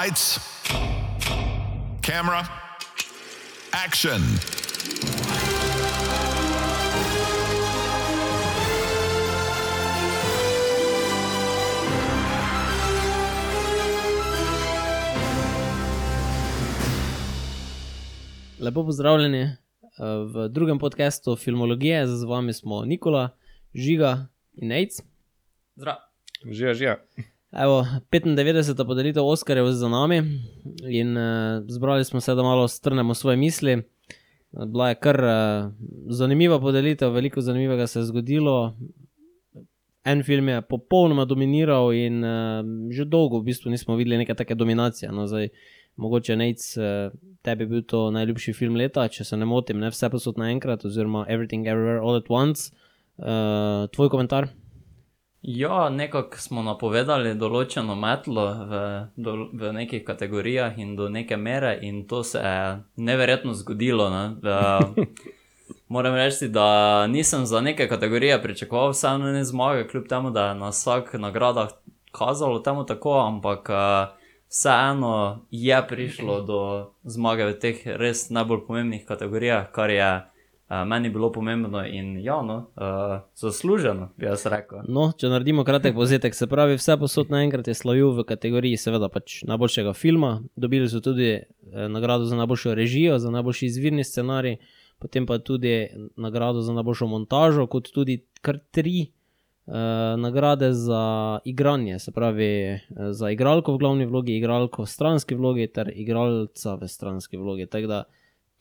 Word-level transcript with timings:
Lights, 0.00 0.38
camera, 2.00 2.46
action. 3.86 4.20
Lepo 18.60 18.84
pozdravljeni 18.84 19.40
eh, 19.40 19.56
v 20.34 20.48
drugem 20.48 20.78
podkastu 20.78 21.36
Filmologije, 21.36 22.06
z 22.06 22.24
vami 22.24 22.52
smo 22.52 22.84
Nikola, 22.84 23.36
Žiga 23.74 24.26
in 24.54 24.68
Nec. 24.68 25.02
Zdrav. 25.76 25.96
Živa, 26.50 26.74
živa. 26.74 26.96
Evo, 27.52 27.86
95. 28.10 28.86
podelitev 28.86 29.26
Oscarjev 29.26 29.66
za 29.66 29.88
nami 29.88 30.22
in 30.88 31.16
uh, 31.16 31.64
zbrali 31.68 32.04
smo 32.04 32.20
se, 32.20 32.34
da 32.34 32.42
malo 32.42 32.68
strnemo 32.68 33.14
svoje 33.14 33.36
misli. 33.36 33.82
Bila 34.66 34.88
je 34.88 34.94
kar 34.94 35.24
uh, 35.24 35.72
zanimiva 36.08 36.60
podelitev, 36.60 37.12
veliko 37.12 37.40
zanimivega 37.40 37.86
se 37.86 37.98
je 37.98 38.04
zgodilo. 38.04 38.76
En 40.04 40.22
film 40.22 40.48
je 40.48 40.62
popolnoma 40.62 41.24
dominiral 41.24 41.92
in 41.92 42.24
uh, 42.24 42.90
že 42.90 43.04
dolgo 43.04 43.38
v 43.38 43.44
bistvu 43.44 43.70
nismo 43.70 43.96
videli 43.96 44.16
neke 44.16 44.34
take 44.34 44.54
dominacije. 44.54 45.12
No, 45.12 45.26
zdaj, 45.26 45.48
mogoče 45.96 46.36
nec, 46.36 46.76
uh, 46.76 47.12
tebi 47.42 47.64
je 47.64 47.68
bil 47.68 47.82
to 47.82 48.10
najljubši 48.10 48.52
film 48.52 48.76
leta, 48.76 49.08
če 49.08 49.24
se 49.24 49.36
ne 49.36 49.44
motim, 49.44 49.78
ne 49.78 49.90
vse 49.92 50.08
posod 50.10 50.40
naenkrat, 50.40 50.84
oziroma 50.84 51.26
Everything 51.28 51.66
Everywhere 51.66 52.00
All 52.00 52.16
at 52.16 52.30
Once. 52.30 52.72
Uh, 53.18 53.90
tvoj 53.92 54.08
komentar? 54.08 54.48
Ja, 55.42 55.88
nekako 55.90 56.38
smo 56.38 56.62
napovedali 56.62 57.32
določeno 57.34 57.96
metlo 57.98 58.44
v, 58.70 58.80
do, 59.18 59.32
v 59.50 59.72
nekih 59.74 60.04
kategorijah 60.06 60.78
in 60.78 60.94
do 60.94 61.08
neke 61.10 61.34
mere, 61.36 61.72
in 61.82 62.04
to 62.06 62.22
se 62.22 62.38
je 62.38 62.76
neverjetno 63.02 63.50
zgodilo. 63.58 64.06
Ne? 64.10 64.22
Uh, 64.38 65.02
moram 65.94 66.14
reči, 66.14 66.46
da 66.48 67.08
nisem 67.10 67.46
za 67.46 67.60
neke 67.60 67.88
kategorije 67.90 68.38
pričakoval 68.42 68.94
vseeno 68.94 69.32
ne 69.34 69.42
zmage, 69.44 69.88
kljub 69.90 70.06
temu, 70.06 70.30
da 70.30 70.48
je 70.52 70.60
na 70.62 70.70
vsak 70.70 71.14
nagradah 71.18 71.74
kazalo 72.14 72.62
temu 72.62 72.86
tako, 72.86 73.18
ampak 73.26 73.66
uh, 73.74 74.14
vseeno 74.46 75.42
je 75.50 75.82
prišlo 75.88 76.40
do 76.46 76.60
zmage 77.02 77.50
v 77.50 77.58
teh 77.58 77.82
res 77.98 78.28
najbolj 78.30 78.62
pomembnih 78.68 79.02
kategorijah, 79.10 79.72
kar 79.74 79.90
je. 79.90 80.12
Uh, 80.72 80.88
meni 80.88 81.06
je 81.06 81.12
bilo 81.12 81.32
pomembno 81.32 81.86
in 81.86 82.18
javno, 82.24 82.54
uh, 82.56 83.20
zasluženo, 83.36 84.08
bi 84.16 84.24
jaz 84.24 84.46
rekel. 84.46 84.78
No, 84.88 85.10
če 85.12 85.28
naredimo 85.28 85.66
kratek 85.68 85.92
povzetek, 85.92 86.32
se 86.32 86.46
pravi, 86.48 86.78
vse 86.80 86.94
posod 86.96 87.28
naenkrat 87.34 87.68
je 87.68 87.74
slavil 87.76 88.14
v 88.16 88.24
kategoriji, 88.24 88.78
seveda, 88.80 89.10
pač 89.12 89.42
najboljšega 89.50 89.92
filma. 89.92 90.30
Dobili 90.56 90.88
so 90.88 91.02
tudi 91.04 91.28
eh, 91.34 91.44
nagrado 91.92 92.24
za 92.24 92.38
najboljšo 92.40 92.72
režijo, 92.78 93.18
za 93.20 93.34
najboljši 93.34 93.68
izvirni 93.68 94.04
scenarij, 94.04 94.56
potem 95.02 95.26
pa 95.28 95.36
tudi 95.44 95.74
nagrado 96.16 96.64
za 96.64 96.72
najboljšo 96.72 97.10
montažo, 97.10 97.68
kot 97.68 97.92
tudi 97.92 98.22
kar 98.40 98.62
tri 98.72 98.96
eh, 99.02 99.76
nagrade 100.24 100.72
za 100.72 101.04
igranje, 101.44 101.98
se 101.98 102.16
pravi, 102.16 102.50
eh, 102.64 102.80
za 103.12 103.28
igralko 103.30 103.76
v 103.76 103.84
glavni 103.84 104.08
vlogi, 104.08 104.40
igralko 104.40 104.88
v 104.88 104.94
stranski 104.96 105.36
vlogi 105.36 105.68
ter 105.68 105.92
igralca 105.92 106.78
v 106.80 106.88
stranski 106.88 107.36
vlogi. 107.36 107.68
Tako 107.68 107.92
da 107.92 108.04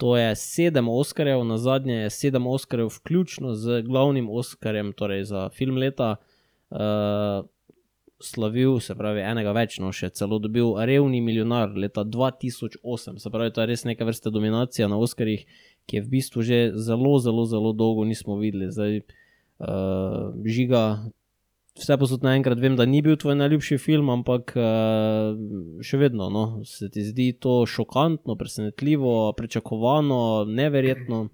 To 0.02 0.16
je 0.18 0.36
sedem 0.36 0.90
Oscarjev, 0.90 1.44
na 1.46 1.60
zadnje 1.62 1.94
je 1.94 2.10
sedem 2.10 2.48
Oscarjev, 2.50 2.88
vključno 2.90 3.54
z 3.54 3.84
glavnim 3.86 4.30
Oscarjem, 4.30 4.94
torej 4.98 5.28
za 5.30 5.50
film 5.54 5.78
leta, 5.78 6.16
uh, 6.74 7.46
slavil, 8.22 8.80
se 8.80 8.96
pravi, 8.98 9.22
enega 9.22 9.54
več, 9.54 9.78
no 9.78 9.92
še 9.94 10.10
celo 10.18 10.40
dobil 10.42 10.74
Revni 10.90 11.22
milijonar 11.22 11.78
leta 11.78 12.02
2008. 12.02 13.22
Se 13.22 13.30
pravi, 13.30 13.54
to 13.54 13.62
je 13.62 13.70
res 13.70 13.86
neka 13.86 14.08
vrsta 14.10 14.34
dominacija 14.34 14.90
na 14.90 14.98
Oscarjih, 14.98 15.46
ki 15.86 16.00
je 16.00 16.04
v 16.08 16.12
bistvu 16.16 16.48
že 16.50 16.60
zelo, 16.82 17.14
zelo, 17.22 17.46
zelo 17.46 17.74
dolgo 17.78 18.02
nismo 18.02 18.40
videli. 18.42 18.72
Zdaj, 18.74 19.04
uh, 19.62 20.34
žiga, 20.50 20.84
vse 21.80 21.98
posod 21.98 22.24
naenkrat 22.24 22.60
vem, 22.60 22.76
da 22.76 22.86
ni 22.86 23.02
bil 23.02 23.18
tvoj 23.20 23.36
najljubši 23.40 23.78
film, 23.82 24.10
ampak 24.14 24.54
uh, 24.60 25.38
še 25.86 26.00
vedno 26.02 26.30
no, 26.34 26.46
se 26.68 26.90
ti 26.92 27.04
zdi 27.08 27.32
to 27.40 27.62
šokantno, 27.70 28.36
presenetljivo, 28.40 29.34
pričakovano, 29.38 30.22
neverjetno. 30.50 31.28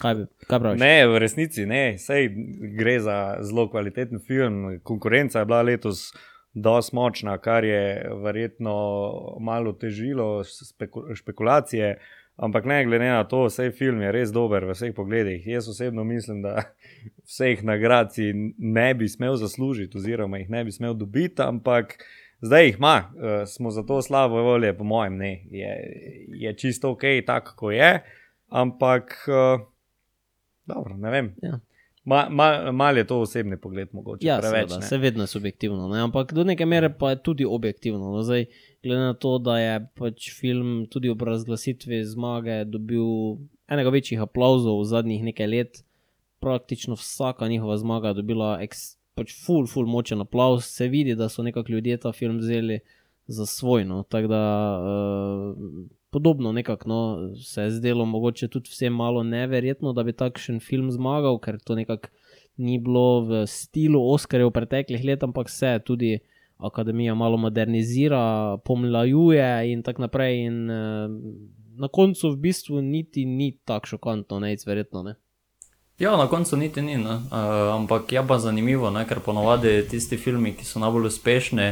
Kaj, 0.00 0.14
bi, 0.16 0.26
kaj 0.48 0.60
praviš? 0.62 0.80
Ne, 0.80 1.06
v 1.10 1.18
resnici 1.20 1.66
ne, 1.68 1.84
sej 2.00 2.30
gre 2.78 2.96
za 3.04 3.16
zelo 3.44 3.66
kvaliteten 3.68 4.22
film. 4.24 4.78
Konkurenca 4.86 5.42
je 5.42 5.50
bila 5.50 5.60
letos 5.66 6.06
dosti 6.54 6.96
močna, 6.96 7.36
kar 7.38 7.64
je 7.64 7.82
verjetno 8.22 8.76
malo 9.40 9.74
težilo 9.76 10.40
špekulacije. 11.14 11.98
Ampak 12.40 12.64
ne 12.64 12.84
glede 12.84 13.04
na 13.04 13.24
to, 13.28 13.42
vse 13.44 13.68
film 13.76 14.00
je 14.00 14.12
res 14.12 14.30
dober 14.32 14.64
v 14.64 14.72
vseh 14.72 14.94
pogledih. 14.96 15.44
Jaz 15.46 15.68
osebno 15.68 16.04
mislim, 16.08 16.40
da 16.42 16.62
vseh 17.28 17.60
nagrad 17.64 18.14
si 18.16 18.32
ne 18.58 18.94
bi 18.94 19.08
smel 19.08 19.36
zaslužiti, 19.36 19.98
oziroma 19.98 20.40
jih 20.40 20.48
ne 20.50 20.64
bi 20.64 20.72
smel 20.72 20.94
dobiti, 20.96 21.42
ampak 21.44 21.98
zdaj 22.40 22.64
jih 22.64 22.78
ima, 22.78 22.94
uh, 23.12 23.42
smo 23.48 23.70
za 23.70 23.84
to 23.84 24.00
slabo 24.02 24.40
volje, 24.42 24.72
po 24.76 24.84
mojem, 24.84 25.18
ne. 25.20 25.32
Je, 25.50 25.74
je 26.28 26.56
čisto 26.56 26.94
ok, 26.96 27.04
tako 27.26 27.56
kot 27.56 27.74
je, 27.74 27.92
ampak 28.48 29.18
uh, 29.28 29.66
dobro, 30.64 30.96
ne 30.96 31.10
vem. 31.10 31.34
Ja. 31.42 31.60
Malo 32.04 32.30
ma, 32.30 32.72
mal 32.72 32.96
je 32.96 33.04
to 33.06 33.20
osebni 33.20 33.60
pogled, 33.60 33.88
mogoče. 33.92 34.26
Ja, 34.26 34.38
preveč, 34.40 34.70
seveda, 34.70 34.86
se 34.86 34.98
vedno 34.98 35.22
je 35.22 35.26
subjektivno, 35.26 35.88
ne? 35.88 36.00
ampak 36.00 36.32
do 36.32 36.44
neke 36.44 36.66
mere 36.66 36.88
pa 36.98 37.10
je 37.10 37.22
tudi 37.22 37.44
objektivno. 37.44 38.10
No, 38.10 38.22
zdaj, 38.22 38.46
glede 38.82 39.00
na 39.00 39.14
to, 39.14 39.38
da 39.38 39.58
je 39.58 39.74
pač 39.98 40.30
film 40.40 40.86
tudi 40.90 41.10
ob 41.10 41.22
razglasitvi 41.22 42.04
zmage 42.04 42.64
dobil 42.64 43.04
enega 43.70 43.92
večjih 43.92 44.22
aplauzov 44.24 44.80
v 44.80 44.88
zadnjih 44.90 45.24
nekaj 45.30 45.46
let, 45.46 45.82
praktično 46.40 46.96
vsaka 46.96 47.48
njihova 47.48 47.76
zmaga 47.76 48.08
je 48.08 48.20
dobila 48.22 48.56
pač 49.14 49.34
full, 49.44 49.68
full 49.68 49.86
močen 49.86 50.20
aplauz, 50.24 50.64
se 50.64 50.88
vidi, 50.88 51.14
da 51.14 51.28
so 51.28 51.42
nekako 51.42 51.72
ljudje 51.72 51.96
ta 52.00 52.12
film 52.12 52.38
vzeli 52.38 52.80
za 53.26 53.46
svoj. 53.46 53.84
No? 53.84 54.02
Tako 54.02 54.28
da. 54.28 54.42
Uh, 54.82 55.88
Podobno 56.10 56.50
nekako 56.52 56.88
no, 56.88 57.34
se 57.38 57.62
je 57.62 57.70
zdelo, 57.70 58.04
mogoče 58.04 58.48
tudi 58.48 58.66
vsem 58.72 58.92
malo 58.92 59.22
neverjetno, 59.22 59.92
da 59.92 60.02
bi 60.02 60.12
takšen 60.12 60.58
film 60.58 60.88
zmagal, 60.90 61.38
ker 61.38 61.60
to 61.62 61.76
nekako 61.78 62.08
ni 62.56 62.80
bilo 62.82 63.20
v 63.28 63.44
slogu 63.46 64.00
Oscarjev 64.10 64.50
v 64.50 64.56
preteklih 64.56 65.04
letih, 65.04 65.28
ampak 65.28 65.50
se 65.50 65.78
tudi 65.86 66.18
akademija 66.62 67.14
malo 67.14 67.36
modernizira, 67.36 68.58
pomlajuje 68.64 69.72
in 69.72 69.82
tako 69.82 70.02
naprej. 70.02 70.46
In, 70.46 70.70
uh, 70.70 71.10
na 71.80 71.88
koncu 71.88 72.30
v 72.30 72.36
bistvu 72.36 72.80
niti 72.80 73.24
ni 73.24 73.58
tako 73.64 73.86
šokantno, 73.86 74.40
ne 74.40 74.52
izverjetno. 74.52 75.02
Ne? 75.02 75.14
Ja, 75.98 76.16
na 76.16 76.26
koncu 76.26 76.56
niti 76.56 76.82
ni, 76.82 76.96
uh, 76.96 77.14
ampak 77.74 78.12
je 78.12 78.26
pa 78.28 78.38
zanimivo, 78.38 78.90
ne? 78.90 79.06
ker 79.08 79.20
ponovadi 79.20 79.82
tisti 79.88 80.16
filmi, 80.16 80.54
ki 80.56 80.64
so 80.64 80.80
najbolj 80.80 81.10
uspešni, 81.10 81.66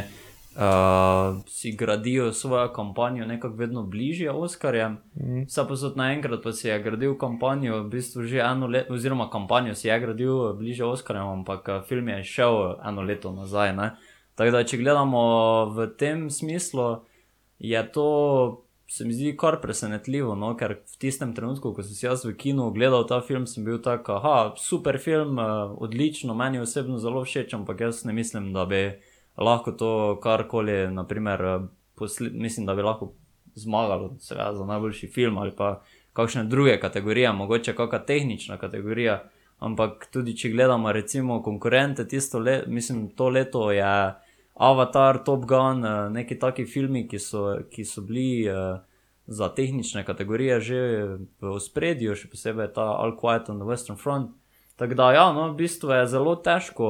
uh, 0.59 1.41
si 1.49 1.72
gradijo 1.72 2.32
svojo 2.32 2.72
kampanjo 2.72 3.26
nekako 3.26 3.56
vedno 3.56 3.82
bližje 3.82 4.31
Oscarjem. 4.31 4.99
Mm. 5.15 5.47
Vse 5.47 5.65
posod 5.69 5.97
naenkrat 5.97 6.43
pa 6.43 6.53
si 6.53 6.69
je 6.69 6.82
gradil 6.82 7.16
kampanjo, 7.19 7.82
v 7.82 7.88
bistvu 7.88 8.22
že 8.22 8.44
eno 8.44 8.66
leto, 8.66 8.94
oziroma 8.94 9.31
kampanjo 9.31 9.75
si 9.75 9.88
je 9.88 10.00
gradil 10.00 10.53
bližje 10.55 10.84
Oscarjem, 10.84 11.28
ampak 11.41 11.69
film 11.88 12.09
je 12.09 12.25
šel 12.25 12.75
eno 12.84 13.03
leto 13.03 13.32
nazaj. 13.32 13.76
Ne? 13.76 13.91
Tako 14.38 14.54
da, 14.54 14.62
če 14.62 14.78
gledamo 14.78 15.21
v 15.75 15.88
tem 15.99 16.28
smislu, 16.31 17.03
je 17.59 17.82
to. 17.93 18.65
Se 18.88 19.04
mi 19.04 19.12
zdi 19.12 19.34
kar 19.37 19.59
presenetljivo, 19.60 20.32
no? 20.32 20.54
ker 20.56 20.78
v 20.81 20.94
tistem 20.97 21.34
trenutku, 21.37 21.75
ko 21.76 21.82
sem 21.84 21.93
si 21.93 22.06
jaz 22.06 22.22
v 22.25 22.31
kinu 22.41 22.71
gledal 22.72 23.03
ta 23.04 23.19
film, 23.21 23.44
sem 23.44 23.66
bil 23.66 23.82
tako, 23.84 24.15
ah, 24.25 24.54
super 24.56 24.97
film, 24.97 25.37
odlično, 25.76 26.32
meni 26.32 26.56
osebno 26.62 26.97
zelo 26.97 27.21
všeč, 27.21 27.53
ampak 27.59 27.82
jaz 27.84 28.06
ne 28.09 28.15
mislim, 28.16 28.47
da 28.54 28.65
bi 28.65 28.81
lahko 29.37 29.75
to 29.76 29.91
karkoli, 30.25 30.87
naprimer, 30.88 31.69
posle, 32.00 32.31
mislim, 32.32 32.65
da 32.65 32.72
bi 32.78 32.87
lahko 32.87 33.10
zmagalo 33.61 34.14
seveda, 34.25 34.55
za 34.56 34.64
najboljši 34.64 35.11
film 35.12 35.37
ali 35.38 35.52
pa 35.56 35.82
kakšne 36.17 36.46
druge 36.49 36.79
kategorije, 36.81 37.32
mogoče 37.32 37.75
kakšna 37.76 37.99
tehnična 37.99 38.56
kategorija. 38.56 39.19
Ampak 39.58 40.08
tudi, 40.14 40.32
če 40.38 40.49
gledamo, 40.55 40.93
recimo, 40.93 41.43
konkurente, 41.43 42.08
tisto 42.08 42.38
leto, 42.38 42.70
mislim, 42.70 43.11
to 43.12 43.29
leto 43.29 43.69
je 43.73 43.84
Avatar, 44.58 45.25
Top 45.25 45.46
Gun, 45.46 45.84
eh, 45.84 46.10
neki 46.10 46.38
taki 46.38 46.66
filmi, 46.66 47.06
ki 47.08 47.19
so, 47.19 47.44
ki 47.70 47.84
so 47.87 48.02
bili 48.02 48.50
uh, 48.50 48.81
za 49.26 49.49
tehnične 49.55 50.05
kategorije 50.05 50.60
že 50.60 50.81
v 51.40 51.52
ospredju, 51.55 52.16
še 52.19 52.31
posebej 52.32 52.72
ta 52.75 52.90
All 52.99 53.14
Quiet 53.14 53.50
on 53.52 53.62
the 53.62 53.69
Western 53.69 53.99
Front. 54.00 54.34
Tako 54.78 54.94
da, 54.94 55.12
ja, 55.14 55.26
no, 55.34 55.52
v 55.52 55.62
bistvu 55.62 55.94
je 55.94 56.06
zelo 56.10 56.34
težko. 56.37 56.88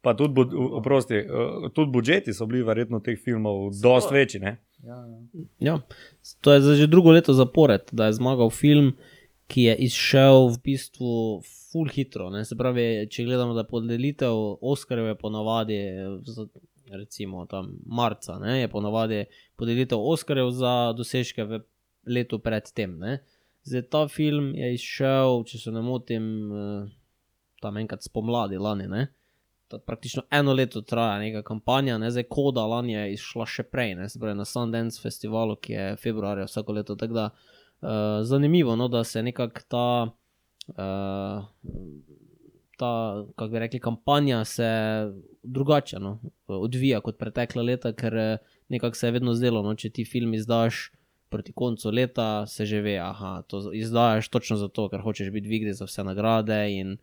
Pa 0.00 0.14
tudi, 0.16 0.40
oprosti, 0.56 1.20
eh, 1.20 1.68
tudi 1.76 1.92
budžeti 1.92 2.32
so 2.32 2.48
bili 2.48 2.64
verjetno 2.64 3.00
teh 3.04 3.20
filmov 3.20 3.72
precej 3.76 4.16
večji. 4.16 4.40
Ja, 4.40 4.56
ja. 4.88 5.20
Ja, 5.60 5.74
to 6.40 6.52
je 6.52 6.76
že 6.80 6.88
drugo 6.88 7.12
leto 7.12 7.32
zapored, 7.32 7.92
da 7.92 8.08
je 8.08 8.16
zmagal 8.16 8.48
film, 8.50 8.96
ki 9.48 9.68
je 9.68 9.74
izšel 9.84 10.48
v 10.56 10.56
bistvu 10.64 11.44
full 11.74 11.90
hitro. 11.90 12.30
Ne? 12.30 12.44
Se 12.46 12.54
pravi, 12.56 13.08
če 13.10 13.26
gledamo, 13.26 13.58
da 13.58 13.66
podelitev 13.66 14.38
Oscarjev 14.62 15.10
je 15.10 15.18
ponavadi 15.18 15.78
recimo 16.90 17.46
tam 17.46 17.72
marca, 17.86 18.38
ne, 18.38 18.60
je 18.60 18.68
ponavadi 18.68 19.24
podelitev 19.56 19.98
Oscarjev 20.00 20.50
za 20.50 20.92
dosežke 20.92 21.44
v 21.44 21.60
letu 22.06 22.38
predtem. 22.38 23.00
Zdaj 23.64 23.82
ta 23.90 24.06
film 24.08 24.52
je 24.54 24.74
izšel, 24.74 25.44
če 25.48 25.58
se 25.58 25.72
ne 25.72 25.82
motim, 25.82 26.24
eh, 26.52 26.88
tam 27.62 27.76
enkrat 27.80 28.04
spomladi 28.04 28.58
lani. 28.58 28.88
Ne. 28.88 29.06
Ta 29.68 29.78
Praktično 29.78 30.22
eno 30.30 30.52
leto 30.52 30.82
traja 30.82 31.18
neka 31.18 31.42
kampanja, 31.42 31.98
ne? 31.98 32.10
zdaj 32.10 32.28
koda 32.28 32.66
lani 32.66 32.92
je 32.92 33.12
izšla 33.14 33.46
še 33.46 33.62
prej, 33.62 33.94
ne? 33.94 34.08
se 34.08 34.20
pravi 34.20 34.36
na 34.36 34.44
Sundance 34.44 35.00
festivalu, 35.00 35.56
ki 35.56 35.72
je 35.72 35.96
februarja 35.96 36.44
vsako 36.44 36.76
leto. 36.76 36.96
Tako 37.00 37.14
da 37.14 37.30
uh, 37.30 37.88
zanimivo, 38.22 38.76
no, 38.76 38.88
da 38.88 39.04
se 39.04 39.22
nekako 39.22 39.64
ta, 39.68 39.86
uh, 40.68 41.44
ta, 42.76 43.24
kako 43.36 43.50
bi 43.50 43.58
rekli, 43.58 43.80
kampanja 43.80 44.44
se 44.44 44.68
drugače 45.42 45.98
no, 45.98 46.18
odvija 46.46 47.00
kot 47.00 47.18
pretekla 47.18 47.62
leta, 47.62 47.92
ker 47.92 48.16
eh, 48.16 48.36
nekako 48.68 48.96
se 48.96 49.06
je 49.06 49.12
vedno 49.12 49.34
zdelo, 49.34 49.62
no, 49.62 49.74
če 49.74 49.90
ti 49.90 50.04
film 50.04 50.34
izdaš. 50.34 50.90
Proti 51.28 51.52
koncu 51.52 51.90
leta 51.90 52.46
se 52.46 52.66
že 52.66 52.80
ve, 52.80 52.94
da 52.94 53.42
to 53.48 53.72
izdajaš 53.74 54.28
točno 54.28 54.56
zato, 54.56 54.86
ker 54.88 55.00
hočeš 55.02 55.32
biti 55.34 55.48
v 55.48 55.56
igri 55.56 55.72
za 55.74 55.88
vse 55.88 56.04
nagrade. 56.06 56.58
In 56.70 56.96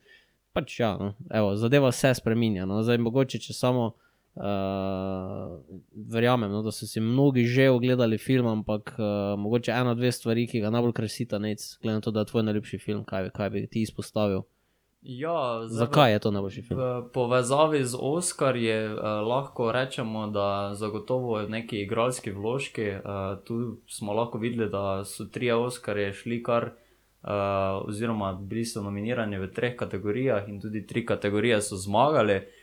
pač 0.55 0.79
ja, 0.79 0.93
no, 0.99 1.13
evo, 1.29 1.55
zadeva 1.59 1.91
se 1.91 2.13
spremenja. 2.15 2.65
No. 2.65 2.79
Zdaj, 2.83 3.01
mogoče 3.03 3.41
če 3.43 3.53
samo 3.53 3.89
uh, 4.36 5.60
verjamem, 5.94 6.51
no, 6.51 6.62
da 6.62 6.72
so 6.72 6.88
si 6.88 7.00
mnogi 7.00 7.45
že 7.45 7.69
ogledali 7.69 8.18
film, 8.18 8.48
ampak 8.48 8.95
uh, 8.98 9.39
mogoče 9.39 9.72
ena, 9.72 9.94
dve 9.94 10.12
stvari, 10.12 10.48
ki 10.48 10.62
ga 10.62 10.69
najbolj 10.69 10.94
krasita, 10.94 11.39
nec, 11.39 11.78
glede 11.81 11.95
na 11.95 12.01
to, 12.01 12.12
da 12.12 12.19
je 12.19 12.31
tvoj 12.31 12.44
najljubši 12.44 12.78
film, 12.78 13.04
kaj, 13.04 13.30
kaj 13.30 13.50
bi 13.50 13.68
ti 13.68 13.81
izpostavil. 13.81 14.44
Ja, 15.01 15.62
zdaj 15.66 15.88
Zakaj 15.88 16.12
je 16.13 16.19
to 16.19 16.31
najboljši 16.31 16.62
film? 16.62 16.80
V 16.80 17.10
povezavi 17.13 17.86
z 17.86 17.98
Oscarji 18.00 18.69
eh, 18.69 18.94
lahko 19.25 19.72
rečemo, 19.72 20.28
da 20.28 20.72
zagotovo 20.74 21.42
neki 21.42 21.81
igralski 21.81 22.31
vložki. 22.31 22.81
Eh, 22.81 23.01
tu 23.45 23.78
smo 23.88 24.13
lahko 24.13 24.38
videli, 24.38 24.69
da 24.69 25.06
so 25.06 25.25
trije 25.25 25.56
Oscarji 25.56 26.13
šli 26.13 26.44
kar, 26.44 26.63
eh, 26.63 27.30
oziroma 27.88 28.33
bili 28.33 28.66
so 28.66 28.81
nominirani 28.81 29.39
v 29.39 29.50
treh 29.54 29.75
kategorijah 29.75 30.50
in 30.50 30.62
tudi 30.62 30.86
tri 30.88 31.06
kategorije 31.06 31.62
so 31.62 31.75
zmagali. 31.75 32.33
Eh, 32.33 32.60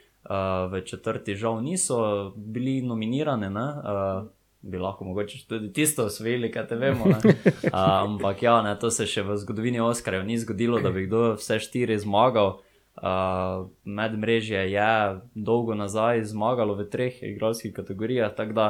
v 0.70 0.80
četrti 0.84 1.34
žal 1.34 1.62
niso 1.62 2.32
bili 2.36 2.82
nominirani. 2.82 3.50
Ne? 3.50 3.68
Eh, 3.84 4.28
Bi 4.60 4.78
lahko 4.78 5.04
mogoče 5.04 5.38
tudi 5.48 5.72
tisto 5.72 6.04
osvojili, 6.04 6.50
kaj 6.52 6.66
te 6.66 6.76
vemo. 6.76 7.06
ne. 7.06 7.34
A, 7.72 8.02
ampak 8.04 8.42
ja, 8.42 8.62
ne, 8.62 8.74
to 8.78 8.90
se 8.90 9.06
še 9.06 9.22
v 9.22 9.36
zgodovini 9.38 9.80
Oscarjev 9.80 10.24
ni 10.26 10.38
zgodilo, 10.38 10.80
da 10.82 10.90
bi 10.90 11.06
kdo 11.06 11.36
vse 11.38 11.60
štiri 11.62 11.98
zmagal. 11.98 12.58
Uh, 12.98 13.68
medmrežje 13.84 14.64
je 14.72 15.20
dolgo 15.34 15.74
nazaj 15.78 16.24
zmagalo 16.26 16.74
v 16.74 16.88
treh 16.90 17.22
igralskih 17.22 17.70
kategorijah, 17.70 18.34
tako 18.34 18.52
da 18.52 18.66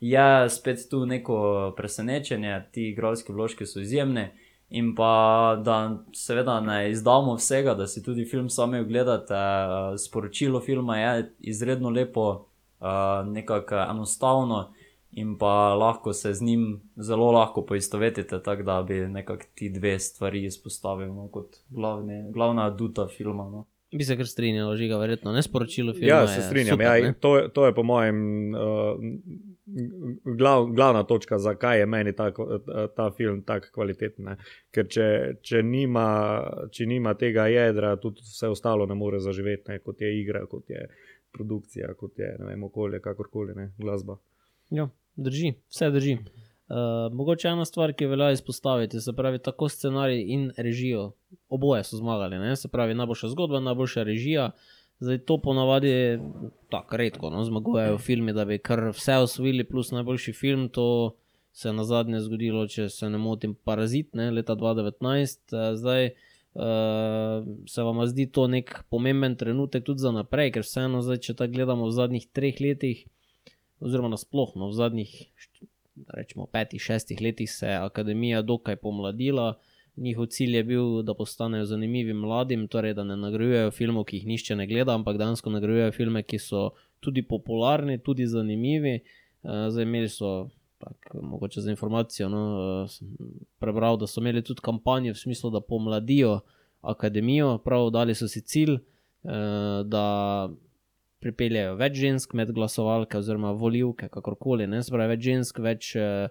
je 0.00 0.50
spet 0.52 0.84
tu 0.90 1.06
neko 1.06 1.72
presenečenje, 1.76 2.60
ti 2.72 2.90
igralski 2.90 3.32
vložki 3.32 3.66
so 3.66 3.80
izjemni. 3.80 4.28
In 4.70 4.94
pa 4.94 5.56
da 5.64 6.04
seveda 6.14 6.60
ne 6.60 6.90
izdamo 6.90 7.34
vsega, 7.34 7.74
da 7.74 7.86
si 7.86 8.02
tudi 8.02 8.24
film 8.24 8.48
sami 8.48 8.78
ogledate. 8.78 9.34
Uh, 9.34 9.98
sporočilo 9.98 10.60
filma 10.60 10.98
je 10.98 11.32
izredno 11.40 11.90
lepo, 11.90 12.46
uh, 12.80 12.86
nekako 13.26 13.74
enostavno 13.74 14.72
in 15.12 15.38
pa 15.38 15.74
lahko 15.74 16.12
se 16.12 16.34
z 16.34 16.42
njim 16.42 16.80
zelo 16.96 17.32
lahko 17.32 17.62
poistovetite, 17.66 18.42
tako 18.42 18.62
da 18.62 18.82
bi 18.82 18.94
nekako 18.94 19.44
ti 19.54 19.68
dve 19.68 19.98
stvari 19.98 20.44
izpostavil 20.44 21.14
no, 21.14 21.28
kot 21.28 21.56
glavne, 21.68 22.30
glavna 22.32 22.66
aduta 22.66 23.08
filma. 23.08 23.44
No. 23.44 23.66
Bi 23.92 24.04
se 24.04 24.16
kar 24.16 24.26
strinjal, 24.26 24.76
žiga, 24.76 24.98
verjetno 24.98 25.32
ne 25.32 25.42
sporočilo 25.42 25.92
filma. 25.92 26.08
Ja, 26.08 26.26
se 26.26 26.42
strinjam. 26.42 26.74
Super, 26.74 27.04
ja, 27.04 27.12
to, 27.12 27.48
to 27.54 27.66
je 27.66 27.74
po 27.74 27.82
mojem 27.82 28.54
uh, 28.54 28.60
glav, 30.38 30.66
glavna 30.66 31.02
točka, 31.02 31.38
zakaj 31.38 31.78
je 31.78 31.86
meni 31.86 32.12
ta, 32.16 32.30
ta 32.96 33.10
film 33.16 33.42
tako 33.42 33.66
kvaliteten. 33.74 34.24
Ne? 34.24 34.36
Ker 34.74 34.88
če, 34.88 35.06
če, 35.42 35.62
nima, 35.62 36.06
če 36.72 36.86
nima 36.86 37.14
tega 37.18 37.46
jedra, 37.50 37.94
tudi 38.00 38.24
vse 38.26 38.50
ostalo 38.50 38.86
ne 38.86 38.96
more 38.98 39.20
zaživeti, 39.20 39.70
ne? 39.70 39.78
kot 39.84 40.00
je 40.00 40.12
igra, 40.20 40.44
kot 40.50 40.70
je 40.70 40.86
produkcija, 41.32 41.94
kot 41.98 42.18
je 42.18 42.34
vem, 42.40 42.62
okolje, 42.66 43.00
kakorkoli, 43.04 43.54
ne? 43.56 43.70
glasba. 43.78 44.18
Ja, 44.74 44.88
drži, 45.16 45.54
vse 45.70 45.90
drži. 45.94 46.18
Uh, 46.70 47.08
mogoče 47.12 47.48
ena 47.50 47.64
stvar, 47.66 47.92
ki 47.98 48.06
velja 48.06 48.30
izpostaviti, 48.30 49.00
se 49.02 49.12
pravi, 49.16 49.40
tako 49.42 49.68
scenarij 49.68 50.20
in 50.34 50.50
režijo, 50.56 51.12
oboje 51.48 51.82
so 51.84 51.98
zmagali, 51.98 52.38
ne? 52.38 52.54
se 52.56 52.70
pravi, 52.70 52.94
najboljša 52.94 53.32
zgodba, 53.34 53.60
najboljša 53.60 54.06
režija. 54.06 54.50
Zdaj 55.00 55.18
to 55.24 55.38
ponavadi 55.40 55.92
tako 56.68 56.96
redko 56.96 57.30
no, 57.30 57.44
zmagujejo 57.44 57.98
filmi, 57.98 58.32
da 58.36 58.44
bi 58.44 58.58
kar 58.58 58.90
vse 58.92 59.16
osvojili, 59.24 59.64
plus 59.64 59.90
najboljši 59.96 60.32
film. 60.32 60.68
To 60.68 61.16
se 61.52 61.68
je 61.68 61.72
na 61.72 61.84
zadnje 61.84 62.20
zgodilo, 62.20 62.66
če 62.68 62.88
se 62.88 63.08
ne 63.10 63.18
motim, 63.18 63.54
Parazit, 63.64 64.12
ne, 64.14 64.30
leta 64.30 64.56
2019. 64.56 65.56
Eh, 65.56 65.76
Zdaj 65.76 66.10
uh, 66.10 67.48
se 67.66 67.82
vam 67.82 68.04
zdi 68.06 68.28
to 68.32 68.46
nek 68.46 68.84
pomemben 68.90 69.36
trenutek 69.36 69.84
tudi 69.84 70.04
za 70.04 70.12
naprej, 70.12 70.52
ker 70.56 70.66
vseeno, 70.66 71.02
zdaj, 71.02 71.22
če 71.26 71.36
tako 71.40 71.56
gledamo 71.56 71.88
v 71.88 71.96
zadnjih 71.96 72.28
treh 72.36 72.60
letih, 72.60 73.06
oziroma 73.80 74.12
nasplošno 74.12 74.68
v 74.68 74.78
zadnjih 74.78 75.16
rečemo, 76.08 76.46
petih, 76.46 76.82
šestih 76.82 77.20
letih 77.20 77.50
se 77.50 77.66
je 77.66 77.76
akademija 77.76 78.42
dokaj 78.42 78.76
pomladila. 78.76 79.54
Njihov 79.96 80.26
cilj 80.26 80.56
je 80.56 80.64
bil, 80.64 81.02
da 81.02 81.14
postanejo 81.14 81.64
zanimivi 81.64 82.14
mladim, 82.14 82.68
torej 82.68 82.94
da 82.94 83.04
ne 83.04 83.16
nagrajujejo 83.16 83.70
filmov, 83.70 84.04
ki 84.08 84.20
jih 84.20 84.26
nišče 84.26 84.56
ne 84.56 84.66
gleda, 84.66 84.94
ampak 84.94 85.18
dejansko 85.18 85.50
nagrajujejo 85.50 85.92
filme, 85.92 86.22
ki 86.22 86.38
so 86.38 86.70
tudi 87.00 87.22
popularni, 87.22 87.98
tudi 87.98 88.26
zanimivi. 88.26 88.94
Eh, 89.00 89.66
Zdaj 89.70 89.84
imeli 89.84 90.08
so, 90.08 90.48
tak, 90.78 91.14
mogoče 91.22 91.60
za 91.60 91.70
informacijo, 91.70 92.28
no, 92.28 92.44
eh, 92.84 92.96
prebral, 93.58 93.96
da 93.96 94.06
so 94.06 94.20
imeli 94.20 94.44
tudi 94.44 94.60
kampanjo 94.64 95.12
v 95.12 95.22
smislu, 95.22 95.50
da 95.50 95.60
pomladijo 95.60 96.40
akademijo, 96.80 97.58
prav 97.58 97.90
dali 97.90 98.14
so 98.14 98.28
si 98.28 98.40
cilj, 98.40 98.74
eh, 98.74 99.82
da 99.84 100.48
pripeljejo 101.20 101.74
več 101.76 101.98
žensk 102.00 102.34
med 102.34 102.52
glasovalke 102.56 103.18
oziroma 103.18 103.52
volivke, 103.52 104.08
kakorkoli, 104.08 104.66
ne, 104.70 104.80
pravi 104.88 105.14
več 105.14 105.26
žensk, 105.28 105.60
več 105.64 105.90
eh, 105.96 106.28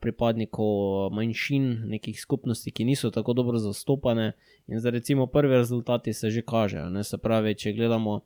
pripadnikov 0.00 1.10
manjšin, 1.12 1.84
nekih 1.86 2.20
skupnosti, 2.20 2.70
ki 2.70 2.84
niso 2.84 3.10
tako 3.10 3.32
dobro 3.32 3.58
zastopane. 3.58 4.32
In 4.66 4.80
zdaj, 4.80 4.90
recimo, 4.90 5.26
prvi 5.26 5.56
rezultati 5.56 6.12
se 6.12 6.30
že 6.30 6.42
kažejo. 6.42 6.88
Ne? 6.90 7.04
Se 7.04 7.18
pravi, 7.18 7.54
če 7.54 7.72
gledamo 7.72 8.20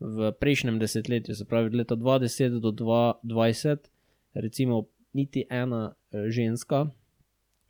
v 0.00 0.32
prejšnjem 0.40 0.78
desetletju, 0.78 1.34
se 1.34 1.44
pravi, 1.44 1.66
od 1.66 1.74
leta 1.74 1.96
2010 1.96 2.60
do 2.60 2.72
2020, 2.72 3.76
recimo, 4.34 4.84
niti 5.12 5.44
ena 5.50 5.92
eh, 5.92 6.30
ženska 6.30 6.86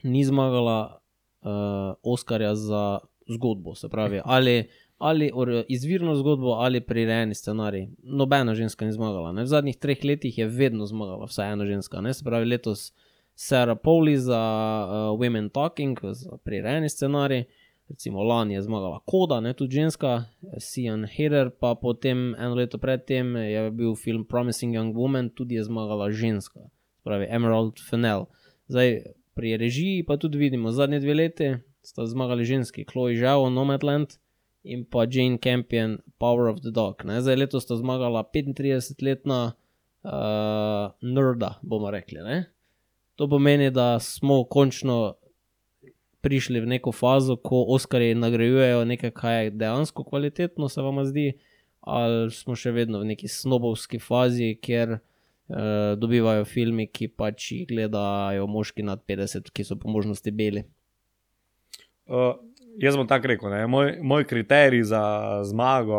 ni 0.02 0.25
zmagala 0.25 0.99
uh, 1.43 1.50
Oskarja 2.02 2.55
za 2.55 2.99
zgodbo. 3.28 3.75
Se 3.75 3.88
pravi, 3.88 4.21
ali, 4.25 4.69
ali 4.99 5.31
izvirno 5.69 6.14
zgodbo, 6.14 6.50
ali 6.50 6.81
prirejeni 6.81 7.35
scenarij. 7.35 7.88
Nobena 8.02 8.55
ženska 8.55 8.85
ni 8.85 8.93
zmagala. 8.93 9.33
Ne? 9.33 9.43
V 9.43 9.47
zadnjih 9.47 9.76
treh 9.76 10.05
letih 10.05 10.38
je 10.38 10.47
vedno 10.47 10.87
zmagala 10.87 11.25
vsaj 11.25 11.52
ena 11.52 11.66
ženska. 11.66 12.00
Ne? 12.00 12.14
Se 12.14 12.25
pravi, 12.25 12.47
letos 12.47 12.93
Sarah 13.35 13.79
Pauli 13.83 14.17
za 14.17 14.39
uh, 14.39 15.21
Women 15.21 15.51
Talking, 15.51 15.99
za 16.12 16.37
prirejeni 16.45 16.89
scenarij. 16.89 17.45
Recimo 17.89 18.23
lani 18.23 18.55
je 18.55 18.62
zmagala 18.62 19.01
Koda, 19.07 19.41
ne 19.41 19.53
tudi 19.53 19.75
ženska, 19.75 20.25
Sian 20.59 21.05
Heder, 21.05 21.51
pa 21.61 21.75
potem 21.75 22.35
eno 22.35 22.55
leto 22.55 22.79
predtem 22.79 23.37
je 23.37 23.71
bil 23.71 23.95
film 23.95 24.25
Promising 24.25 24.75
Young 24.75 24.95
Woman, 24.95 25.31
tudi 25.35 25.55
je 25.55 25.65
zmagala 25.65 26.11
ženska, 26.11 26.61
pravi 27.05 27.27
Emerald 27.31 27.81
Fennell. 27.91 28.25
Zdaj 28.67 29.03
pri 29.35 29.57
režiji 29.57 30.07
pa 30.07 30.17
tudi 30.17 30.39
vidimo, 30.39 30.71
zadnje 30.71 31.01
dve 31.01 31.15
leti 31.15 31.55
sta 31.83 32.07
zmagali 32.07 32.45
ženski, 32.45 32.85
Chloe 32.93 33.17
Zhao, 33.17 33.51
Nomadland 33.51 34.09
in 34.62 34.85
pa 34.85 35.05
Jane 35.11 35.39
Campion, 35.39 35.99
Power 36.19 36.49
of 36.49 36.61
the 36.61 36.71
Dog. 36.71 37.05
Ne? 37.05 37.21
Zdaj 37.21 37.37
letos 37.37 37.65
sta 37.67 37.77
zmagala 37.77 38.23
35-letna 38.35 39.53
uh, 39.53 40.95
nerda, 41.03 41.59
bomo 41.62 41.91
rekli. 41.91 42.23
Ne? 42.23 42.45
To 43.16 43.28
pomeni, 43.28 43.71
da 43.71 44.00
smo 44.00 44.45
končno 44.45 45.14
prišli 46.23 46.61
v 46.61 46.66
neko 46.76 46.92
fazo, 46.92 47.37
ko 47.37 47.64
Oskarji 47.75 48.14
nagrajujejo 48.14 48.85
nekaj, 48.85 49.11
kar 49.11 49.33
je 49.33 49.50
dejansko 49.50 50.04
kvalitetno, 50.04 50.69
se 50.69 50.83
vam 50.83 51.02
zdi, 51.04 51.33
ali 51.81 52.31
smo 52.31 52.57
še 52.57 52.71
vedno 52.73 53.02
v 53.02 53.11
neki 53.11 53.28
snobovski 53.28 53.99
fazi, 53.99 54.54
kjer 54.62 54.95
uh, 54.97 55.99
dobivajo 55.99 56.47
filme, 56.49 56.87
ki 56.87 57.11
pač 57.11 57.50
jih 57.52 57.66
gledajo 57.69 58.47
moški 58.47 58.87
nad 58.87 59.02
50, 59.09 59.50
ki 59.50 59.66
so 59.66 59.76
po 59.76 59.90
možnosti 59.90 60.31
beli. 60.31 60.62
Uh, 62.07 62.38
jaz 62.83 62.97
bom 62.97 63.09
tako 63.11 63.33
rekel, 63.33 63.50
ne? 63.50 63.66
moj, 63.66 63.97
moj 64.02 64.26
kriterij 64.31 64.87
za 64.92 65.02
zmago, 65.49 65.99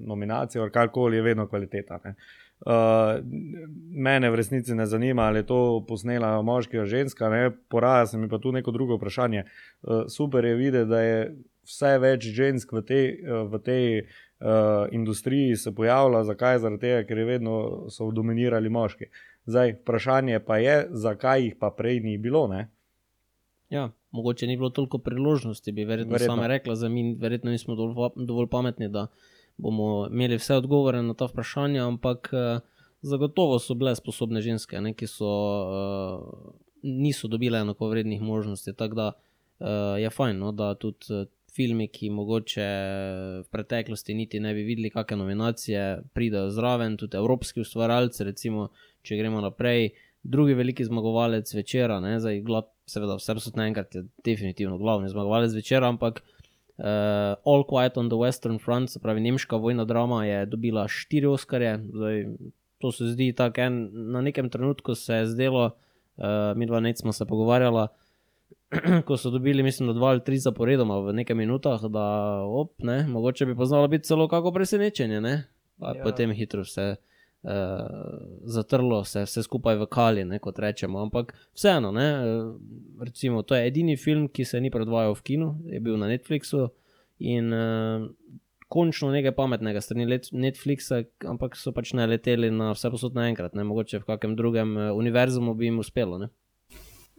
nominacijo 0.00 0.66
ali 0.66 0.74
karkoli 0.74 1.16
je 1.16 1.22
vedno 1.22 1.46
kvaliteta. 1.48 2.00
Ne? 2.04 2.16
Uh, 2.60 3.20
mene 3.92 4.30
v 4.30 4.34
resnici 4.34 4.74
ne 4.74 4.86
zanima, 4.86 5.22
ali 5.22 5.38
je 5.38 5.46
to 5.46 5.84
posnela 5.88 6.42
moški 6.42 6.78
ali 6.78 6.88
ženska, 6.88 7.28
ne? 7.28 7.50
poraja 7.68 8.06
se 8.06 8.18
mi 8.18 8.28
pa 8.28 8.38
tu 8.38 8.52
neko 8.52 8.70
drugo 8.70 8.96
vprašanje. 8.96 9.44
Uh, 9.82 10.06
super 10.08 10.44
je 10.44 10.54
videti, 10.54 10.88
da 10.88 11.00
je 11.00 11.18
vse 11.68 11.98
več 11.98 12.24
žensk 12.32 12.72
v 12.72 12.82
tej, 12.82 13.04
uh, 13.22 13.44
v 13.52 13.60
tej 13.60 13.86
uh, 14.00 14.88
industriji 14.90 15.56
se 15.56 15.74
pojavila. 15.74 16.24
Zakaj? 16.24 16.58
Zaradi 16.64 16.80
tega, 16.86 17.04
ker 17.04 17.18
je 17.18 17.28
vedno 17.28 17.58
so 17.92 18.08
dominirali 18.10 18.72
moški. 18.72 19.10
Zdaj, 19.46 19.76
vprašanje 19.82 20.40
pa 20.40 20.58
je, 20.58 20.80
zakaj 20.90 21.44
jih 21.44 21.60
pa 21.60 21.70
prej 21.70 22.00
ni 22.00 22.16
bilo. 22.18 22.46
Ne? 22.48 22.70
Ja, 23.70 23.90
mogoče 24.10 24.46
ni 24.46 24.56
bilo 24.56 24.70
toliko 24.70 24.98
priložnosti, 24.98 25.72
bi 25.72 25.84
verjetno, 25.84 26.12
verjetno. 26.12 26.34
Sama 26.34 26.46
rekla, 26.46 26.74
za 26.74 26.88
mi 26.88 27.14
verjetno 27.20 27.50
nismo 27.50 27.74
dovolj, 27.74 28.16
dovolj 28.16 28.48
pametni, 28.50 28.88
da 28.88 29.06
bomo 29.56 30.08
imeli 30.10 30.36
vse 30.36 30.54
odgovore 30.54 31.02
na 31.02 31.14
ta 31.14 31.26
vprašanja, 31.26 31.86
ampak 31.86 32.30
eh, 32.32 32.60
zagotovo 33.02 33.58
so 33.58 33.74
bile 33.74 33.94
sposobne 33.96 34.40
ženske, 34.42 34.80
ne, 34.80 34.92
ki 34.94 35.06
so, 35.06 35.30
uh, 35.30 36.52
niso 36.82 37.28
dobile 37.28 37.60
enakovrednih 37.62 38.22
možnosti. 38.22 38.74
Tako 38.74 38.94
da 38.94 39.06
uh, 39.12 40.00
je 40.00 40.10
fajn, 40.10 40.38
no, 40.38 40.52
da 40.52 40.74
tudi 40.74 41.12
eh, 41.14 41.26
filmi, 41.56 41.88
ki 41.88 42.10
mogoče 42.12 42.64
v 43.46 43.46
preteklosti 43.50 44.14
niti 44.14 44.40
ne 44.40 44.52
bi 44.54 44.64
videli, 44.66 44.90
kakšne 44.92 45.16
nominacije, 45.22 45.84
pridejo 46.14 46.50
zraven, 46.52 46.98
tudi 47.00 47.16
evropski 47.16 47.62
ustvarjalci, 47.64 48.26
recimo, 48.28 48.68
če 49.02 49.16
gremo 49.16 49.40
naprej. 49.40 49.94
Drugi 50.26 50.56
veliki 50.58 50.84
zmagovalec 50.84 51.52
večera, 51.54 52.00
ne, 52.02 52.16
zdaj, 52.20 52.40
gla, 52.44 52.64
seveda, 52.90 53.14
vse 53.20 53.36
posod 53.38 53.56
naenkrat 53.56 53.94
je 53.94 54.02
definitivno 54.26 54.76
glavni 54.78 55.08
zmagovalec 55.08 55.54
večera, 55.54 55.88
ampak 55.88 56.18
uh, 56.18 56.35
All 56.78 57.64
Quiet 57.64 57.96
on 57.96 58.08
the 58.08 58.16
Western 58.16 58.58
Front, 58.58 58.90
se 58.90 59.00
pravi, 59.00 59.20
nemška 59.20 59.56
vojna 59.56 59.84
drama, 59.84 60.24
je 60.26 60.46
dobila 60.46 60.88
štiri 60.88 61.26
Oscarje. 61.26 61.78
Zdaj, 61.92 62.26
to 62.78 62.92
se 62.92 63.04
zdi 63.04 63.32
tako, 63.32 63.60
en, 63.60 63.88
na 64.12 64.20
nekem 64.20 64.50
trenutku 64.50 64.94
se 64.94 65.14
je 65.14 65.26
zdelo, 65.26 65.70
uh, 66.16 66.24
mi 66.56 66.66
dva 66.66 66.80
nec 66.80 67.00
smo 67.00 67.12
se 67.12 67.26
pogovarjala, 67.26 67.88
ko 69.06 69.16
so 69.16 69.30
dobili, 69.30 69.62
mislim, 69.62 69.88
da 69.88 69.92
dva 69.92 70.08
ali 70.08 70.24
tri 70.24 70.38
zaporedoma 70.38 70.98
v 71.00 71.12
nekaj 71.12 71.36
minutah, 71.36 71.80
da 71.82 72.06
op, 72.44 72.74
ne, 72.82 73.06
mogoče 73.08 73.46
bi 73.46 73.56
pa 73.56 73.64
znalo 73.64 73.88
biti 73.88 74.04
celo 74.04 74.28
kako 74.28 74.52
presenečenje, 74.52 75.20
ne? 75.20 75.44
Pa 75.80 75.92
Ja. 75.96 76.02
potem 76.02 76.32
hitro 76.32 76.62
vse 76.62 76.96
uh, 76.98 77.15
zatrlo, 78.44 79.04
se 79.04 79.22
vse 79.22 79.42
skupaj 79.42 79.76
v 79.76 79.86
kali, 79.86 80.24
ne, 80.24 80.38
kot 80.42 80.58
rečemo. 80.58 80.98
Ampak 81.02 81.34
vseeno, 81.54 81.92
ne, 81.92 82.06
eh, 82.06 83.04
recimo, 83.04 83.42
to 83.42 83.54
je 83.54 83.66
edini 83.66 83.96
film, 83.96 84.28
ki 84.28 84.44
se 84.44 84.60
ni 84.60 84.70
predvajal 84.70 85.14
v 85.14 85.22
kinu, 85.22 85.52
je 85.70 85.80
bil 85.80 85.96
na 85.96 86.08
Netflixu 86.10 86.68
in 87.18 87.52
uh, 87.52 88.08
končno 88.68 89.08
nekaj 89.10 89.32
pametnega 89.32 89.80
strani 89.80 90.04
Netflixa, 90.32 91.04
ampak 91.24 91.56
so 91.56 91.72
pač 91.72 91.94
naleteli 91.96 92.50
na 92.50 92.72
vse 92.74 92.90
posod 92.90 93.14
naenkrat, 93.14 93.54
ne, 93.54 93.64
mogoče 93.64 94.02
v 94.02 94.08
kakem 94.10 94.34
drugem 94.36 94.76
uh, 94.76 94.90
univerzumu 94.98 95.54
bi 95.54 95.70
jim 95.70 95.78
uspelo. 95.78 96.18
Ne. 96.18 96.28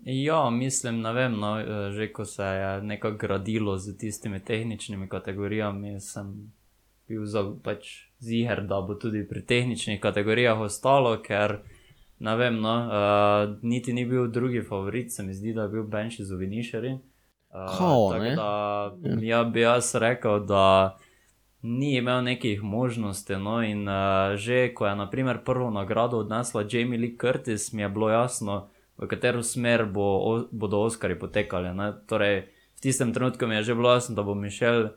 Ja, 0.06 0.50
mislim, 0.50 1.02
ne 1.02 1.14
vem, 1.14 1.40
no, 1.40 1.56
že 1.92 2.12
ko 2.14 2.26
se 2.26 2.44
je 2.44 2.82
nekako 2.84 3.18
gradilo 3.18 3.78
z 3.78 3.98
tistimi 3.98 4.44
tehničnimi 4.44 5.10
kategorijami, 5.10 6.00
sem 6.00 6.52
bil 7.08 7.26
za, 7.26 7.42
pač 7.64 8.07
ziger, 8.20 8.62
da 8.68 8.82
bo 8.82 8.96
tudi 8.96 9.28
pri 9.28 9.46
tehničnih 9.46 10.02
kategorijah 10.02 10.60
ostalo, 10.60 11.18
ker 11.22 11.60
ne 12.20 12.36
vem, 12.36 12.62
no, 12.62 12.76
uh, 12.88 13.58
niti 13.62 13.94
ni 13.94 14.06
bil 14.06 14.28
drugi 14.28 14.62
favorit, 14.62 15.14
se 15.14 15.24
mi 15.24 15.34
zdi, 15.34 15.54
da 15.54 15.62
je 15.62 15.70
bil 15.70 15.84
Benji 15.84 16.26
z 16.26 16.36
Vinišeri. 16.36 16.94
Uh, 16.94 17.78
Kao, 17.78 18.10
tako 18.12 18.24
ne? 18.24 18.36
da 18.36 18.98
ja, 19.22 19.44
bi 19.44 19.62
jaz 19.62 19.96
rekel, 19.96 20.46
da 20.46 20.98
ni 21.62 21.98
imel 21.98 22.24
nekih 22.24 22.64
možnosti. 22.64 23.36
No, 23.36 23.62
in 23.64 23.88
uh, 23.88 24.36
že 24.36 24.74
ko 24.74 24.88
je 24.88 24.96
naprimer 24.96 25.44
prvo 25.46 25.70
nagrado 25.70 26.18
odnesla 26.18 26.66
Jamie 26.70 27.00
Lee 27.00 27.18
Curtis, 27.22 27.74
mi 27.74 27.82
je 27.82 27.90
bilo 27.90 28.10
jasno, 28.10 28.70
v 28.98 29.08
katero 29.08 29.44
smer 29.44 29.86
bo, 29.86 30.02
o, 30.02 30.48
bodo 30.52 30.82
Oscari 30.82 31.20
potekali. 31.20 31.74
Ne? 31.74 31.94
Torej, 32.08 32.50
v 32.78 32.80
tistem 32.82 33.14
trenutku 33.14 33.48
mi 33.48 33.56
je 33.56 33.64
že 33.64 33.76
bilo 33.76 33.94
jasno, 33.94 34.16
da 34.16 34.24
bo 34.24 34.34
Mišel 34.34 34.90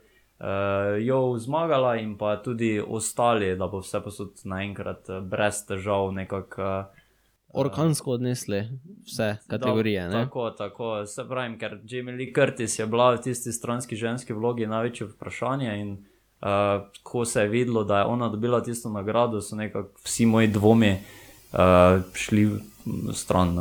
jo 1.00 1.38
zmagala 1.38 1.96
in 1.96 2.18
pa 2.18 2.36
tudi 2.42 2.82
ostali, 2.88 3.56
da 3.56 3.66
bo 3.66 3.80
vse 3.80 4.00
posod 4.00 4.40
naenkrat 4.44 5.08
eh, 5.08 5.20
brez 5.20 5.66
težav 5.68 6.12
nekako. 6.12 6.62
Uh, 6.62 7.60
Orkansko 7.60 8.12
odnesli 8.12 8.62
vse 9.06 9.36
kategorije. 9.46 10.00
Da, 10.00 10.08
ne. 10.08 10.24
tako, 10.24 10.50
tako. 10.50 11.06
Se 11.06 11.24
pravim, 11.28 11.58
ker 11.58 11.80
Jamie 11.84 12.14
Lee 12.14 12.32
Curtis 12.34 12.78
je 12.78 12.86
bila 12.86 13.10
v 13.14 13.20
tisti 13.20 13.52
stranski 13.52 13.96
ženski 13.96 14.32
vlogi 14.32 14.66
največje 14.66 15.06
vprašanje. 15.06 15.74
In 15.80 15.92
uh, 15.92 16.86
ko 17.02 17.24
se 17.24 17.42
je 17.42 17.48
videlo, 17.48 17.84
da 17.84 17.98
je 17.98 18.04
ona 18.04 18.28
dobila 18.28 18.62
tisto 18.62 18.88
nagrado, 18.88 19.40
so 19.40 19.56
nekako 19.56 19.90
vsi 20.04 20.26
moji 20.26 20.48
dvomi 20.48 20.92
uh, 20.92 22.00
šli 22.14 22.44
v 22.44 23.12
stran. 23.12 23.58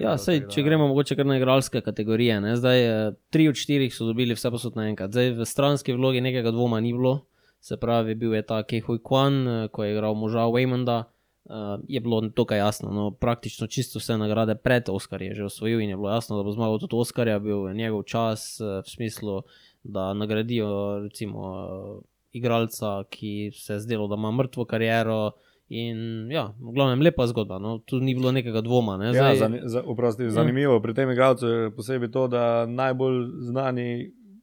Ja, 0.00 0.16
sej, 0.18 0.44
če 0.50 0.62
gremo 0.62 0.88
mogoče 0.90 1.16
kar 1.16 1.26
na 1.26 1.38
igralske 1.38 1.80
kategorije. 1.84 2.40
Ne? 2.40 2.56
Zdaj, 2.56 2.84
eh, 2.86 3.12
tri 3.30 3.48
od 3.48 3.58
štirih 3.58 3.94
so 3.94 4.08
dobili 4.08 4.36
vse 4.36 4.50
posod 4.50 4.76
naenkrat. 4.76 5.12
Zdaj, 5.14 5.30
v 5.38 5.46
stranski 5.48 5.96
vlogi 5.96 6.20
nekega 6.24 6.52
dvoma 6.54 6.80
ni 6.80 6.92
bilo, 6.92 7.26
se 7.60 7.76
pravi, 7.80 8.14
bil 8.14 8.34
je 8.34 8.42
ta 8.42 8.62
Kehuj 8.62 9.00
Kwan, 9.02 9.42
eh, 9.48 9.68
ko 9.68 9.84
je 9.84 9.92
igral 9.92 10.14
moža 10.14 10.48
Waymonda. 10.50 11.04
Uh, 11.44 11.76
je 11.88 12.00
bilo 12.00 12.20
dokaj 12.20 12.58
jasno, 12.58 12.88
no, 12.90 13.10
praktično 13.10 13.66
čisto 13.66 13.98
vse 14.00 14.16
nagrade 14.16 14.54
pred 14.54 14.88
Oscarjem 14.88 15.28
je 15.28 15.34
že 15.34 15.44
osvojil 15.44 15.80
in 15.80 15.90
je 15.90 15.96
bilo 15.96 16.08
jasno, 16.08 16.38
da 16.38 16.42
bo 16.42 16.52
zmagal 16.52 16.78
tudi 16.78 16.96
bil 17.42 17.68
je 17.68 17.74
njegov 17.74 18.02
čas 18.02 18.60
uh, 18.60 18.80
v 18.80 18.88
smislu, 18.88 19.42
da 19.82 20.14
nagradijo 20.14 21.00
recimo 21.02 21.40
uh, 21.40 22.00
igralca, 22.32 23.04
ki 23.10 23.50
se 23.52 23.72
je 23.72 23.80
zdelo, 23.80 24.08
da 24.08 24.14
ima 24.14 24.30
mrtvo 24.30 24.64
kariero. 24.64 25.32
In 25.74 26.30
ja, 26.30 26.52
v 26.54 26.70
glavnem 26.70 27.02
lepa 27.02 27.26
zgodba, 27.26 27.58
no, 27.58 27.78
tu 27.80 27.98
ni 27.98 28.14
bilo 28.14 28.30
nekega 28.30 28.60
dvoma. 28.60 28.94
Ne, 28.96 29.06
Ja, 29.06 29.12
Zdaj- 29.12 29.38
zani, 29.38 29.58
za, 29.64 29.82
oprosti, 29.82 30.30
zanimivo 30.30 30.78
pri 30.78 30.94
tem 30.94 31.10
igralcu 31.10 31.46
je 31.46 31.70
posebej 31.70 32.10
to, 32.10 32.28
da 32.28 32.42
najbolj 32.66 33.16
znani 33.42 33.88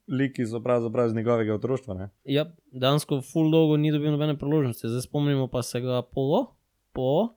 liki 0.09 0.43
so 0.45 0.59
pravzaprav 0.59 1.07
iz 1.07 1.15
njegovega 1.15 1.53
otroštva. 1.53 1.93
Ne? 1.93 2.09
Ja, 2.25 2.43
dejansko 2.71 3.21
full 3.23 3.47
dolgo 3.47 3.77
ni 3.77 3.91
dobil 3.91 4.11
nobene 4.11 4.35
priložnosti. 4.37 4.87
Zdaj 4.87 5.01
spomnimo 5.01 5.47
pa 5.47 5.61
se 5.61 5.79
ga 5.79 6.01
po, 6.03 6.51
po 6.91 7.29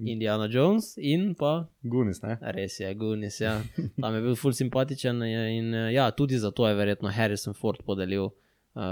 Indiana 0.00 0.48
Jones 0.50 0.94
in 0.96 1.34
pa 1.34 1.66
Gunis. 1.82 2.22
Ne? 2.22 2.38
res 2.40 2.80
je 2.80 2.94
Gunis. 2.94 3.40
Ja. 3.40 3.60
Tam 4.00 4.14
je 4.14 4.22
bil 4.22 4.36
full 4.36 4.52
simpatičen 4.52 5.20
in 5.22 5.74
ja, 5.92 6.10
tudi 6.10 6.38
zato 6.38 6.64
je 6.64 6.74
verjetno 6.74 7.12
Harrison 7.12 7.52
Ford 7.54 7.82
podelil. 7.84 8.30
Uh, 8.74 8.82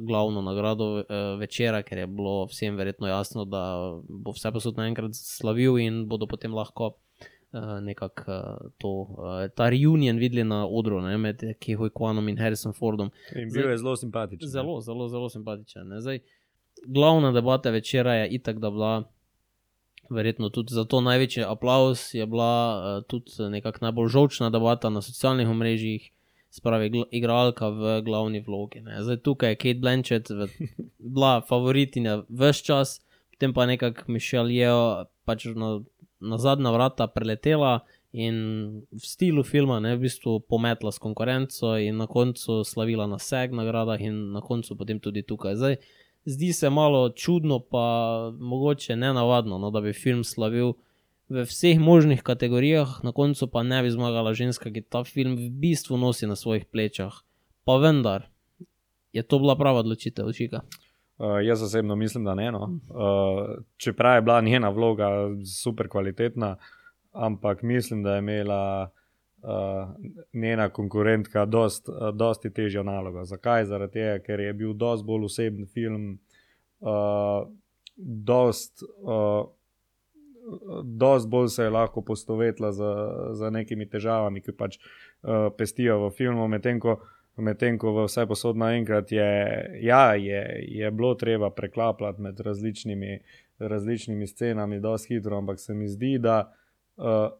glavno 0.00 0.42
nagrado 0.42 0.84
uh, 1.00 1.04
večera, 1.40 1.82
ker 1.82 1.98
je 1.98 2.06
bilo 2.06 2.44
vsem 2.50 2.76
verjetno 2.76 3.08
jasno, 3.08 3.46
da 3.48 3.62
bo 4.08 4.34
vse 4.36 4.52
posod 4.52 4.76
naenkrat 4.76 5.16
slavil 5.16 5.78
in 5.80 6.02
bodo 6.08 6.26
potem 6.28 6.52
lahko 6.52 6.90
uh, 7.52 7.80
nekako 7.80 8.22
uh, 8.28 8.70
to, 8.78 8.90
uh, 8.90 9.48
ta 9.56 9.70
reunion 9.72 10.20
videli 10.20 10.44
na 10.44 10.66
odru 10.68 11.00
ne, 11.00 11.16
med 11.16 11.40
Kehoj 11.60 11.90
Kwanom 11.96 12.28
in 12.28 12.36
Harrison 12.36 12.76
Fordom. 12.76 13.08
In 13.32 13.48
Zdaj- 13.48 13.62
bil 13.62 13.70
je 13.70 13.78
zelo 13.78 13.96
simpatičen. 13.96 14.48
Zelo, 14.48 14.80
zelo, 14.80 15.08
zelo 15.08 15.28
simpatičen. 15.28 15.88
Ne. 15.88 16.00
Zdaj, 16.00 16.20
glavna 16.86 17.32
debata 17.32 17.70
večera 17.70 18.14
je 18.14 18.28
itak, 18.36 18.58
da 18.58 18.70
bila, 18.70 19.04
verjetno 20.10 20.48
tudi 20.48 20.74
zato 20.74 21.00
največji 21.00 21.44
aplaus, 21.48 22.14
je 22.14 22.26
bila 22.26 22.52
uh, 22.76 23.04
tudi 23.08 23.48
nekako 23.48 23.78
najbolj 23.80 24.08
žočna 24.08 24.50
debata 24.50 24.90
na 24.90 25.00
socialnih 25.00 25.48
omrežjih, 25.48 26.10
spravi 26.52 27.04
igralka 27.10 27.68
v 27.72 28.02
glavni 28.04 28.42
vlogi. 28.44 28.82
Ne. 28.84 29.00
Zdaj 29.02 29.22
tukaj 29.24 29.54
je 29.54 29.56
Kate 29.56 29.80
Blanchett 29.80 30.30
v, 30.30 30.48
bila 30.98 31.40
favoritinja 31.48 32.22
vse 32.28 32.64
čas, 32.66 33.00
potem 33.32 33.56
pa 33.56 33.66
nekako 33.66 34.12
Mišel 34.12 34.52
je 34.52 34.68
pač 35.24 35.48
na, 35.56 35.80
na 36.20 36.36
zadnja 36.38 36.74
vrata 36.74 37.08
preletela. 37.08 37.80
In 38.12 38.36
v 38.92 39.00
stilu 39.00 39.40
filma 39.40 39.80
je 39.80 39.96
v 39.96 40.04
bistvu 40.04 40.44
pometla 40.44 40.92
s 40.92 41.00
konkurenco, 41.00 41.80
in 41.80 41.96
na 41.96 42.04
koncu 42.04 42.60
slavila 42.60 43.08
na 43.08 43.16
vseh 43.16 43.48
nagradah, 43.48 43.96
in 44.04 44.36
na 44.36 44.44
koncu 44.44 44.76
potem 44.76 45.00
tudi 45.00 45.24
tukaj. 45.24 45.56
Zdaj, 45.56 45.76
zdi 46.28 46.52
se 46.52 46.68
malo 46.68 47.08
čudno, 47.16 47.64
pa 47.64 48.28
mogoče 48.36 49.00
ne 49.00 49.16
navadno, 49.16 49.56
no, 49.56 49.72
da 49.72 49.80
bi 49.80 49.96
film 49.96 50.24
slavil 50.28 50.76
v 51.32 51.44
vseh 51.48 51.80
možnih 51.80 52.22
kategorijah, 52.22 53.00
na 53.02 53.12
koncu 53.12 53.48
pa 53.48 53.62
ne 53.64 53.80
bi 53.82 53.90
zmagala 53.90 54.34
ženska, 54.36 54.68
ki 54.68 54.84
ta 54.84 55.04
film 55.08 55.36
v 55.40 55.48
bistvu 55.48 55.96
nosi 55.96 56.28
na 56.28 56.36
svojih 56.36 56.68
plečah. 56.68 57.24
Pa 57.64 57.80
vendar 57.80 58.28
je 59.12 59.22
to 59.22 59.38
bila 59.38 59.56
prava 59.56 59.80
odločitev, 59.80 60.28
čika. 60.36 60.60
Uh, 61.18 61.38
jaz 61.44 61.62
osebno 61.62 61.96
mislim, 61.96 62.24
da 62.24 62.34
ne. 62.34 62.52
No. 62.52 62.62
Uh, 62.90 63.62
čeprav 63.76 64.16
je 64.16 64.22
bila 64.22 64.40
njena 64.40 64.68
vloga 64.68 65.08
super 65.62 65.88
kvalitetna, 65.88 66.56
ampak 67.12 67.62
mislim, 67.62 68.02
da 68.02 68.14
je 68.14 68.18
imela 68.18 68.90
uh, 69.42 69.94
njena 70.32 70.68
konkurentka 70.68 71.44
dost, 71.44 71.88
uh, 71.88 72.10
dosti 72.14 72.52
težjo 72.52 72.82
nalogo. 72.82 73.24
Zakaj? 73.24 73.64
Zaradi 73.64 73.92
tega, 73.92 74.18
ker 74.24 74.40
je 74.40 74.52
bil 74.52 74.72
dosti 74.72 75.06
bolj 75.06 75.24
osebni 75.24 75.66
film, 75.66 76.18
uh, 76.80 77.48
dost, 77.96 78.82
uh, 79.02 79.46
dost 80.84 81.28
bolj 81.28 81.48
se 81.48 81.66
je 81.66 81.70
lahko 81.70 82.02
postovetila 82.02 82.72
z, 82.72 82.92
z 83.32 83.50
nekimi 83.50 83.88
težavami, 83.88 84.40
ki 84.40 84.52
pač 84.52 84.78
uh, 84.78 85.48
pestijo 85.56 85.98
v 86.06 86.14
filmu, 86.16 86.48
medtem 86.48 86.80
ko 86.80 87.00
Medtem 87.36 87.78
ko 87.80 87.94
v 87.96 88.04
vse 88.04 88.26
posod 88.28 88.58
naenkrat 88.60 89.12
je, 89.12 89.28
ja, 89.80 90.12
je, 90.14 90.40
je 90.68 90.90
bilo 90.90 91.14
treba 91.14 91.50
preklapljati 91.50 92.20
med 92.20 92.40
različnimi, 92.40 93.20
različnimi 93.58 94.26
scenami, 94.26 94.80
dosti 94.80 95.14
hitro, 95.14 95.38
ampak 95.38 95.60
se 95.60 95.74
mi 95.74 95.88
zdi, 95.88 96.18
da 96.18 96.52
uh, 96.96 97.32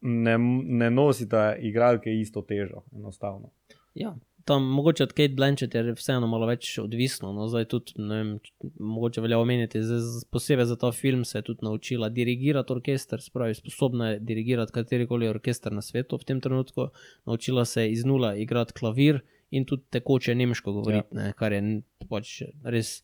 ne, 0.00 0.38
ne 0.64 0.90
nosita 0.90 1.56
igralke 1.56 2.14
isto 2.14 2.42
težo, 2.42 2.84
enostavno. 2.94 3.50
Ja, 3.94 4.14
tam 4.44 4.64
mogoče 4.64 5.02
od 5.02 5.12
Kate 5.12 5.34
Blanchett 5.36 5.74
je 5.74 5.92
vseeno 5.94 6.26
malo 6.26 6.46
več 6.46 6.78
odvisno. 6.78 7.32
No, 7.32 7.48
zdaj 7.48 7.64
tudi, 7.70 7.92
ne 7.98 8.16
vem, 8.16 8.30
mogoče 8.78 9.20
velja 9.20 9.38
omeniti, 9.38 9.82
zdaj 9.82 9.98
z- 9.98 10.24
posebej 10.30 10.66
za 10.66 10.76
ta 10.76 10.92
film 10.92 11.24
se 11.24 11.38
je 11.38 11.42
tudi 11.42 11.64
naučila 11.66 12.08
dirigirati 12.08 12.72
orkester, 12.72 13.22
spravi 13.22 13.54
sposobna 13.54 14.10
je 14.10 14.18
dirigirati 14.20 14.72
katerikoli 14.72 15.28
orkester 15.28 15.72
na 15.72 15.82
svetu 15.82 16.18
v 16.18 16.24
tem 16.24 16.40
trenutku. 16.40 16.88
Naučila 17.26 17.64
se 17.64 17.82
je 17.82 17.92
iz 17.92 18.04
nula 18.04 18.34
igrati 18.36 18.72
klavir 18.72 19.20
in 19.50 19.64
tudi 19.64 19.82
tekoče 19.90 20.34
nemško 20.34 20.72
govoriti, 20.72 21.08
ja. 21.12 21.22
ne, 21.22 21.32
kar 21.36 21.52
je 21.52 21.82
pač 22.08 22.42
res 22.64 23.02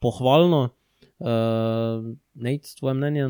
pohvalno. 0.00 0.68
Uh, 1.18 2.14
Nate, 2.38 2.70
tvoje 2.78 2.94
mnenje, 2.94 3.24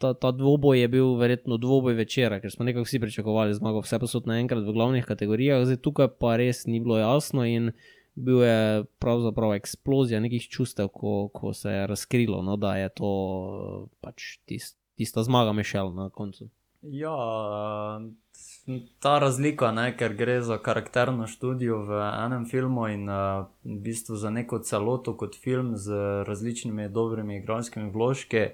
ta, 0.00 0.14
ta 0.16 0.30
dvoboj 0.32 0.80
je 0.80 0.88
bil 0.88 1.10
verjetno 1.20 1.58
dvoboj 1.60 1.98
večera, 1.98 2.38
ker 2.40 2.48
smo 2.50 2.64
nekako 2.64 2.86
vsi 2.86 3.00
pričakovali 3.02 3.54
zmago, 3.54 3.82
vse 3.84 3.98
posod 4.00 4.30
naenkrat 4.30 4.64
v 4.64 4.72
glavnih 4.72 5.04
kategorijah, 5.04 5.66
zdaj 5.68 5.82
tukaj 5.84 6.08
pa 6.16 6.38
res 6.40 6.64
ni 6.64 6.80
bilo 6.80 6.96
jasno 6.96 7.44
in 7.44 7.74
bil 8.16 8.40
je 8.42 8.84
pravzaprav 8.98 9.52
eksplozija 9.58 10.20
nekih 10.24 10.48
čustev, 10.48 10.88
ko, 10.88 11.28
ko 11.28 11.52
se 11.52 11.70
je 11.70 11.86
razkrilo, 11.86 12.40
no, 12.42 12.56
da 12.56 12.78
je 12.80 12.88
to 12.96 13.12
pač 14.00 14.38
tist, 14.48 14.78
tista 14.96 15.22
zmaga 15.22 15.52
Mišel 15.52 15.92
na 15.94 16.08
koncu. 16.10 16.48
Ja, 16.82 17.12
ta 19.00 19.18
razlika, 19.18 19.72
ne, 19.72 19.96
ker 19.96 20.14
gre 20.14 20.40
za 20.42 20.58
karakterno 20.58 21.26
študijo 21.26 21.82
v 21.88 22.00
enem 22.26 22.44
filmu 22.46 22.88
in 22.92 23.08
uh, 23.08 23.46
v 23.64 23.78
bistvu 23.84 24.16
za 24.16 24.30
neko 24.30 24.58
celoto 24.58 25.16
kot 25.16 25.36
film 25.36 25.76
z 25.76 25.92
različnimi 26.28 26.88
dobrimi 26.88 27.38
igralskimi 27.38 27.90
vložki. 27.90 28.48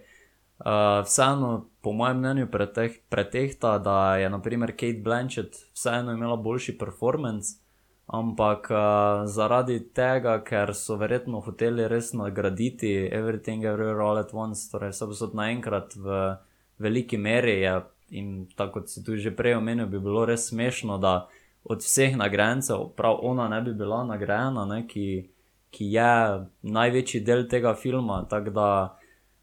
Uh, 0.58 1.02
vseeno, 1.04 1.66
po 1.82 1.92
mojem 1.92 2.18
mnenju, 2.18 2.46
preteh, 2.46 3.00
pretehta, 3.08 3.78
da 3.78 4.16
je 4.16 4.30
naprimer 4.30 4.70
Kate 4.72 5.02
Blanchett 5.02 5.56
vseeno 5.74 6.12
imela 6.12 6.36
boljši 6.36 6.78
performance, 6.78 7.58
ampak 8.06 8.70
uh, 8.70 9.26
zaradi 9.26 9.80
tega, 9.94 10.38
ker 10.46 10.74
so 10.74 10.96
verjetno 10.96 11.40
hoteli 11.40 11.88
res 11.88 12.12
nagraditi 12.12 12.94
Everything 13.10 13.64
Everywhere 13.64 14.06
All 14.06 14.18
at 14.18 14.30
Once, 14.34 14.70
torej 14.70 14.94
vse 14.94 15.10
posod 15.10 15.34
naenkrat 15.34 15.96
v 15.96 16.36
veliki 16.78 17.18
meri 17.18 17.60
je 17.60 17.74
in 18.10 18.46
tako 18.56 18.80
kot 18.80 18.88
si 18.90 19.04
tu 19.04 19.16
že 19.16 19.30
prej 19.36 19.56
omenil, 19.56 19.86
bi 19.86 19.98
bilo 19.98 20.24
res 20.24 20.48
smešno, 20.48 20.98
da 20.98 21.28
od 21.64 21.80
vseh 21.82 22.16
nagrajencev 22.16 22.88
prav 22.96 23.18
ona 23.22 23.48
ne 23.48 23.62
bi 23.62 23.72
bila 23.72 24.04
nagrajena, 24.04 24.64
ne, 24.64 24.86
ki, 24.88 25.28
ki 25.70 25.84
je 25.92 26.44
največji 26.62 27.20
del 27.24 27.48
tega 27.48 27.74
filma. 27.74 28.24
Tako 28.30 28.50
da, 28.50 28.68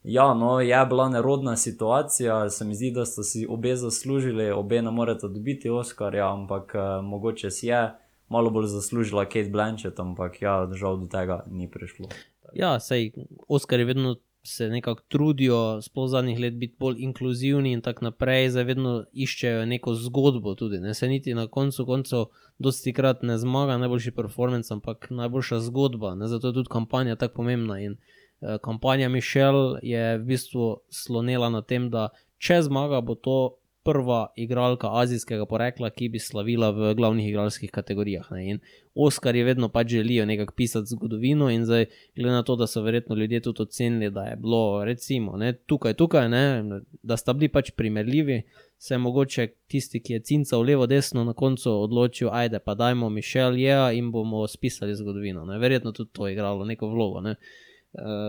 ja, 0.04 0.34
no, 0.34 0.60
je 0.60 0.86
bila 0.86 1.10
nerodna 1.10 1.56
situacija, 1.58 2.50
se 2.50 2.66
mi 2.66 2.76
zdi, 2.76 2.92
da 2.92 3.06
sta 3.06 3.24
si 3.24 3.48
obe 3.50 3.76
zaslužili, 3.76 4.52
obe 4.52 4.82
ne 4.82 4.92
morete 4.92 5.28
dobiti 5.28 5.70
Oscarja, 5.70 6.34
ampak 6.34 6.76
uh, 6.76 7.06
mogoče 7.06 7.52
si 7.52 7.68
je 7.68 7.90
malo 8.30 8.50
bolj 8.50 8.66
zaslužila 8.66 9.26
Kate 9.26 9.50
Blanchett, 9.50 10.00
ampak 10.00 10.42
ja, 10.42 10.70
žal 10.74 10.98
do 10.98 11.08
tega 11.12 11.44
ni 11.52 11.68
prišlo. 11.72 12.08
Ja, 12.54 12.80
sej 12.80 13.12
Oskari 13.48 13.84
vedno 13.84 14.16
se 14.44 14.70
nekako 14.70 15.02
trudijo, 15.08 15.82
sploh 15.82 16.10
zadnjih 16.10 16.40
let, 16.40 16.54
biti 16.54 16.76
bolj 16.80 16.96
inkluzivni 17.00 17.72
in 17.72 17.82
tako 17.82 18.06
naprej, 18.06 18.50
zdaj 18.50 18.64
vedno 18.64 18.94
iščejo 19.14 19.66
neko 19.66 19.94
zgodbo 19.96 20.56
tudi. 20.56 20.80
Ne? 20.80 20.94
Se 20.94 21.08
niti 21.08 21.34
na 21.34 21.48
koncu 21.48 21.86
koncev, 21.86 22.26
dosti 22.58 22.94
krat 22.94 23.22
ne 23.22 23.38
zmaga 23.38 23.78
najboljši 23.78 24.12
performance, 24.12 24.74
ampak 24.74 25.08
najboljša 25.10 25.60
zgodba. 25.60 26.16
Ne? 26.16 26.28
Zato 26.28 26.48
je 26.48 26.54
tudi 26.54 26.70
kampanja 26.72 27.16
tako 27.16 27.36
pomembna. 27.36 27.80
In 27.80 27.98
eh, 28.42 28.58
kampanja 28.64 29.10
Mišel 29.10 29.78
je 29.82 30.18
v 30.18 30.26
bistvu 30.26 30.76
slonela 30.90 31.50
na 31.50 31.62
tem, 31.62 31.90
da 31.90 32.10
če 32.38 32.62
zmaga, 32.66 33.02
bo 33.02 33.16
to 33.16 33.61
prva 33.84 34.28
igralka 34.36 34.90
azijskega 34.92 35.46
porekla, 35.46 35.90
ki 35.90 36.10
bi 36.10 36.20
slavila 36.20 36.70
v 36.72 36.94
glavnih 36.96 37.30
igralskih 37.30 37.72
kategorijah. 37.72 38.28
Ne? 38.32 38.44
In 38.50 38.60
Oskarji 38.96 39.44
vedno 39.44 39.70
pač 39.70 39.88
želijo 39.88 40.26
nekako 40.26 40.54
pisati 40.54 40.88
zgodovino, 40.88 41.50
in 41.50 41.66
zdaj, 41.66 41.86
glede 42.16 42.36
na 42.36 42.44
to, 42.44 42.56
da 42.56 42.68
so 42.68 42.82
verjetno 42.82 43.16
ljudje 43.16 43.40
tudi 43.42 43.62
ocenili, 43.62 44.12
da 44.12 44.24
je 44.24 44.36
bilo, 44.36 44.86
recimo, 44.86 45.38
ne, 45.38 45.54
tukaj, 45.54 45.94
tukaj, 45.94 46.30
ne, 46.30 46.82
da 47.04 47.18
sta 47.18 47.34
bili 47.34 47.50
pač 47.50 47.72
primerljivi, 47.72 48.42
se 48.78 48.94
je 48.94 48.98
mogoče 48.98 49.48
tisti, 49.68 50.02
ki 50.02 50.14
je 50.14 50.20
cincal 50.20 50.62
levo, 50.62 50.86
desno, 50.88 51.24
na 51.24 51.34
koncu 51.34 51.72
odločil, 51.72 52.30
ajde 52.32 52.60
pa 52.60 52.76
dajmo 52.76 53.10
Mišel 53.10 53.58
je 53.58 53.70
yeah, 53.70 53.98
in 53.98 54.12
bomo 54.12 54.48
spisali 54.48 54.96
zgodovino. 54.96 55.46
Ne. 55.46 55.58
Verjetno 55.60 55.92
tudi 55.92 56.10
to 56.14 56.28
je 56.28 56.34
igralo 56.34 56.66
neko 56.66 56.88
vlogo. 56.88 57.22
Ne. 57.22 57.32
Uh, 57.32 57.71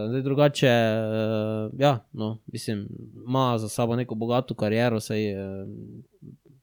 zdaj 0.08 0.22
drugače, 0.22 0.66
uh, 0.66 1.80
ja, 1.80 1.98
no, 2.12 2.38
mislim, 2.46 2.88
ima 3.26 3.58
za 3.58 3.68
sabo 3.68 3.96
neko 3.96 4.14
bogato 4.14 4.54
kariero, 4.54 5.00
saj 5.00 5.34
uh, 5.34 5.68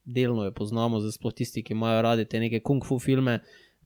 delno 0.04 0.44
jo 0.44 0.52
poznamo, 0.52 1.00
sploh 1.00 1.32
tisti, 1.34 1.62
ki 1.62 1.72
imajo 1.72 2.02
radi 2.02 2.24
te 2.24 2.40
neke 2.40 2.60
kung 2.60 2.84
fu 2.84 2.98
filme, 2.98 3.38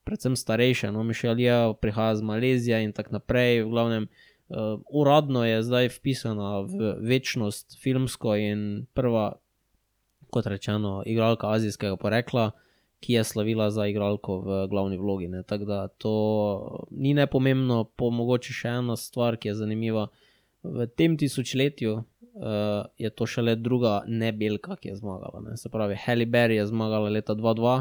predvsem 0.04 0.36
starejše, 0.36 0.92
no, 0.92 1.04
Mišel 1.04 1.40
je, 1.40 1.74
prihaja 1.80 2.12
iz 2.12 2.22
Malezije 2.22 2.82
in 2.84 2.92
tako 2.92 3.18
naprej, 3.20 3.62
v 3.62 3.70
glavnem. 3.70 4.08
Uh, 4.48 4.80
uradno 4.92 5.44
je 5.44 5.62
zdaj 5.62 5.88
vpisana 5.88 6.60
v 6.60 6.96
večnost 7.00 7.78
filmsko 7.82 8.34
in 8.36 8.86
prva, 8.94 9.38
kot 10.30 10.46
rečeno, 10.46 11.02
igralka 11.06 11.48
azijskega 11.50 11.96
porekla, 11.96 12.50
ki 13.04 13.18
je 13.18 13.24
slavila 13.24 13.68
za 13.70 13.84
igralko 13.86 14.38
v 14.40 14.66
glavni 14.72 14.96
vlogi. 14.96 15.28
ne. 15.28 15.42
Tako 15.42 15.64
da 15.64 15.88
to 15.88 16.14
ni 16.90 17.14
nepomembno, 17.14 17.84
po 17.84 18.08
mogoče 18.10 18.52
še 18.56 18.76
ena 18.80 18.96
stvar, 18.96 19.36
ki 19.36 19.50
je 19.52 19.58
zanimiva. 19.60 20.06
V 20.64 20.86
tem 20.96 21.18
tisočletju 21.20 21.98
uh, 21.98 22.86
je 22.96 23.10
to 23.10 23.26
šele 23.28 23.56
druga 23.60 23.98
nebelka, 24.08 24.78
ki 24.80 24.94
je 24.94 24.96
zmagala. 25.02 25.42
Ne. 25.44 25.58
Se 25.60 25.68
pravi, 25.68 25.98
Halle 26.06 26.26
Berry 26.26 26.56
je 26.56 26.66
zmagala 26.72 27.12
leta 27.12 27.36
2002, 27.36 27.76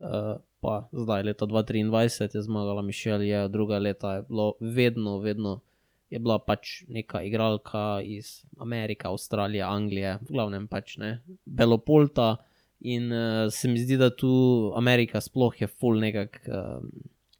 uh, 0.00 0.32
pa 0.64 0.74
zdaj 0.92 1.28
leta 1.28 1.46
2023 1.46 2.40
je 2.40 2.42
zmagala 2.48 2.82
Mišel, 2.82 3.22
je 3.28 3.44
druga 3.52 3.78
leta 3.78 4.16
je 4.16 4.22
bilo 4.30 4.54
vedno, 4.60 5.18
vedno 5.20 5.60
je 6.08 6.18
bila 6.18 6.38
pač 6.38 6.86
neka 6.88 7.20
igralka 7.26 8.00
iz 8.00 8.46
Amerike, 8.56 9.08
Avstralije, 9.08 9.62
Anglije, 9.66 10.16
v 10.24 10.32
glavnem 10.32 10.68
pač 10.68 10.96
ne, 10.96 11.18
Belopolta. 11.44 12.36
In 12.84 13.12
uh, 13.12 13.48
se 13.52 13.68
mi 13.68 13.80
zdi, 13.80 13.96
da 13.96 14.10
tu 14.12 14.28
Amerika 14.76 15.20
sploh 15.20 15.60
je 15.60 15.66
full 15.66 16.00
nekako 16.00 16.38
uh, 16.48 16.82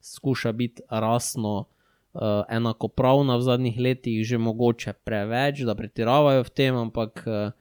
skuša 0.00 0.52
biti 0.52 0.82
rasno 0.88 1.66
uh, 2.14 2.20
enakopravna 2.48 3.36
v 3.36 3.42
zadnjih 3.42 3.78
letih, 3.78 4.24
že 4.24 4.38
mogoče 4.38 4.92
preveč, 5.04 5.64
da 5.68 5.74
pretiravajo 5.76 6.46
v 6.46 6.50
tem, 6.50 6.76
ampak 6.76 7.24
uh, 7.26 7.52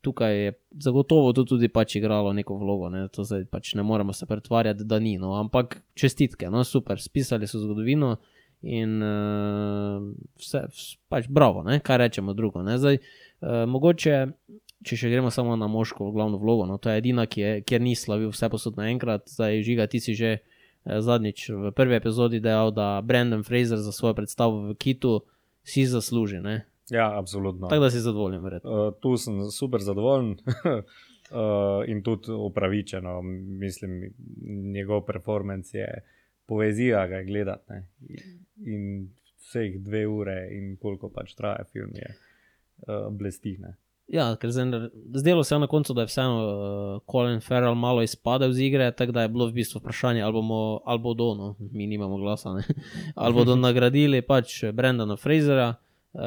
tukaj 0.00 0.38
je 0.44 0.52
zagotovo 0.80 1.32
to 1.32 1.44
tudi 1.44 1.68
pač 1.68 1.96
igralo 1.98 2.32
neko 2.32 2.56
vlogo. 2.56 2.88
Ne? 2.88 3.08
To 3.12 3.24
zdaj 3.26 3.44
pač 3.50 3.74
ne 3.74 3.82
moremo 3.82 4.14
se 4.16 4.26
pretvarjati, 4.26 4.84
da 4.84 4.98
ni. 5.02 5.18
No? 5.18 5.34
Ampak 5.40 5.80
čestitke, 5.94 6.50
no 6.50 6.64
super, 6.64 7.02
spisali 7.02 7.48
so 7.50 7.60
zgodovino 7.60 8.16
in 8.62 9.02
uh, 9.02 10.00
vse, 10.40 10.62
vs- 10.70 10.96
pač 11.12 11.26
bravo, 11.28 11.66
ne? 11.66 11.80
kaj 11.84 11.98
rečemo 12.06 12.32
drugo. 12.38 12.62
Ne? 12.62 12.78
Zdaj, 12.78 13.00
uh, 13.02 13.64
mogoče 13.68 14.22
če 14.84 14.98
še 15.00 15.10
gremo 15.12 15.30
samo 15.32 15.56
na 15.56 15.68
moško 15.70 16.10
glavno 16.12 16.40
vlogo, 16.42 16.66
no, 16.68 16.76
to 16.78 16.90
je 16.90 17.00
edina, 17.00 17.26
ki 17.26 17.40
je, 17.40 17.52
kjer 17.66 17.84
ni 17.84 17.94
slavil 17.96 18.32
vse 18.34 18.50
posod 18.52 18.76
naenkrat, 18.80 19.28
zdaj 19.32 19.62
žiga, 19.66 19.88
ti 19.88 20.00
si 20.00 20.16
že 20.18 20.30
eh, 20.36 20.42
zadnjič 20.84 21.48
v 21.50 21.72
prvi 21.76 21.96
epizodi 21.96 22.42
dejal, 22.44 22.74
da 22.76 23.00
Brandon 23.04 23.44
Fraser 23.46 23.80
za 23.80 23.92
svojo 23.92 24.16
predstavo 24.18 24.68
v 24.68 24.76
Kitu 24.76 25.20
si 25.66 25.86
zasluži. 25.88 26.42
Ne? 26.44 26.66
Ja, 26.90 27.18
absolutno. 27.18 27.68
Tako 27.68 27.82
da 27.82 27.90
si 27.90 28.00
zadovoljen, 28.00 28.42
verjetno. 28.44 28.70
Uh, 28.70 28.94
tu 29.02 29.16
sem 29.16 29.40
super 29.50 29.82
zadovoljen 29.82 30.30
uh, 30.30 31.82
in 31.90 32.02
tudi 32.06 32.30
upravičeno. 32.30 33.22
Mislim, 33.58 34.12
njegov 34.72 35.02
performance 35.06 35.78
je 35.78 35.88
poezija, 36.46 37.06
ga 37.06 37.16
je 37.16 37.24
gledati. 37.24 37.72
ne. 37.72 37.86
In 38.66 39.08
vseh 39.46 39.78
dve 39.82 40.06
ure 40.06 40.48
in 40.52 40.76
koliko 40.76 41.10
pač 41.10 41.34
traja 41.34 41.64
film, 41.72 41.90
je 41.94 42.14
uh, 42.14 43.10
blestine. 43.10 43.76
Ja, 44.06 44.28
ker 44.38 44.52
zdaj, 44.54 44.86
zdelo 45.18 45.44
se 45.44 45.54
je 45.54 45.58
na 45.58 45.66
koncu, 45.66 45.94
da 45.94 46.04
je 46.04 46.06
vseeno 46.06 46.42
uh, 46.42 47.00
Colin 47.10 47.40
Farrell 47.42 47.74
malo 47.74 48.02
izpadel 48.02 48.52
z 48.52 48.68
igre, 48.68 48.90
tako 48.94 49.12
da 49.12 49.22
je 49.22 49.28
bilo 49.28 49.48
v 49.48 49.56
bistvu 49.56 49.80
vprašanje, 49.82 50.22
ali 50.22 50.32
bomo, 50.32 50.80
ali 50.84 51.02
bodo, 51.02 51.34
no, 51.34 51.54
mi 51.58 51.86
nimamo 51.86 52.16
glasa, 52.16 52.52
ne, 52.54 52.62
ali 53.14 53.34
bodo 53.34 53.56
nagradili 53.56 54.22
pač 54.22 54.60
Brendana 54.72 55.16
Frasera, 55.18 55.72
uh, 56.14 56.22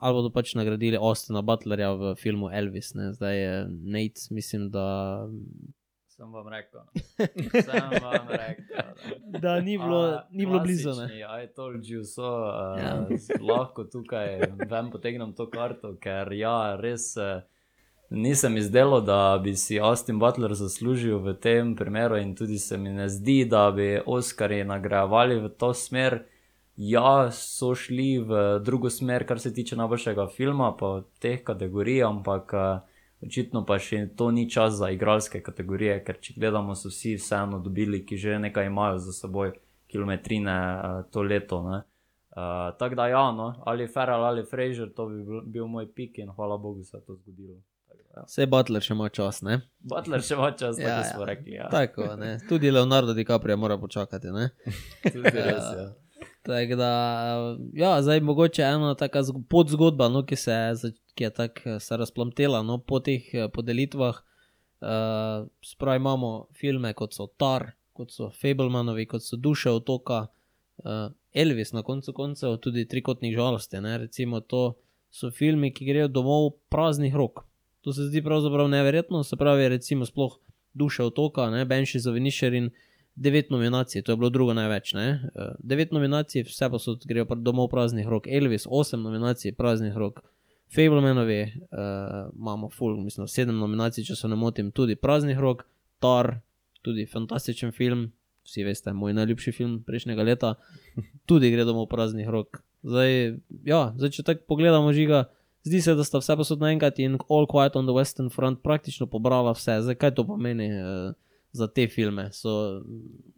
ali 0.00 0.14
bodo 0.18 0.32
pač 0.34 0.56
nagradili 0.58 0.98
Austina 0.98 1.44
Butlerja 1.46 1.92
v 1.94 2.14
filmu 2.18 2.50
Elvis. 2.50 2.94
Ne. 2.98 3.12
Zdaj 3.14 3.38
je 3.38 3.54
Nate, 3.70 4.26
mislim, 4.30 4.70
da, 4.74 5.28
Sem 6.22 6.32
vam 6.32 6.48
rekel. 6.48 6.80
no. 6.80 7.60
Sem 7.62 8.02
vam 8.02 8.28
rekel. 8.28 8.64
da. 9.26 9.38
da 9.38 9.60
ni 9.60 9.78
bilo, 9.78 10.02
A, 10.02 10.26
ni 10.30 10.46
bilo 10.46 10.60
blizu. 10.60 10.90
Ne. 10.90 11.18
I 11.42 11.46
told 11.56 11.84
you 11.84 12.04
so. 12.04 12.22
Uh, 12.22 12.78
Ja. 12.78 12.84
ja. 12.84 13.06
Lahko 13.40 13.84
tukaj 13.84 14.38
ven 14.70 14.90
potegnem 14.90 15.32
to 15.34 15.48
karto, 15.50 15.96
ker 16.00 16.30
ja, 16.32 16.76
res 16.78 17.16
uh, 17.16 17.42
nisem 18.10 18.56
izdelal, 18.56 19.02
da 19.02 19.38
bi 19.42 19.56
si 19.56 19.80
Austin 19.80 20.18
Butler 20.22 20.54
zaslužil 20.54 21.18
v 21.18 21.34
tem 21.34 21.74
primeru, 21.76 22.20
in 22.22 22.36
tudi 22.38 22.58
se 22.58 22.78
mi 22.78 22.94
ne 22.94 23.08
zdi, 23.08 23.42
da 23.44 23.70
bi 23.74 23.98
Oscarji 24.06 24.62
nagrajevali 24.64 25.40
v 25.40 25.50
to 25.58 25.74
smer. 25.74 26.22
Ja, 26.76 27.32
so 27.34 27.74
šli 27.74 28.22
v 28.22 28.46
drugo 28.62 28.90
smer, 28.90 29.26
kar 29.26 29.42
se 29.42 29.50
tiče 29.54 29.76
najboljšega 29.76 30.30
filma, 30.30 30.70
pa 30.78 31.02
teh 31.18 31.42
kategorij, 31.42 32.04
ampak 32.06 32.54
uh, 32.54 32.91
Očitno 33.22 33.62
pa 33.66 33.78
še 33.78 34.08
to 34.18 34.30
ni 34.30 34.48
čas 34.50 34.74
za 34.80 34.90
igralske 34.90 35.42
kategorije, 35.42 36.00
ker 36.04 36.18
če 36.20 36.34
gledamo, 36.36 36.74
so 36.74 36.90
vsi 36.90 37.14
vseeno 37.20 37.60
dobili, 37.62 38.02
ki 38.06 38.16
že 38.18 38.38
nekaj 38.42 38.66
imajo 38.66 38.98
za 38.98 39.14
seboj, 39.14 39.52
kilometrine 39.92 40.56
uh, 40.56 41.10
to 41.12 41.22
leto. 41.22 41.60
Ne? 41.68 41.82
Uh, 42.32 42.72
Tako 42.78 42.94
da, 42.94 43.06
ja, 43.12 43.26
no, 43.32 43.62
ali 43.66 43.86
Ferrari 43.86 44.24
ali 44.24 44.44
Fraser, 44.44 44.88
to 44.96 45.06
bi 45.06 45.22
bil, 45.24 45.42
bil 45.44 45.66
moj 45.68 45.86
pik 45.94 46.18
in 46.18 46.32
hvala 46.32 46.56
Bogu 46.58 46.84
se 46.84 46.96
je 46.96 47.04
to 47.04 47.16
zgodilo. 47.16 47.60
Ja. 48.16 48.24
Vse 48.26 48.46
Butler 48.46 48.84
še 48.84 48.92
ima 48.96 49.08
čas, 49.08 49.42
ne? 49.44 49.60
Butler 49.78 50.24
še 50.24 50.34
ima 50.34 50.50
čas, 50.52 50.80
Ja, 50.80 50.88
tako 50.88 51.04
ja. 51.06 51.10
smo 51.12 51.26
rekli. 51.28 51.54
Ja. 51.54 51.68
Tako, 51.72 52.08
ne. 52.20 52.38
Tudi 52.48 52.70
Leonardo 52.70 53.14
DiCaprio 53.14 53.56
mora 53.56 53.78
počakati, 53.78 54.32
ne? 54.32 54.48
Tudi 55.12 55.30
res, 55.30 55.68
ja. 55.76 55.86
Tako 56.42 56.76
da, 56.76 56.92
ja, 57.72 58.02
zdaj 58.02 58.20
mogoče 58.20 58.62
ena 58.62 58.94
taka 58.94 59.22
zg- 59.22 59.44
podzgodba, 59.48 60.08
no, 60.08 60.24
ki, 60.26 60.36
se, 60.36 60.54
ki 61.14 61.24
je 61.24 61.30
tako 61.30 61.78
se 61.80 61.96
razplamtela 61.96 62.62
no, 62.62 62.78
po 62.78 63.00
teh 63.00 63.34
eh, 63.34 63.48
podelitvah. 63.48 64.22
Uh, 64.82 65.46
Spravi 65.62 65.96
imamo 65.96 66.48
filme 66.58 66.90
kot 66.98 67.14
so 67.14 67.28
Tar, 67.38 67.68
kot 67.94 68.10
so 68.10 68.32
Fablemanovi, 68.34 69.06
kot 69.06 69.22
so 69.22 69.36
Duše 69.38 69.70
otoka, 69.70 70.24
uh, 70.82 71.12
Elvis 71.32 71.70
na 71.72 71.84
koncu 71.86 72.12
koncev, 72.12 72.56
tudi 72.58 72.88
Trikotnih 72.88 73.36
žalosti. 73.36 73.80
Ne, 73.80 73.98
recimo 73.98 74.40
to 74.40 74.72
so 75.10 75.30
filmi, 75.30 75.70
ki 75.70 75.86
grejo 75.86 76.08
domov 76.08 76.50
praznih 76.68 77.14
rok. 77.14 77.44
To 77.86 77.92
se 77.92 78.08
zdi 78.08 78.24
pravzaprav 78.24 78.68
neverjetno, 78.68 79.22
se 79.22 79.36
pravi, 79.36 79.68
recimo 79.68 80.06
sploh 80.06 80.40
Duše 80.74 81.04
otoka, 81.04 81.50
ne, 81.50 81.64
Benši 81.64 82.00
za 82.00 82.10
Vinišer 82.10 82.54
in 82.54 82.70
devet 83.14 83.50
nominacij, 83.50 84.02
to 84.02 84.12
je 84.12 84.16
bilo 84.16 84.30
drugo 84.30 84.54
največ. 84.54 84.92
Ne? 84.92 85.30
Eh, 85.34 85.54
Devet 85.58 85.92
nominacij, 85.92 86.44
vse 86.48 86.70
pa 86.70 86.78
so 86.78 86.96
grejo 87.04 87.24
domov 87.36 87.68
praznih 87.68 88.08
rok. 88.08 88.26
Elvis, 88.26 88.66
osem 88.70 89.02
nominacij 89.02 89.52
praznih 89.52 89.96
rok. 89.96 90.22
Fablemanovi 90.72 91.42
uh, 91.42 92.32
imamo 92.38 92.70
full, 92.72 92.96
mislim, 92.96 93.28
sedem 93.28 93.58
nominacij, 93.60 94.06
če 94.08 94.16
se 94.16 94.28
ne 94.28 94.36
motim, 94.40 94.70
tudi 94.72 94.96
praznih 94.96 95.36
rok. 95.38 95.66
Tar, 96.00 96.38
tudi 96.82 97.04
fantastičen 97.06 97.74
film, 97.76 98.06
vsi 98.48 98.64
veste, 98.64 98.94
moj 98.96 99.12
najljubši 99.18 99.52
film 99.52 99.82
prejšnjega 99.84 100.24
leta, 100.24 100.54
tudi 101.28 101.50
gre 101.52 101.66
domov 101.68 101.90
praznih 101.92 102.30
rok. 102.32 102.62
Zdaj, 102.88 103.12
ja, 103.68 103.82
zdaj 103.98 104.14
če 104.16 104.24
tako 104.30 104.48
pogledamo, 104.48 104.94
žiga, 104.96 105.26
zdi 105.68 105.82
se, 105.84 105.94
da 105.94 106.08
sta 106.08 106.22
vse 106.22 106.38
posod 106.40 106.64
naenkrat 106.64 106.98
in 107.04 107.20
All 107.28 107.44
Quiet 107.50 107.76
on 107.76 107.84
the 107.84 107.94
Western 107.94 108.32
Front 108.32 108.64
praktično 108.64 109.06
pobrala 109.06 109.52
vse. 109.52 109.76
Zdaj, 109.84 110.00
kaj 110.00 110.16
to 110.16 110.24
pomeni? 110.26 110.72
Uh, 110.72 111.12
za 111.52 111.66
te 111.68 111.88
filme. 111.88 112.28
So- 112.32 112.82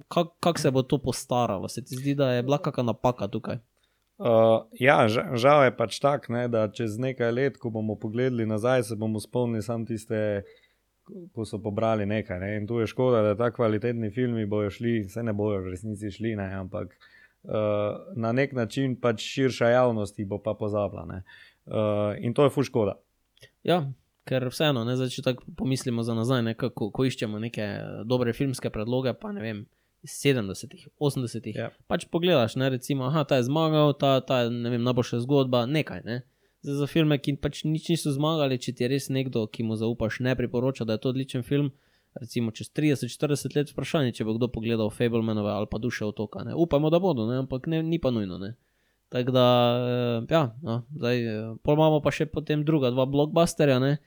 Kako 0.09 0.37
kak 0.40 0.59
se 0.59 0.70
bo 0.70 0.83
to 0.83 0.98
postaralo? 0.98 1.68
Se 1.68 1.85
ti 1.85 1.96
zdi, 1.96 2.14
da 2.14 2.33
je 2.33 2.42
bila 2.42 2.59
kakšna 2.59 2.83
napaka 2.92 3.29
tukaj? 3.29 3.59
Uh, 4.18 4.62
ja, 4.79 5.09
ža- 5.11 5.35
žal 5.35 5.64
je 5.64 5.72
pač 5.77 5.98
tako, 5.98 6.33
ne, 6.33 6.44
da 6.48 6.68
čez 6.70 6.98
nekaj 6.98 7.33
let, 7.33 7.57
ko 7.59 7.70
bomo 7.70 7.96
pogledali 7.98 8.46
nazaj, 8.46 8.83
se 8.83 8.96
bomo 8.96 9.18
spomnili 9.20 9.62
samo 9.62 9.85
tiste, 9.85 10.42
ko 11.35 11.44
so 11.44 11.59
pobrali 11.59 12.07
nekaj. 12.07 12.38
Ne. 12.40 12.57
In 12.57 12.66
tu 12.66 12.79
je 12.79 12.87
škoda, 12.87 13.22
da 13.22 13.35
ta 13.35 13.50
kvalitetni 13.50 14.11
filmi 14.14 14.46
bojo 14.46 14.70
šli, 14.70 15.09
se 15.11 15.22
ne 15.22 15.33
bojo 15.33 15.64
v 15.64 15.72
resnici 15.74 16.11
šli, 16.11 16.37
ne, 16.37 16.46
ampak 16.55 16.94
uh, 17.42 17.50
na 18.16 18.33
nek 18.33 18.53
način 18.53 18.94
pač 19.00 19.20
širša 19.20 19.68
javnost 19.74 20.18
jih 20.18 20.29
bo 20.31 20.38
pa 20.38 20.55
pozabila. 20.55 21.05
ne. 21.11 21.22
Uh, 21.66 22.14
in 22.22 22.35
to 22.35 22.44
je 22.44 22.50
fuš 22.55 22.70
škoda. 22.70 22.94
Ja, 23.64 23.83
ker 24.28 24.46
vseeno, 24.48 24.84
ne, 24.88 24.96
zdaj, 24.98 25.12
če 25.14 25.24
tako 25.28 25.54
pomislimo 25.58 26.04
za 26.06 26.16
nazaj, 26.16 26.42
ne, 26.46 26.54
kako, 26.58 26.90
ko 26.94 27.06
iščemo 27.08 27.40
neke 27.42 27.64
eh, 27.64 28.02
dobre 28.08 28.32
filmske 28.37 28.72
predloge, 28.72 29.14
pa 29.20 29.32
ne 29.37 29.44
vem. 29.44 29.64
iz 30.04 30.18
70-ih, 30.20 30.88
80-ih. 31.00 31.56
Ja. 31.56 31.70
Pač 31.88 32.04
pogledaš, 32.12 32.58
ne, 32.60 32.68
recimo, 32.68 33.06
aha, 33.08 33.22
ta 33.24 33.38
je 33.38 33.46
zmagal, 33.46 33.94
ta, 33.96 34.18
ta 34.20 34.42
je 34.44 34.50
vem, 34.52 34.82
najboljša 34.84 35.22
zgodba, 35.24 35.64
nekaj. 35.64 36.02
Ne. 36.04 36.18
Zdaj, 36.60 36.76
za 36.82 36.88
filme, 36.88 37.16
ki 37.20 37.38
pač 37.40 37.62
nič 37.64 37.88
niso 37.92 38.12
zmagali, 38.12 38.60
če 38.60 38.74
ti 38.76 38.84
je 38.84 38.90
res 38.92 39.08
nekdo, 39.12 39.46
ki 39.48 39.64
mu 39.64 39.78
zaupaš, 39.80 40.20
ne 40.24 40.37
priporoča, 40.37 40.84
da 40.84 40.98
je 40.98 41.04
to 41.04 41.14
odličen 41.14 41.44
film. 41.44 41.72
Recimo 42.20 42.52
čez 42.54 42.68
30-40 42.70 43.56
let 43.56 43.72
vprašanje, 43.72 44.12
če 44.14 44.24
bo 44.28 44.37
kdo 44.37 44.46
pogledal 44.52 44.92
Fablemanove 44.94 45.50
ali 45.50 45.66
pa 45.66 45.80
duše 45.82 46.04
otoka. 46.06 46.44
Ne. 46.46 46.54
Upamo, 46.54 46.92
da 46.92 47.00
bodo, 47.02 47.26
ne, 47.26 47.40
ampak 47.42 47.66
ne, 47.66 47.82
ni 47.82 47.98
pa 47.98 48.12
nujno. 48.14 48.38
Ne. 48.38 48.54
Tako 49.08 49.34
da, 49.34 49.46
eh, 49.88 50.26
ja, 50.30 50.42
no, 50.62 50.82
zdaj, 50.94 51.24
eh, 51.26 51.54
pol 51.62 51.74
imamo 51.74 52.00
pa 52.02 52.10
še 52.14 52.26
potem 52.26 52.64
druga 52.64 52.90
dva 52.94 53.06
blockbusterja, 53.06 53.80
ne, 53.82 53.98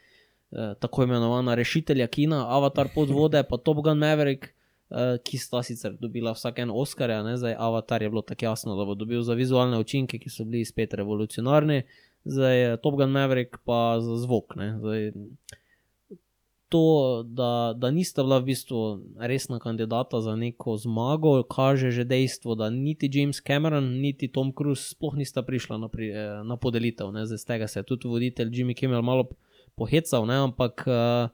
tako 0.79 1.03
imenovana 1.03 1.55
rešitelja 1.55 2.07
kina, 2.07 2.45
Avatar 2.55 2.87
pod 2.95 3.09
vode, 3.09 3.43
pa 3.43 3.57
Top 3.57 3.77
Gun 3.83 3.97
Maverick, 3.97 4.45
eh, 4.45 5.17
ki 5.23 5.37
sta 5.37 5.63
sicer 5.63 5.97
dobila 5.99 6.31
vsak 6.31 6.59
en 6.59 6.71
Oscarja, 6.71 7.23
ne, 7.23 7.37
zdaj 7.37 7.55
Avatar 7.59 8.03
je 8.03 8.09
bilo 8.09 8.21
tako 8.21 8.45
jasno, 8.45 8.75
da 8.75 8.85
bo 8.85 8.95
dobil 8.95 9.21
za 9.21 9.33
vizualne 9.33 9.79
učinke, 9.79 10.19
ki 10.19 10.29
so 10.29 10.45
bili 10.45 10.65
spet 10.65 10.93
revolucionarni, 10.93 11.83
zdaj 12.25 12.63
eh, 12.73 12.77
Top 12.77 12.95
Gun 12.95 13.11
Maverick 13.11 13.59
pa 13.65 13.99
za 13.99 14.15
zvok. 14.15 14.55
To, 16.69 17.23
da, 17.23 17.73
da 17.79 17.91
nista 17.91 18.23
bila 18.23 18.41
v 18.43 18.49
bistvu 18.49 18.79
resna 19.23 19.55
kandidata 19.59 20.19
za 20.21 20.35
neko 20.35 20.75
zmago, 20.75 21.43
kaže 21.43 21.91
že 21.91 22.03
dejstvo, 22.03 22.55
da 22.59 22.67
niti 22.69 23.07
James 23.07 23.39
Cameron, 23.39 23.87
niti 24.03 24.27
Tom 24.27 24.51
Cruise 24.51 24.91
sploh 24.91 25.15
nista 25.15 25.41
prišla 25.47 25.77
na, 25.77 25.87
pri, 25.87 26.11
eh, 26.11 26.43
na 26.43 26.57
podelitev. 26.59 27.11
Ne. 27.11 27.23
Zdaj 27.25 27.37
z 27.37 27.45
tega 27.45 27.67
se 27.67 27.79
je 27.79 27.83
tudi 27.83 28.07
voditelj 28.07 28.51
Jimmy 28.51 28.75
Kimmel 28.75 29.01
malo 29.01 29.29
pohecal, 29.77 30.25
ne, 30.29 30.39
ampak 30.49 30.83
uh, 30.89 31.29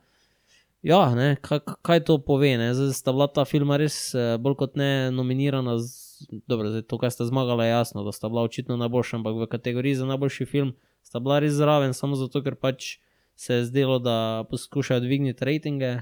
ja, 0.83 1.01
ne, 1.15 1.35
kaj, 1.41 1.63
kaj 1.81 2.03
to 2.09 2.19
pove? 2.21 2.51
Ne? 2.59 2.73
Zdaj 2.75 2.93
sta 2.97 3.15
bila 3.15 3.29
ta 3.31 3.47
filma 3.47 3.79
res 3.79 4.11
uh, 4.17 4.35
bolj 4.41 4.57
kot 4.59 4.75
ne 4.79 5.11
nominirana. 5.15 5.77
Z, 5.79 6.27
dobro, 6.47 6.69
zdaj 6.71 6.85
to, 6.91 6.99
kar 6.99 7.11
sta 7.11 7.27
zmagala, 7.27 7.65
je 7.65 7.75
jasno, 7.75 8.03
da 8.03 8.11
sta 8.15 8.29
bila 8.31 8.43
očitno 8.43 8.77
najboljša, 8.79 9.19
ampak 9.19 9.39
v 9.39 9.49
kategoriji 9.51 10.03
za 10.03 10.09
najboljši 10.11 10.49
film 10.49 10.75
sta 11.03 11.23
bila 11.23 11.39
res 11.43 11.55
zraven, 11.55 11.95
samo 11.95 12.19
zato, 12.19 12.43
ker 12.43 12.59
pač 12.59 12.97
se 13.35 13.59
je 13.59 13.65
zdelo, 13.65 13.99
da 13.99 14.45
poskušajo 14.49 15.01
dvigniti 15.03 15.45
rejtinge, 15.45 15.95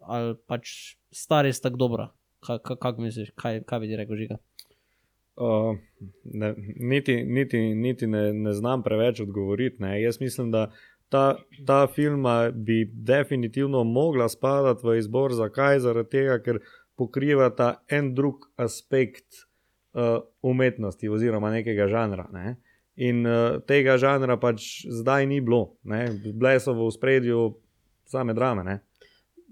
ali 0.00 0.36
pač 0.46 0.96
sta 1.10 1.42
res 1.42 1.60
tako 1.60 1.80
dobra. 1.82 2.10
Kaj, 2.46 2.60
kaj, 2.62 2.76
kaj 2.82 3.00
misliš, 3.02 3.32
kaj, 3.34 3.64
kaj 3.66 3.82
bi 3.82 3.90
ti 3.90 3.98
rekel, 3.98 4.20
žiga? 4.20 4.38
Uh, 5.36 5.76
ne, 6.24 6.54
niti 6.80 7.18
niti, 7.24 7.58
niti 7.74 8.06
ne, 8.06 8.32
ne 8.32 8.52
znam 8.56 8.82
preveč 8.82 9.20
odgovoriti. 9.20 9.82
Ne. 9.82 9.98
Jaz 10.00 10.20
mislim, 10.20 10.50
da 10.50 10.70
ta, 11.08 11.36
ta 11.66 11.86
filma 11.86 12.50
bi 12.50 12.84
definitivno 12.84 13.84
mogla 13.84 14.28
spadati 14.28 14.86
v 14.86 14.96
izbor. 14.98 15.34
Zakaj? 15.34 15.80
Zaradi 15.84 16.10
tega, 16.10 16.38
ker 16.42 16.60
pokrivata 16.96 17.82
en 17.88 18.14
drug 18.14 18.48
aspekt 18.56 19.44
uh, 19.94 20.20
umetnosti 20.42 21.08
oziroma 21.08 21.50
nekega 21.54 21.88
žanra. 21.92 22.28
Ne. 22.32 22.56
In 22.96 23.26
uh, 23.26 23.60
tega 23.68 23.98
žanra 24.00 24.38
pač 24.40 24.86
zdaj 24.88 25.28
ni 25.28 25.40
bilo, 25.44 25.76
ne. 25.84 26.06
bile 26.24 26.56
so 26.60 26.74
v 26.74 26.90
spredju 26.94 27.50
same 28.08 28.34
drame. 28.34 28.64
Ne. 28.64 28.80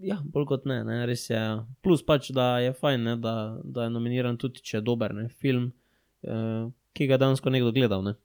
Ja, 0.02 0.18
bolj 0.24 0.48
kot 0.50 0.64
ne, 0.66 0.80
ne, 0.86 1.02
res 1.06 1.28
je. 1.30 1.40
Plus 1.84 2.02
pač, 2.06 2.32
da 2.34 2.58
je 2.64 2.72
fajn, 2.74 3.04
ne, 3.08 3.14
da, 3.20 3.34
da 3.62 3.86
je 3.86 3.92
nominiran 3.94 4.38
tudi, 4.40 4.62
če 4.64 4.80
je 4.80 4.86
dober 4.86 5.14
ne, 5.14 5.28
film, 5.42 5.68
eh, 6.26 6.64
ki 6.98 7.06
ga 7.10 7.18
dejansko 7.22 7.52
nekdo 7.54 7.70
gledal. 7.76 8.02
Ne. 8.02 8.16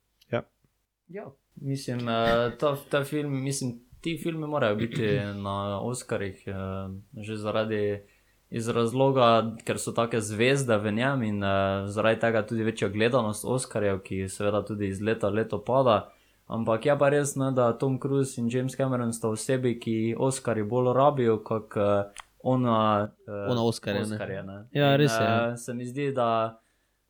Ja, 1.09 1.25
mislim, 1.61 2.07
uh, 2.07 2.57
ta, 2.59 2.75
ta 2.89 3.03
film, 3.03 3.43
mislim, 3.43 3.79
ti 4.01 4.17
filmi 4.23 4.47
morajo 4.47 4.75
biti 4.75 5.19
na 5.43 5.81
Oscarjih 5.81 6.43
uh, 6.47 7.23
že 7.23 7.35
zaradi 7.35 8.01
iz 8.49 8.69
razloga, 8.69 9.55
ker 9.65 9.77
so 9.77 9.91
take 9.93 10.21
zvezde 10.21 10.77
v 10.77 10.91
njem 10.91 11.23
in 11.23 11.43
uh, 11.43 11.85
zaradi 11.87 12.19
tega 12.19 12.45
tudi 12.45 12.63
večja 12.63 12.89
gledanost 12.89 13.45
Oscarjev, 13.45 13.99
ki 14.01 14.27
seveda 14.29 14.63
tudi 14.65 14.87
iz 14.87 15.01
leta 15.01 15.29
v 15.29 15.41
leto 15.41 15.61
pada. 15.63 16.09
Ampak 16.49 16.85
je 16.85 16.95
pa 16.97 17.09
res, 17.13 17.35
ne, 17.37 17.51
da 17.53 17.73
Tom 17.77 17.99
Cruise 18.01 18.41
in 18.41 18.49
James 18.49 18.75
Cameron 18.75 19.13
sta 19.13 19.29
osebi, 19.29 19.75
ki 19.79 20.15
Oscarji 20.17 20.63
bolj 20.65 20.93
rabijo, 20.97 21.37
kot 21.45 21.77
uh, 21.77 22.09
ona, 22.43 23.09
uh, 23.27 23.51
Ona 23.51 23.63
Oscarje, 23.63 24.01
ne. 24.01 24.15
Oscarje, 24.15 24.43
ne. 24.43 24.57
Ja, 24.73 24.95
In, 24.95 24.97
res 24.97 25.13
je, 25.13 25.25
ja. 25.25 25.51
Uh, 25.51 25.57
se 25.57 25.73
mi 25.73 25.85
zdi, 25.85 26.09
da 26.15 26.57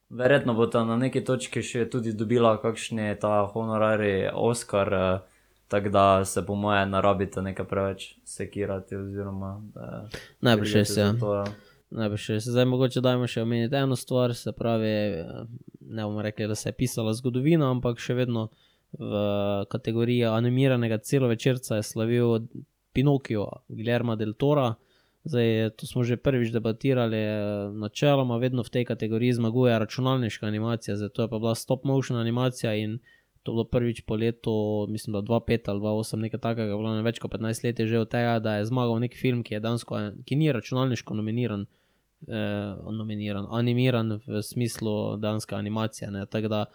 verjetno 0.10 0.54
bo 0.54 0.68
ta 0.68 0.84
na 0.86 0.98
neki 0.98 1.24
točki 1.26 1.62
še 1.66 1.86
tudi 1.90 2.14
dobila 2.14 2.58
kakšni 2.62 3.16
ta 3.22 3.44
honorari 3.54 4.30
Oscar, 4.34 4.94
uh, 4.94 5.40
tako 5.70 5.90
da 5.90 6.26
se 6.26 6.46
po 6.46 6.56
moje 6.56 6.86
ne 6.86 7.02
rabite 7.02 7.42
nekaj 7.42 7.66
preveč 7.66 8.16
sekirati. 8.26 8.96
Oziroma, 8.96 9.62
da 9.74 10.08
Najbrž 10.42 10.74
res 10.82 10.98
ja. 10.98 11.12
to, 11.20 11.36
ja. 11.36 11.46
Najbrž 11.90 12.30
res. 12.34 12.48
Zdaj 12.50 12.66
mogoče 12.66 13.04
dajmo 13.06 13.28
še 13.30 13.44
omeniti 13.46 13.78
eno 13.78 13.98
stvar, 13.98 14.34
se 14.36 14.52
pravi, 14.52 14.96
eh, 15.22 15.46
ne 15.80 16.04
bomo 16.04 16.26
rekli, 16.26 16.48
da 16.50 16.56
se 16.56 16.70
je 16.70 16.78
pisala 16.78 17.14
zgodovina, 17.14 17.70
ampak 17.70 18.02
še 18.02 18.18
vedno 18.18 18.50
v 18.98 19.24
kategoriji 19.70 20.26
animiranega 20.26 20.98
celovečerca 20.98 21.78
je 21.78 21.84
slavil 21.84 22.48
Pinokio, 22.94 23.46
Guillermo 23.70 24.16
del 24.18 24.34
Tora. 24.34 24.72
Zdaj, 25.24 25.70
to 25.76 25.88
smo 25.88 26.04
že 26.04 26.18
prvič 26.18 26.52
debatirali, 26.52 27.18
eh, 27.18 27.70
načeloma 27.74 28.38
vedno 28.38 28.64
v 28.64 28.70
tej 28.70 28.86
kategoriji 28.86 29.34
zmaguje 29.34 29.80
računalniška 29.80 30.48
animacija, 30.48 30.96
zdaj 30.96 31.10
to 31.10 31.22
je 31.22 31.28
pa 31.28 31.40
bila 31.40 31.56
stop 31.56 31.84
motion 31.84 32.18
animacija 32.18 32.76
in 32.76 33.00
to 33.44 33.52
je 33.52 33.54
bilo 33.56 33.64
prvič 33.64 34.02
po 34.02 34.16
letu, 34.16 34.86
mislim, 34.90 35.14
da 35.14 35.22
2-5 35.22 35.70
ali 35.70 35.80
2-8, 35.80 36.16
nekaj 36.16 36.40
takega, 36.40 36.78
bilo 36.78 36.96
je 36.96 37.04
več 37.04 37.20
kot 37.20 37.32
15 37.32 37.64
let 37.64 37.80
je 37.80 37.88
že 37.88 38.00
od 38.00 38.10
tega, 38.10 38.40
da 38.40 38.56
je 38.56 38.66
zmagal 38.66 39.00
nek 39.00 39.16
film, 39.16 39.44
ki 39.44 39.60
dansko, 39.60 40.24
ki 40.26 40.36
ni 40.36 40.52
računalniško 40.52 41.14
nominiran, 41.14 41.66
eh, 42.28 42.76
nominiran, 42.92 43.48
animiran 43.52 44.20
v 44.28 44.42
smislu 44.42 45.18
danska 45.18 45.56
animacija. 45.56 46.12
ne, 46.12 46.26
Tako 46.26 46.48
da 46.48 46.66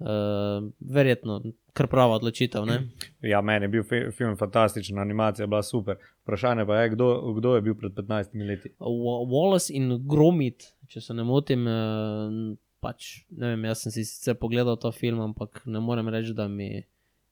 uh, 0.00 0.70
verjetno 0.80 1.42
kar 1.72 1.86
prava 1.86 2.14
odločitev. 2.14 2.66
Ne? 2.66 2.80
Ja, 3.22 3.40
meni 3.40 3.64
je 3.64 3.68
bil 3.68 3.82
fi- 3.82 4.10
film 4.12 4.36
fantastičen, 4.36 4.98
animacija 4.98 5.44
je 5.44 5.46
bila 5.46 5.62
super. 5.62 5.96
Vprašanje 6.30 6.62
pa 6.64 6.76
je, 6.76 6.90
kdo, 6.90 7.06
kdo 7.34 7.54
je 7.54 7.62
bil 7.62 7.74
pred 7.74 7.90
15 7.92 8.30
leti. 8.38 8.70
Wa- 8.78 9.26
Wallace 9.26 9.74
in 9.74 10.06
Gromit, 10.06 10.62
če 10.86 11.00
se 11.00 11.14
ne 11.14 11.24
motim. 11.24 11.66
eh, 11.66 12.56
Pač, 12.80 13.26
ne 13.28 13.50
vem, 13.52 13.64
jaz 13.64 13.82
sem 13.82 13.92
si 13.92 14.04
sicer 14.04 14.34
pogledal 14.34 14.78
ta 14.78 14.88
film, 14.90 15.18
ampak 15.20 15.66
ne 15.66 15.80
morem 15.80 16.08
reči, 16.08 16.32
da 16.32 16.48
mi 16.48 16.80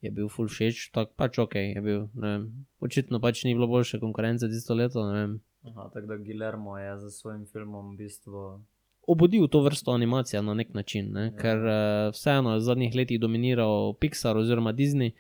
je 0.02 0.10
bil 0.10 0.28
full 0.28 0.44
všeč. 0.46 0.90
Tak, 0.92 1.14
pač 1.16 1.38
ok, 1.38 1.54
je 1.54 1.80
bil. 1.80 2.02
Vem, 2.12 2.44
očitno 2.78 3.16
pač 3.16 3.44
ni 3.44 3.54
bilo 3.54 3.64
boljše 3.66 3.96
konkurence 3.96 4.44
tisto 4.44 4.74
leto. 4.74 5.00
Aha, 5.00 5.88
tako 5.88 6.06
da 6.06 6.16
Guillermo 6.18 6.76
je 6.76 6.98
za 6.98 7.10
svojim 7.10 7.46
filmom 7.46 7.94
v 7.94 7.96
bistvu. 7.96 8.60
Obudil 9.06 9.48
to 9.48 9.62
vrsto 9.62 9.90
animacije 9.90 10.42
na 10.42 10.52
nek 10.52 10.74
način, 10.74 11.08
ne? 11.12 11.22
Ja. 11.22 11.32
ker 11.32 11.58
uh, 11.58 11.74
vseeno 12.12 12.52
je 12.52 12.58
v 12.58 12.66
zadnjih 12.68 12.94
letih 12.94 13.16
dominiral 13.16 13.96
Pixar 13.96 14.36
oziroma 14.36 14.72
Disney. 14.72 15.14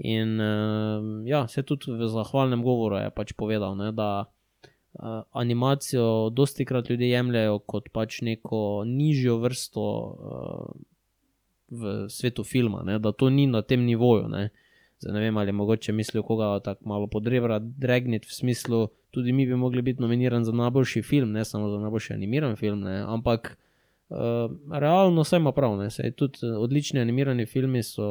In 0.00 0.40
uh, 0.40 1.28
ja, 1.28 1.44
se 1.48 1.62
tudi 1.62 1.92
v 1.92 2.08
zahvalnem 2.08 2.62
govoru 2.64 2.96
je 2.96 3.10
pač 3.12 3.34
povedal, 3.36 3.76
ne, 3.76 3.90
da 3.92 4.24
uh, 4.24 5.22
animacijo 5.36 6.30
dosti 6.32 6.64
krat 6.64 6.88
ljudje 6.88 7.10
jemljajo 7.10 7.58
kot 7.68 7.90
pač 7.92 8.22
neko 8.24 8.82
nižjo 8.88 9.36
vrsto 9.44 9.84
uh, 9.84 10.70
v 11.70 12.08
svetu 12.08 12.44
filma, 12.44 12.80
ne, 12.86 12.98
da 12.98 13.12
to 13.12 13.28
ni 13.30 13.44
na 13.46 13.60
tem 13.62 13.84
nivoju. 13.84 14.28
Ne. 14.32 14.48
Zdaj 15.00 15.14
ne 15.14 15.20
vem, 15.20 15.36
ali 15.36 15.48
je 15.48 15.58
mogoče 15.60 15.92
mislijo 15.92 16.22
koga 16.22 16.48
tako 16.64 16.88
malo 16.88 17.06
podrebra, 17.06 17.58
dregniti 17.58 18.28
v 18.28 18.34
smislu, 18.34 18.88
tudi 19.10 19.32
mi 19.32 19.46
bi 19.46 19.56
mogli 19.56 19.82
biti 19.82 20.00
nominirani 20.02 20.44
za 20.44 20.52
najboljši 20.52 21.02
film, 21.02 21.32
ne 21.32 21.44
samo 21.44 21.68
za 21.68 21.78
najboljši 21.78 22.12
animiran 22.12 22.56
film, 22.56 22.80
ne, 22.80 23.02
ampak 23.04 23.58
uh, 24.08 24.16
realno 24.72 25.22
vse 25.22 25.36
ima 25.36 25.52
prav, 25.52 25.76
ne, 25.76 25.90
saj 25.90 26.16
tudi 26.16 26.46
odlični 26.56 27.00
animirani 27.00 27.46
filmi 27.46 27.82
so 27.82 28.08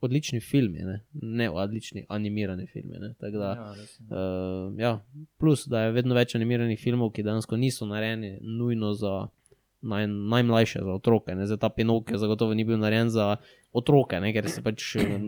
odlični 0.00 0.40
filmi, 0.40 0.78
ne, 0.78 1.00
ne 1.12 1.50
odlični 1.50 2.04
animirani 2.08 2.66
filmi. 2.66 2.98
Ne, 2.98 3.14
tako 3.20 3.38
da, 3.38 3.48
Ja. 3.48 3.72
Uh, 3.72 4.78
ja, 4.78 5.04
plus, 5.38 5.66
da 5.66 5.82
je 5.82 5.92
vedno 5.92 6.14
več 6.14 6.34
animiranih 6.36 6.78
filmov, 6.80 7.10
ki 7.12 7.24
dejansko 7.26 7.56
niso 7.56 7.86
narejeni 7.86 8.38
nujno 8.40 8.92
za 8.94 9.14
naj, 9.80 10.06
najmlajše, 10.06 10.82
za 10.84 10.94
otroke. 10.94 11.34
Ne? 11.34 11.46
Zdaj 11.46 11.58
ta 11.58 11.68
Pinokio 11.68 12.18
zagotovo 12.18 12.54
ni 12.54 12.64
bil 12.64 12.78
narejen 12.78 13.10
za 13.10 13.36
otroke, 13.72 14.20
ne? 14.20 14.32
ker 14.32 14.50
se 14.50 14.62
pač 14.62 14.96
eh, 14.96 15.18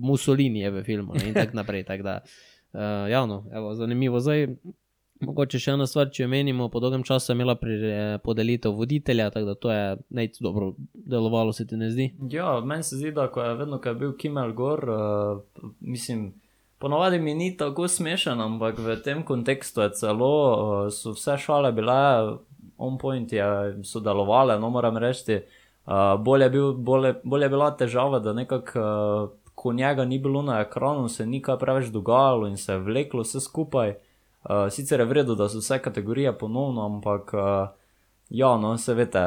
Mussolini 0.00 0.60
je 0.60 0.70
v 0.70 0.84
filmu 0.84 1.14
ne? 1.14 1.28
in 1.28 1.34
tako 1.34 1.56
naprej. 1.56 1.84
Tak 1.88 2.02
da, 2.02 2.20
uh, 2.72 3.10
ja, 3.10 3.24
no, 3.26 3.44
evo, 3.52 3.74
zanimivo. 3.74 4.20
Zdaj, 4.20 4.46
mogoče 5.24 5.60
še 5.60 5.74
ena 5.76 5.86
stvar, 5.88 6.10
če 6.12 6.24
jo 6.24 6.28
menimo, 6.32 6.68
po 6.72 6.80
dolgem 6.82 7.04
času 7.06 7.32
je 7.32 7.36
imela 7.36 7.54
pri, 7.60 7.76
eh, 7.86 8.18
podelitev 8.24 8.74
voditelja, 8.76 9.30
tako 9.30 9.46
da 9.46 9.54
to 9.54 9.72
je 9.72 9.96
nec 10.16 10.38
dobro 10.40 10.72
delovalo, 10.94 11.52
se 11.52 11.66
ti 11.66 11.76
ne 11.76 11.90
zdi? 11.90 12.10
Ja, 12.32 12.60
meni 12.60 12.82
se 12.82 12.96
zdi, 12.96 13.12
da 13.12 13.28
ko 13.28 13.42
je 13.42 13.54
vedno, 13.54 13.80
ko 13.80 13.88
je 13.88 13.94
bil 13.94 14.16
Kimmel 14.16 14.52
gor, 14.52 14.84
uh, 14.88 15.72
mislim, 15.80 16.32
ponovadi 16.78 17.18
mi 17.18 17.34
ni 17.34 17.56
tako 17.56 17.88
smešen, 17.88 18.40
ampak 18.40 18.78
v 18.78 18.96
tem 19.04 19.24
kontekstu 19.24 19.84
je 19.84 19.90
celo, 20.00 20.34
uh, 20.52 20.92
so 20.92 21.12
vse 21.16 21.36
šale 21.38 21.72
bile 21.72 22.38
on 22.78 22.96
point, 22.98 23.32
je, 23.32 23.44
so 23.84 24.00
delovale, 24.00 24.58
no 24.58 24.70
moram 24.70 24.96
reči. 24.96 25.42
Uh, 25.90 26.16
bolje, 26.22 26.44
je 26.44 26.50
bil, 26.50 26.72
bolje, 26.72 27.14
bolje 27.24 27.44
je 27.44 27.52
bila 27.52 27.70
težava, 27.76 28.20
da 28.20 28.32
nekako, 28.32 28.80
uh, 28.80 29.52
ko 29.54 29.72
njega 29.72 30.04
ni 30.04 30.18
bilo 30.18 30.40
na 30.42 30.60
ekranu, 30.60 31.08
se 31.08 31.26
ni 31.26 31.42
kaj 31.42 31.58
preveč 31.58 31.90
dogajalo 31.92 32.46
in 32.48 32.56
se 32.56 32.72
je 32.72 32.78
vleklo 32.78 33.24
vse 33.26 33.40
skupaj. 33.40 33.90
Uh, 33.90 34.09
sicer 34.70 35.00
je 35.00 35.06
vredno, 35.06 35.34
da 35.34 35.48
so 35.48 35.58
vse 35.58 35.78
kategorije 35.78 36.32
ponovno, 36.38 36.86
ampak 36.86 37.34
uh, 37.34 37.68
ja, 38.30 38.56
no, 38.56 38.76
se 38.78 38.94
veste, 38.94 39.22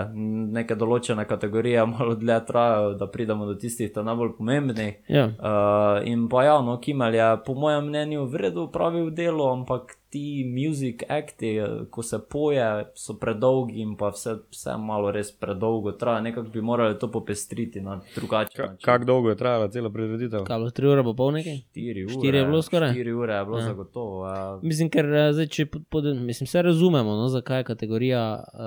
neke 0.56 0.76
določene 0.80 1.26
kategorije 1.28 1.86
malo 1.93 2.15
dlje 2.15 2.39
trajajo, 2.47 2.93
da 2.99 3.08
pridemo 3.12 3.45
do 3.45 3.56
tistih 3.60 3.91
najbolj 3.95 4.36
pomembnih. 4.38 5.02
Ja. 5.12 5.26
Uh, 5.28 6.08
in 6.08 6.30
pa 6.32 6.45
ja, 6.47 6.62
no, 6.62 6.80
Kimmel 6.80 7.19
je 7.19 7.28
po 7.45 7.54
mojem 7.54 7.89
mnenju 7.89 8.26
vredno 8.32 8.69
upravil 8.69 9.12
delo, 9.12 9.52
ampak 9.54 9.97
ti 10.13 10.23
music 10.47 11.02
acti, 11.10 11.56
ko 11.89 12.04
se 12.04 12.19
poje, 12.21 12.65
so 12.95 13.15
predolgi 13.15 13.80
in 13.82 13.95
pa 13.97 14.10
vse, 14.10 14.36
vse 14.52 14.76
malo 14.80 15.10
res 15.12 15.32
predolgo 15.34 15.91
traja. 15.93 16.21
Nekako 16.21 16.49
bi 16.49 16.62
morali 16.62 16.99
to 16.99 17.10
popestriti 17.10 17.82
na 17.82 17.95
drugačen 18.15 18.56
Ka, 18.56 18.63
način. 18.63 18.86
kako 18.86 19.06
dolgo 19.06 19.30
je 19.30 19.36
trajala 19.36 19.67
cela 19.67 19.89
prireditev? 19.89 20.43
Kaj, 20.43 20.58
bilo 20.58 20.69
tri 20.71 20.88
ure 20.88 21.04
pa 21.04 21.13
pol 21.13 21.32
nekaj? 21.32 21.58
Štiri 21.65 22.06
ure. 22.06 22.13
Štiri 22.13 22.38
je 22.38 22.45
bilo 22.45 22.62
skoraj? 22.62 22.91
Štiri 22.91 23.13
ure 23.13 23.34
je 23.34 23.45
bilo 23.45 23.58
Ja. 23.58 23.63
zagotovo. 23.63 24.28
Ja. 24.28 24.60
Mislim, 24.63 24.89
ker 24.89 25.06
eh, 25.08 25.34
zdaj, 25.34 25.47
če 25.47 25.65
pod, 25.67 25.82
pod, 25.89 26.04
mislim, 26.19 26.45
vse 26.45 26.62
razumemo, 26.62 27.15
no, 27.15 27.28
zakaj 27.30 27.60
je 27.60 27.63
kategorija 27.65 28.21
uh, 28.43 28.60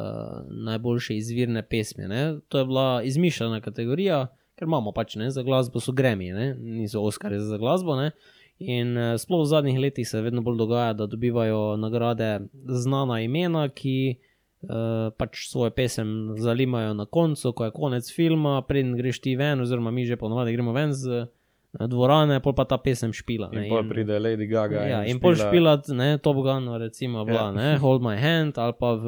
najboljše 0.64 1.16
izvirne 1.16 1.62
pesmi. 1.62 2.04
Ne? 2.04 2.22
To 2.48 2.58
je 2.58 2.64
bila 2.64 3.02
izmišljena 3.04 3.60
kategorija, 3.60 4.24
ker 4.54 4.66
imamo 4.66 4.92
pač 4.92 5.14
ne, 5.14 5.30
za 5.30 5.42
glasbo 5.42 5.80
so 5.80 5.92
gremi, 5.92 6.32
ne? 6.32 6.54
niso 6.56 7.02
Oscari 7.02 7.38
za 7.38 7.58
glasbo. 7.58 7.96
Ne? 7.96 8.10
In 8.58 8.96
uh, 8.96 9.16
sploh 9.20 9.42
v 9.44 9.50
zadnjih 9.50 9.78
letih 9.78 10.08
se 10.08 10.20
vedno 10.24 10.40
bolj 10.40 10.56
dogaja, 10.56 10.92
da 10.96 11.06
dobivajo 11.06 11.76
nagrade 11.76 12.40
znana 12.68 13.20
imena, 13.20 13.68
ki 13.68 14.16
uh, 14.16 15.12
pač 15.12 15.48
svojo 15.50 15.70
pesem 15.76 16.32
zalimajo 16.40 16.94
na 16.94 17.04
koncu, 17.04 17.52
ko 17.52 17.64
je 17.68 17.74
konec 17.76 18.08
filma, 18.14 18.62
preden 18.64 18.96
greš 18.96 19.20
ti 19.20 19.36
ven, 19.36 19.60
oziroma 19.60 19.90
mi 19.90 20.06
že 20.06 20.16
ponovadi 20.16 20.56
gremo 20.56 20.72
ven 20.72 20.94
z 20.96 21.26
uh, 21.26 21.84
dvorane, 21.84 22.40
pol 22.40 22.54
pa 22.56 22.64
ta 22.64 22.78
pesem 22.80 23.12
špila. 23.12 23.50
In 23.52 23.60
ne, 23.60 23.68
pol 23.68 23.84
pride 23.90 24.16
Lady 24.16 24.48
Gaga. 24.48 24.86
Ja, 24.88 25.00
in 25.04 25.20
pol 25.20 25.36
špilat, 25.36 25.92
ne, 25.92 26.16
Top 26.24 26.40
Gun, 26.40 26.70
recimo, 26.80 27.26
bila, 27.28 27.50
Ja. 27.50 27.52
ne, 27.52 27.76
Hold 27.82 28.00
My 28.00 28.16
Hand, 28.16 28.56
ali 28.56 28.72
pa 28.80 28.94
v 28.96 29.04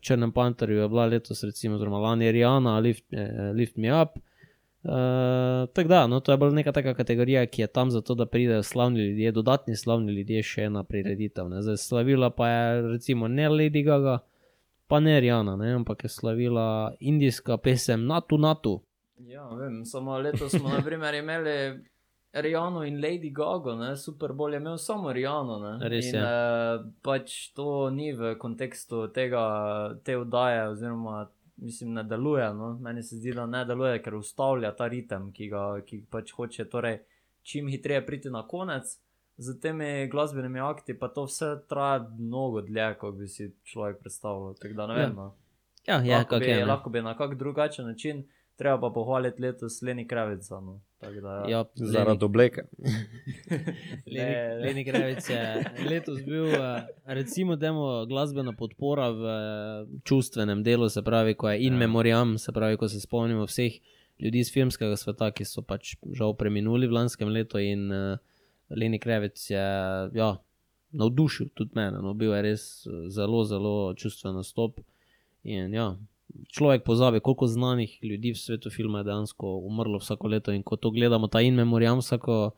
Črnem 0.00 0.32
Panterju 0.32 0.80
je 0.80 0.88
bila 0.88 1.04
letos, 1.04 1.44
recimo, 1.44 1.76
oziroma 1.76 2.00
lani 2.00 2.32
Rihanna, 2.32 2.78
Lift, 2.80 3.04
eh, 3.12 3.52
Lift 3.52 3.76
Me 3.76 3.92
Up. 3.92 4.16
Uh, 4.86 5.66
tako 5.72 5.88
da, 5.88 6.06
no, 6.06 6.20
to 6.20 6.32
je 6.32 6.38
bolj 6.38 6.52
neka 6.54 6.72
taka 6.72 6.94
kategorija, 6.94 7.46
ki 7.46 7.62
je 7.62 7.66
tam 7.66 7.90
zato, 7.90 8.14
da 8.14 8.26
pridejo 8.26 8.62
slavni 8.62 9.00
ljudje, 9.00 9.32
dodatni 9.32 9.76
slavni 9.76 10.12
ljudje 10.12 10.42
še 10.42 10.68
na 10.70 10.84
prireditev. 10.86 11.48
Ne. 11.48 11.62
Zdaj, 11.62 11.76
slavila 11.76 12.30
pa 12.30 12.48
je 12.48 12.82
recimo 12.82 13.28
ne 13.28 13.48
Lady 13.48 13.82
Gaga, 13.84 14.18
pa 14.86 15.00
ne 15.00 15.20
Rihanna, 15.20 15.56
ne, 15.56 15.72
ampak 15.74 16.04
je 16.04 16.08
slavila 16.08 16.94
indijska 17.00 17.56
pesem 17.56 18.06
Natu 18.06 18.38
Natu. 18.38 18.78
Ja, 19.26 19.48
vem, 19.58 19.84
samo 19.84 20.18
letos 20.18 20.52
smo 20.52 20.68
naprimer 20.68 21.14
imeli 21.14 21.82
Rijano 22.32 22.84
in 22.84 23.00
Lady 23.00 23.32
Gaga, 23.32 23.74
ne? 23.74 23.96
Super 23.96 24.32
Bowl 24.32 24.52
je 24.52 24.56
imel 24.56 24.78
samo 24.78 25.12
Rijano. 25.12 25.58
Ne? 25.58 25.88
Res 25.88 26.06
in, 26.06 26.14
je. 26.14 26.22
eh, 26.22 26.84
pač 27.02 27.50
to 27.54 27.90
ni 27.90 28.12
v 28.12 28.36
kontekstu 28.38 29.08
tega, 29.08 29.96
te 30.04 30.18
oddaje, 30.18 30.68
oziroma 30.68 31.26
mislim, 31.56 31.92
ne 31.94 32.02
deluje. 32.04 32.54
No? 32.54 32.78
Meni 32.78 33.02
se 33.02 33.16
zdi, 33.16 33.32
da 33.32 33.46
ne 33.46 33.64
deluje, 33.64 34.02
ker 34.02 34.14
ustavlja 34.14 34.72
ta 34.76 34.86
ritem, 34.88 35.32
ki 35.32 35.48
ga 35.48 35.80
ki 35.86 36.04
pač 36.10 36.32
hoče 36.32 36.64
torej, 36.64 37.00
čim 37.42 37.68
hitreje 37.68 38.06
priti 38.06 38.30
na 38.30 38.46
konec. 38.46 38.98
Z 39.38 39.60
temi 39.60 40.08
glasbenimi 40.08 40.60
akti 40.60 40.94
pa 40.98 41.08
to 41.08 41.24
vse 41.24 41.58
traja 41.68 42.06
mnogo 42.18 42.60
dlje, 42.60 42.94
kot 42.98 43.14
bi 43.14 43.28
si 43.28 43.50
človek 43.64 43.98
predstavljal. 44.00 44.54
Tako 44.54 44.74
da 44.74 44.86
ne 44.86 44.94
Ja. 44.94 45.06
vem. 45.06 45.16
No. 45.16 45.34
Ja, 45.86 46.00
je, 46.00 46.16
lahko, 46.16 46.38
bi, 46.38 46.44
je. 46.46 46.64
lahko 46.64 46.90
bi 46.90 47.02
na 47.02 47.16
kak 47.16 47.34
drugačen 47.34 47.86
način, 47.86 48.24
treba 48.56 48.80
pa 48.80 48.90
pohvaliti 48.94 49.42
letos 49.42 49.82
Leni 49.82 50.06
Kravica. 50.08 50.60
No. 50.60 50.80
Da, 51.00 51.08
ja. 51.08 51.58
Ja, 51.58 51.64
Zaradi 51.74 52.24
obleke. 52.24 52.62
Leni, 54.06 54.16
Ne, 54.16 54.24
ne. 54.24 54.54
Leni 54.64 54.84
Krevic 54.84 55.28
je 55.30 55.64
letos 55.90 56.22
bil, 56.24 56.46
eh, 56.54 56.86
recimo, 57.04 57.56
temu 57.56 58.06
glasbena 58.08 58.52
podpora 58.52 59.10
v 59.10 59.22
eh, 59.24 59.98
čustvenem 60.04 60.62
delu, 60.64 60.88
se 60.88 61.02
pravi, 61.02 61.34
ko 61.34 61.50
je 61.50 61.60
in 61.66 61.72
Ja. 61.72 61.78
memoriam, 61.78 62.38
se 62.38 62.52
pravi, 62.52 62.76
ko 62.76 62.88
se 62.88 63.00
spomnimo 63.00 63.44
vseh 63.46 63.76
ljudi 64.18 64.38
iz 64.38 64.52
filmskega 64.52 64.96
sveta, 64.96 65.30
ki 65.30 65.44
so 65.44 65.62
pač 65.62 65.94
žal 66.16 66.32
preminuli 66.34 66.88
v 66.88 66.96
lanskem 66.96 67.28
letu. 67.28 67.58
In 67.60 67.92
uh, 67.92 68.18
Leni 68.72 68.98
Krevic 68.98 69.50
je 69.50 69.66
ja, 70.16 70.30
navdušil 70.96 71.50
tudi 71.54 71.76
mene, 71.76 72.00
no, 72.00 72.14
bil 72.14 72.32
je 72.32 72.42
res 72.42 72.64
zelo, 73.12 73.44
zelo 73.44 73.92
čustven 73.94 74.34
nastop. 74.34 74.80
In 75.44 75.74
ja. 75.74 75.90
Človek 76.52 76.84
pozabi, 76.84 77.20
koliko 77.20 77.46
znanih 77.46 77.98
ljudi 78.02 78.32
v 78.34 78.38
svetu 78.38 78.70
filma 78.70 79.00
je 79.00 79.08
dejansko 79.10 79.58
umrlo 79.66 79.98
vsako 79.98 80.28
leto. 80.28 80.52
In 80.52 80.62
ko 80.62 80.76
to 80.76 80.90
gledamo, 80.90 81.28
ta 81.28 81.40
in 81.40 81.54
memoriam, 81.54 81.98
vsako 82.02 82.50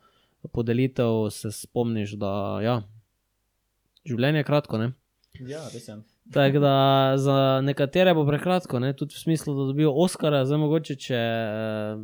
podelitev, 0.53 1.29
se 1.31 1.53
spomniš, 1.53 2.15
da 2.21 2.31
ja, 2.65 2.77
življenje 4.07 4.43
je 4.43 4.49
kratko. 4.49 4.79
Ne? 4.79 4.93
ja, 5.47 5.63
res 5.73 5.89
je. 5.89 5.99
Tako 6.33 6.61
da 6.61 6.75
za 7.17 7.61
nekatere 7.65 8.13
bo 8.15 8.27
prekratko, 8.29 8.81
ne? 8.85 8.93
tudi 8.97 9.17
v 9.17 9.23
smislu, 9.23 9.55
da 9.57 9.69
dobijo 9.71 9.95
Oscara, 9.97 10.45
zdaj 10.45 10.61
mogoče, 10.61 10.97
če 11.01 11.19
eh, 11.19 12.03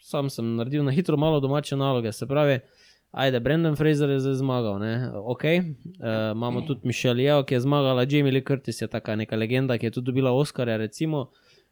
sam 0.00 0.30
sem 0.32 0.54
naredil 0.56 0.86
na 0.86 0.94
hitro 0.96 1.18
malo 1.20 1.40
domače 1.44 1.76
naloge. 1.76 2.12
Se 2.16 2.26
pravi, 2.26 2.60
ajde, 3.10 3.40
Brendan 3.40 3.76
Fraser 3.76 4.10
je 4.10 4.20
zdaj 4.20 4.34
zmagal, 4.34 4.78
ne? 4.78 5.10
ok. 5.14 5.44
Uh, 5.44 6.32
imamo 6.32 6.60
tudi 6.66 6.80
Mišel 6.84 7.20
Jeo, 7.20 7.42
ki 7.42 7.54
je 7.54 7.60
zmagala, 7.60 8.06
Jamie 8.08 8.32
Lee 8.32 8.44
Curtis 8.44 8.82
je 8.82 8.88
taka 8.88 9.16
neka 9.16 9.36
legenda, 9.36 9.78
ki 9.78 9.86
je 9.86 9.90
tudi 9.90 10.12
dobila 10.12 10.32
Oscarja. 10.32 10.76
Recimo, 10.76 11.30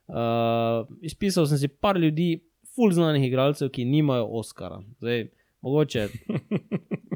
uh, 0.08 0.86
izpisal 1.00 1.46
sem 1.46 1.58
si 1.58 1.68
par 1.68 1.96
ljudi, 1.96 2.40
full 2.76 2.92
znanih 2.92 3.24
igralcev, 3.28 3.70
ki 3.72 3.84
nimajo 3.84 4.26
Oscara. 4.26 4.82
Zdaj, 4.98 5.28
mogoče 5.60 6.08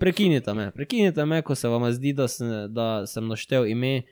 prekinite 0.01 0.55
me, 0.55 0.71
prekinite 0.71 1.25
me, 1.25 1.43
ko 1.43 1.55
se 1.55 1.69
vam 1.69 1.93
zdi, 1.93 2.13
da 2.13 2.29
sem, 2.29 2.49
da 2.73 3.07
sem 3.07 3.27
naštel 3.29 3.67
ime, 3.69 4.03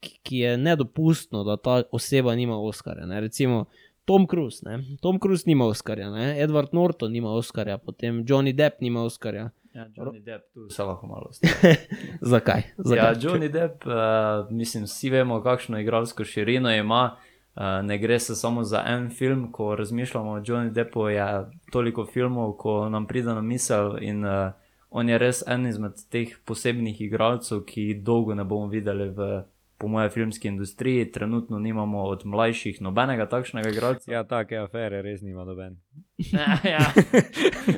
ki, 0.00 0.38
je 0.38 0.56
nedopustno, 0.56 1.44
da 1.44 1.56
ta 1.56 1.82
oseba 1.92 2.34
nima 2.34 2.58
Oscarja. 2.58 3.06
Ne? 3.06 3.20
Recimo 3.20 3.64
Tom 4.06 4.26
Cruise, 4.30 4.62
ne? 4.62 4.78
Tom 5.02 5.18
Cruise 5.18 5.44
nima 5.46 5.66
Oscarja, 5.66 6.10
ne? 6.10 6.42
Edward 6.42 6.68
Norton 6.72 7.12
nima 7.12 7.32
Oscarja, 7.34 7.78
potem 7.78 8.24
Johnny 8.24 8.52
Depp 8.54 8.80
nima 8.80 9.02
Oscarja. 9.02 9.50
Ja, 9.74 9.86
Johnny 9.96 10.22
Depp, 10.24 10.44
tu 10.54 10.70
se 10.70 10.82
lahko 10.82 11.06
malo 11.06 11.30
Zakaj? 12.32 12.62
Zakaj? 12.78 12.96
Ja, 12.96 13.14
Johnny 13.14 13.48
Depp, 13.52 13.86
uh, 13.86 14.50
mislim, 14.50 14.84
vsi 14.84 15.10
vemo, 15.10 15.42
kakšno 15.42 15.80
igralsko 15.80 16.24
širino 16.24 16.70
ima. 16.74 17.16
Uh, 17.56 17.62
ne 17.82 17.98
gre 17.98 18.18
se 18.18 18.34
samo 18.34 18.64
za 18.64 18.82
en 18.86 19.10
film, 19.10 19.52
ko 19.52 19.74
razmišljamo 19.76 20.30
o 20.30 20.40
Johnny 20.40 20.70
Deppu, 20.70 21.08
je 21.08 21.50
toliko 21.72 22.06
filmov, 22.06 22.52
ko 22.52 22.88
nam 22.88 23.06
pride 23.06 23.34
na 23.34 23.40
misel. 23.40 23.96
In 24.00 24.24
uh, 24.24 24.52
on 24.90 25.08
je 25.08 25.18
res 25.18 25.42
en 25.46 25.66
izmed 25.66 25.92
teh 26.10 26.36
posebnih 26.44 27.00
igralcev, 27.00 27.64
ki 27.66 27.82
jih 27.82 28.02
dolgo 28.04 28.34
ne 28.34 28.44
bomo 28.44 28.70
videli 28.72 29.08
v, 29.08 29.42
po 29.78 29.88
moje, 29.88 30.10
filmski 30.10 30.48
industriji. 30.48 31.10
Trenutno 31.12 31.58
nimamo 31.58 32.02
od 32.02 32.24
mlajših 32.24 32.80
nobenega 32.82 33.28
takšnega 33.28 33.70
igralca. 33.70 34.12
Ja, 34.12 34.24
take 34.24 34.56
afere 34.58 35.02
res 35.02 35.22
nima 35.22 35.44
noben. 35.44 35.76
ja, 36.64 36.92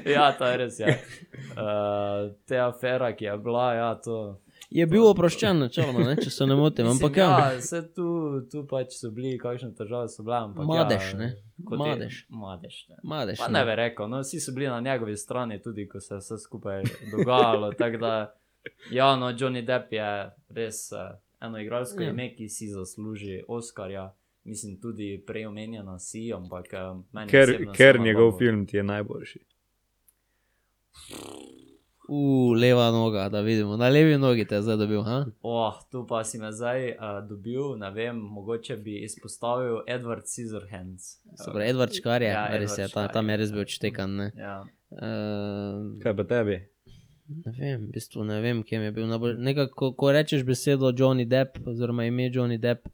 ja, 0.07 0.33
to 0.39 0.47
je 0.47 0.57
res. 0.57 0.79
Ja. 0.81 0.87
Uh, 0.87 2.35
te 2.49 2.59
afera, 2.59 3.13
ki 3.17 3.25
je 3.25 3.37
bila, 3.39 3.73
ja, 3.75 3.95
to. 3.95 4.41
Je 4.71 4.85
bil 4.87 5.07
oproščen, 5.09 5.63
načeloma, 5.65 6.03
ne? 6.05 6.17
če 6.21 6.31
se 6.31 6.47
ne 6.47 6.55
motim. 6.55 6.87
Ampak 6.91 7.15
Mislim, 7.17 7.25
ja, 7.25 7.39
ja, 7.41 7.59
vse 7.59 7.79
tu, 7.97 8.09
tu 8.53 8.67
pač 8.69 8.99
so 9.01 9.09
bili, 9.11 9.39
kakšne 9.41 9.71
težave 9.75 10.11
so 10.13 10.23
bile. 10.27 10.43
Ampak, 10.45 10.67
Madež, 10.69 11.07
ja, 11.15 11.19
ne? 11.19 11.29
kot 11.65 11.79
je- 11.79 11.85
Madež. 11.87 12.19
Madež. 12.29 12.77
Ne. 12.91 12.97
Madeš. 13.03 13.39
Pa 13.41 13.49
ne 13.49 13.63
bi 13.65 13.77
rekel, 13.81 14.11
no, 14.13 14.21
vsi 14.21 14.41
so 14.45 14.53
bili 14.53 14.69
na 14.69 14.81
njegovi 14.81 15.17
strani, 15.17 15.57
tudi 15.63 15.89
ko 15.89 16.01
se 16.05 16.15
je 16.15 16.19
vse 16.19 16.37
skupaj 16.39 16.83
dogajalo. 17.11 17.73
tako 17.81 17.97
da, 17.97 18.13
ja, 18.93 19.17
no, 19.17 19.33
Johnny 19.33 19.65
Depp 19.65 19.93
je 19.93 20.11
res 20.53 20.83
uh, 20.93 21.17
eno 21.41 21.59
igralsko 21.59 22.03
Ja. 22.03 22.11
ime, 22.11 22.35
ki 22.35 22.49
si 22.49 22.69
zasluži 22.69 23.43
Oscarja. 23.49 24.15
Mislim, 24.45 24.79
tudi 24.79 25.25
prej 25.27 25.47
omenjena 25.47 25.99
si, 25.99 26.33
ampak 26.33 26.67
uh, 26.73 27.03
meni 27.13 27.29
Ker, 27.29 27.43
osebno 27.45 27.73
ker 27.75 28.01
njegov 28.01 28.25
Bobo- 28.25 28.39
film 28.39 28.67
ti 28.67 28.77
je 28.77 28.83
najboljši. 28.85 29.41
U, 32.11 32.21
leva 32.53 32.91
noga, 32.91 33.29
da 33.29 33.41
vidimo. 33.41 33.77
Na 33.77 33.89
levi 33.89 34.19
nogi 34.19 34.45
te 34.45 34.55
je 34.55 34.63
zdaj 34.63 34.77
dobil. 34.77 35.03
Ha? 35.03 35.27
Oh, 35.43 35.75
tu 35.91 36.07
pa 36.07 36.25
si 36.25 36.39
me 36.39 36.49
zdaj 36.51 36.89
uh, 36.89 36.97
dobil, 37.23 37.77
ne 37.77 37.91
vem, 37.91 38.17
mogoče 38.17 38.77
bi 38.79 38.95
izpostavil 38.99 39.83
Edward 39.87 40.25
Scissorhands. 40.25 41.19
Pravi, 41.45 41.67
Edward 41.67 41.93
Škar 41.93 42.23
je, 42.23 42.29
Ja, 42.29 42.47
ja, 42.47 42.57
res 42.57 42.71
Edward 42.71 42.79
je, 42.81 42.87
ta, 42.87 43.03
Škar 43.03 43.13
tam 43.13 43.29
je. 43.29 43.33
je 43.33 43.37
res 43.37 43.53
bil 43.53 43.61
odštekan. 43.61 44.17
Ne, 44.17 44.33
Ja. 44.37 44.55
uh, 44.91 46.01
Kaj 46.01 46.17
pa 46.17 46.25
tebi? 46.27 46.57
Ne 47.29 47.53
vem, 47.53 47.81
v 47.83 47.91
bistvu 47.91 48.25
ne 48.25 48.41
vem, 48.41 48.63
kje 48.63 48.81
je 48.81 48.93
bil 48.93 49.07
najbolj. 49.07 49.37
Nekako, 49.39 49.93
ko, 49.93 50.13
rečeš 50.13 50.45
besedo 50.45 50.93
Johnny 50.93 51.25
Depp, 51.25 51.59
oziroma 51.67 52.05
ime 52.05 52.31
Johnny 52.31 52.59
Depp, 52.59 52.89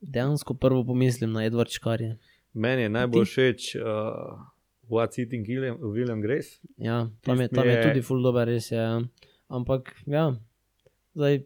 dejansko 0.00 0.54
prvo 0.54 0.84
pomislim 0.84 1.32
na 1.32 1.44
Edward 1.44 1.70
Škarje. 1.70 2.16
Meni 2.54 2.82
je 2.82 2.88
najbolj 2.90 3.24
všeč 3.24 3.76
uh, 3.76 3.82
What's 4.88 5.18
Eating 5.18 5.46
William, 5.46 5.76
William 5.82 6.20
Grace. 6.20 6.58
Ja, 6.78 7.08
tam 7.20 7.40
je, 7.40 7.48
tam 7.48 7.66
je 7.66 7.72
je- 7.72 7.82
tudi 7.82 8.02
full 8.02 8.22
dober, 8.22 8.46
res 8.46 8.70
je. 8.70 8.76
ja. 8.76 9.00
Ampak, 9.48 9.94
ja, 10.06 10.34
zdaj, 11.14 11.42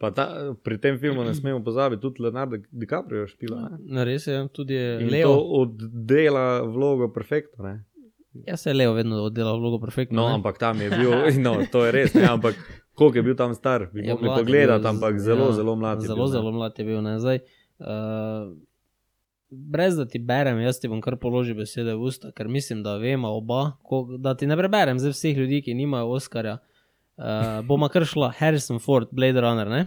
Pa 0.00 0.08
ta, 0.10 0.24
pri 0.56 0.78
tem 0.78 0.96
filmu 0.98 1.20
ne 1.20 1.34
smemo 1.34 1.60
pozabiti, 1.60 2.00
tudi 2.00 2.22
Leonardo 2.22 2.56
DiCaprio 2.72 3.20
je 3.20 3.28
špila. 3.28 3.76
ne. 3.78 4.04
res 4.04 4.26
je, 4.26 4.48
tudi 4.48 4.72
to 4.98 5.04
Leo. 5.06 5.34
oddela 5.60 6.62
vlogo 6.62 7.12
perfektno. 7.12 7.78
Jaz 8.46 8.60
se 8.60 8.72
Leo 8.72 8.92
vedno 8.92 9.16
oddelal 9.22 9.58
vlogo 9.58 9.80
perfektno. 9.80 10.22
No, 10.22 10.28
ne. 10.28 10.34
ampak 10.34 10.58
tam 10.58 10.80
je 10.80 10.90
bil, 10.90 11.10
no, 11.40 11.56
to 11.66 11.84
je 11.84 11.92
res. 11.92 12.14
Ne, 12.14 12.24
ampak 12.28 12.54
koliko 12.94 13.16
je 13.16 13.22
bil 13.22 13.36
tam 13.36 13.54
star, 13.54 13.88
bi 13.92 14.06
Ja, 14.06 14.14
mogli 14.14 14.28
je 14.28 14.34
pogledati, 14.36 14.80
bil, 14.80 14.90
ampak 14.90 15.18
zelo, 15.18 15.46
ja, 15.46 15.52
zelo 15.52 15.76
mlad 15.76 16.02
je 16.02 16.06
Zelo, 16.06 16.16
bil. 16.16 16.24
ne. 16.24 16.30
zelo 16.30 16.52
mlad 16.52 16.78
je 16.78 16.84
bil. 16.84 17.02
Ne? 17.02 17.18
Zdaj, 17.18 17.38
uh, 17.80 18.52
brez 19.50 19.96
da 19.96 20.06
ti 20.06 20.18
berem, 20.20 20.60
jaz 20.60 20.78
ti 20.78 20.88
bom 20.88 21.00
kar 21.00 21.16
položil 21.16 21.56
besede 21.56 21.90
v 21.92 22.02
usta, 22.02 22.30
ker 22.30 22.48
mislim, 22.48 22.82
da 22.82 22.96
vemo 22.96 23.28
oba. 23.30 23.72
Ko, 23.82 24.04
da 24.16 24.34
ti 24.34 24.46
ne 24.46 24.56
preberem 24.56 24.98
za 24.98 25.10
vseh 25.10 25.36
ljudi, 25.36 25.62
ki 25.62 25.74
nimajo 25.74 26.06
Oscarja. 26.10 26.58
Uh, 27.16 27.26
bomo 27.62 27.88
kar 27.88 28.04
šla 28.04 28.30
Harrison 28.32 28.78
Ford, 28.78 29.08
Blade 29.10 29.40
Runner. 29.40 29.68
Ne? 29.68 29.86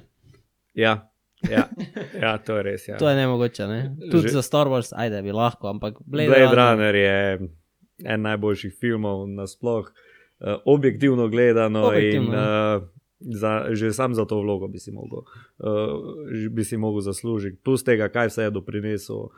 Ja, 0.75 1.09
ja, 1.43 1.63
ja, 2.21 2.37
to 2.37 2.57
je 2.57 2.63
res. 2.63 2.87
Ja. 2.87 2.97
To 2.97 3.09
je 3.09 3.15
nemogoče. 3.15 3.67
Ne? 3.67 3.79
Tudi 4.11 4.27
Že- 4.27 4.33
za 4.33 4.41
Star 4.41 4.67
Wars, 4.67 4.91
ajde 4.91 5.21
bi 5.21 5.31
lahko, 5.31 5.69
ampak 5.69 5.97
Blade, 6.05 6.27
Blade 6.29 6.45
Runner. 6.45 6.59
Runner 6.59 6.95
je 6.95 7.17
en 8.05 8.21
najboljših 8.21 8.73
filmov 8.79 9.27
nasploh, 9.29 9.87
uh, 9.87 10.55
objektivno 10.65 11.27
gledano. 11.27 11.87
Objektivno, 11.87 12.27
in, 12.27 12.33
ja. 12.33 12.77
uh, 12.77 12.89
za, 13.19 13.65
že 13.71 13.93
sam 13.93 14.13
za 14.13 14.25
to 14.25 14.41
vlogo 14.41 14.67
bi 14.67 14.79
si 14.79 14.91
mogel, 14.91 15.19
uh, 15.19 16.49
bi 16.51 16.63
si 16.63 16.77
mogel 16.77 17.01
zaslužiti. 17.01 17.57
Plus 17.63 17.83
tega, 17.83 18.09
kaj 18.09 18.27
vse 18.27 18.43
je 18.43 18.51
doprinesel 18.51 19.15
uh, 19.15 19.31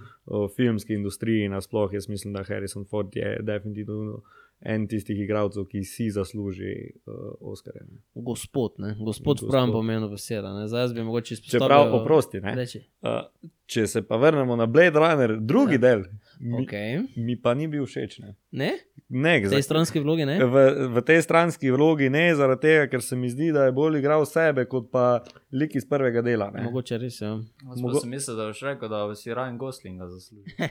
filmski 0.55 0.93
industriji 0.93 1.49
nasploh, 1.49 1.93
jaz 1.93 2.09
mislim, 2.09 2.33
da 2.33 2.43
Harrison 2.43 2.85
Ford 2.85 3.15
je 3.15 3.39
definitivno 3.41 4.21
en 4.61 4.87
tistih 4.87 5.19
igralcev, 5.19 5.65
ki 5.69 5.83
si 5.83 6.09
zasluži 6.09 6.73
uh, 7.05 7.13
Oscarja. 7.39 7.81
Gospod, 8.13 8.73
ne? 8.77 8.95
gospod 8.99 9.35
Gospod. 9.35 9.49
pravem 9.49 9.71
pomenu 9.71 10.09
besede. 10.09 10.47
ne. 10.47 10.67
Zdaj 10.67 10.81
jaz 10.81 10.93
bi 10.93 11.03
mogoče 11.03 11.33
izpostavil. 11.33 11.67
Čeprav, 11.67 11.95
oprosti, 12.01 12.41
ne. 12.41 12.55
Reči. 12.55 12.81
Uh, 13.01 13.21
če 13.65 13.87
se 13.87 14.01
pa 14.07 14.17
vrnemo 14.17 14.55
na 14.55 14.65
Blade 14.65 14.99
Runner, 14.99 15.37
drugi 15.39 15.75
ja. 15.75 15.83
del, 15.87 16.03
mi, 16.39 16.61
Okay. 16.61 17.03
mi 17.17 17.35
pa 17.35 17.53
ni 17.53 17.67
bil 17.67 17.83
všeč. 17.83 18.19
Ne, 18.19 18.35
Ne? 18.51 18.71
ne 19.09 19.39
V 19.39 19.49
tej 19.49 19.61
stranski 19.61 19.99
vlogi 19.99 20.25
ne? 20.25 20.39
v, 20.39 20.55
v 20.89 21.01
tej 21.01 21.21
stranski 21.21 21.69
vlogi 21.69 22.09
ne, 22.09 22.33
zaradi 22.33 22.61
tega, 22.61 22.87
ker 22.87 23.01
se 23.01 23.15
mi 23.15 23.27
zdi, 23.27 23.51
da 23.51 23.65
je 23.65 23.71
bolj 23.71 23.99
igral 23.99 24.25
sebe 24.25 24.65
kot 24.65 24.89
pa 24.89 25.21
lik 25.51 25.75
iz 25.75 25.85
prvega 25.85 26.21
dela. 26.21 26.49
Ne. 26.49 26.63
Mogoče 26.63 26.97
res 26.97 27.17
je. 27.17 27.27
Ja. 27.27 27.39
Mogo- 27.75 27.99
sem 27.99 28.09
mislil, 28.09 28.35
da 28.35 28.45
boš 28.45 28.61
rekel, 28.63 28.89
da 28.89 29.15
si 29.15 29.29
Ryan 29.31 29.57
Goslinga 29.57 30.07
zasluži. 30.07 30.55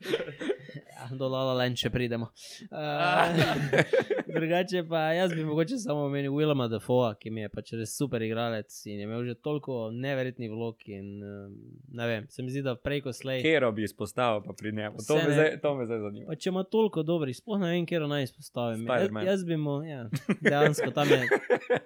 Ja, 0.74 1.08
do 1.16 1.28
Lala 1.28 1.54
Len, 1.58 1.74
če 1.76 1.90
pridemo. 1.90 2.28
Uh, 2.70 3.40
drugače 4.36 4.84
pa 4.88 4.98
jaz 5.16 5.34
bi 5.34 5.44
mogoče 5.44 5.78
samo 5.78 6.04
omenil 6.06 6.32
Willema 6.32 6.68
Defoe, 6.70 7.14
ki 7.20 7.30
mi 7.30 7.40
je 7.44 7.48
pač 7.52 7.72
res 7.78 7.94
super 7.98 8.22
igralec 8.22 8.74
in 8.86 9.00
je 9.00 9.08
imel 9.08 9.24
že 9.26 9.34
toliko 9.34 9.88
neverjetnih 9.94 10.50
vlog. 10.50 10.76
In, 10.86 11.08
uh, 11.22 11.48
ne 11.96 12.06
vem, 12.06 12.28
se 12.30 12.42
mi 12.42 12.50
zdi, 12.50 12.62
da 12.66 12.76
prej 12.76 13.02
ko 13.06 13.14
slej. 13.16 13.42
Kero 13.42 13.72
bi 13.72 13.84
izpostavil 13.88 14.44
pa 14.46 14.54
pri 14.56 14.72
njemu. 14.76 15.02
To 15.08 15.18
me, 15.18 15.32
zdaj, 15.34 15.58
to 15.62 15.74
me 15.74 15.88
zdaj 15.88 16.04
zanima. 16.06 16.30
Pa 16.30 16.38
če 16.38 16.52
ima 16.54 16.64
toliko 16.64 17.02
dobrih, 17.02 17.36
sploh 17.36 17.60
ne 17.60 17.72
vem, 17.74 17.86
kje 17.86 18.04
naj 18.06 18.28
izpostavim. 18.30 18.86
Jaz, 18.86 19.10
jaz 19.26 19.44
bi 19.44 19.56
mu, 19.56 19.80
ja, 19.86 20.06
dejansko 20.40 20.90
tam 20.94 21.08
je, 21.10 21.20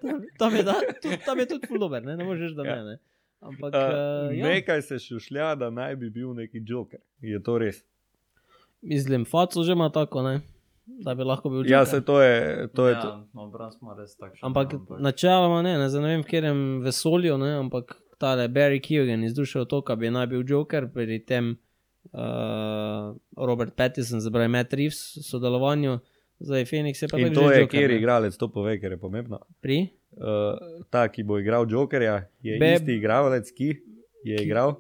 tam, 0.03 0.23
tam 0.39 0.57
je, 0.57 0.63
da, 0.63 0.79
tu, 1.03 1.17
tam 1.25 1.41
je 1.41 1.49
tudi 1.57 1.81
dober, 1.81 2.05
ne, 2.05 2.17
ne 2.17 2.25
moreš, 2.25 2.55
da 2.59 2.65
Ja. 2.65 2.77
ne. 2.77 2.95
ne. 2.95 2.99
Ampak 3.45 3.75
Uh, 3.75 3.81
uh, 4.31 4.37
ja, 4.39 4.47
nekaj 4.49 4.83
se 4.83 4.99
šušlja, 4.99 5.55
da 5.55 5.71
naj 5.71 5.97
bi 5.97 6.11
bil 6.11 6.33
neki 6.35 6.63
joker. 6.67 7.01
Je 7.21 7.43
to 7.43 7.59
res? 7.59 7.83
Mislim, 8.85 9.25
Faco 9.25 9.63
že 9.63 9.73
ima 9.73 9.89
tako, 9.89 10.23
ne, 10.23 10.41
da 10.87 11.15
bi 11.15 11.25
lahko 11.25 11.49
bil 11.49 11.63
Ja, 11.63 11.79
Joker. 11.79 11.87
se 11.87 12.01
to 12.03 12.21
je. 12.21 12.69
To 12.69 12.89
je 12.89 12.95
to. 12.95 13.09
ja, 13.09 13.25
no, 13.33 13.43
obraz 13.43 13.75
smo 13.75 13.95
res 13.95 14.15
takšen. 14.15 14.43
Ampak 14.43 14.73
načeloma 14.99 15.63
ne, 15.63 15.79
ne, 15.79 15.89
ne 15.91 16.09
vem, 16.09 16.21
v 16.21 16.25
katerem 16.25 16.61
vesolju, 16.81 17.39
ne, 17.39 17.55
ampak 17.57 17.97
tale 18.17 18.49
Barry 18.49 18.81
Keoghan 18.81 19.25
iz 19.25 19.35
duše 19.35 19.61
otoka 19.61 19.97
bi 19.97 20.11
naj 20.11 20.27
bil 20.27 20.45
Joker, 20.45 20.87
pri 20.87 21.19
tem 21.21 21.57
uh, 22.13 23.11
Robert 23.37 23.75
Pattinson, 23.75 24.21
zdaj 24.21 24.49
Matt 24.49 24.73
Reeves 24.73 25.17
v 25.17 25.23
sodelovanju, 25.23 25.99
zdaj 26.41 26.65
Phoenix 26.65 27.03
je 27.03 27.09
pa 27.09 27.19
In 27.19 27.29
tako 27.29 27.35
to 27.35 27.51
je, 27.51 27.61
Joker, 27.61 27.69
kjer 27.71 27.91
ne. 27.91 27.97
igralec 27.97 28.37
to 28.37 28.49
pove, 28.49 28.77
ker 28.81 28.93
je 28.93 28.99
pomembno. 28.99 29.41
Pri? 29.61 29.89
Uh, 30.15 30.55
ta, 30.91 31.09
ki 31.09 31.25
bo 31.25 31.39
igral 31.39 31.67
Jokerja, 31.67 32.29
je 32.41 32.55
Be- 32.55 32.61
Be 32.61 32.75
isti 32.75 32.93
igralec, 32.95 33.51
ki 33.51 33.73
je 34.25 34.37
igral. 34.41 34.77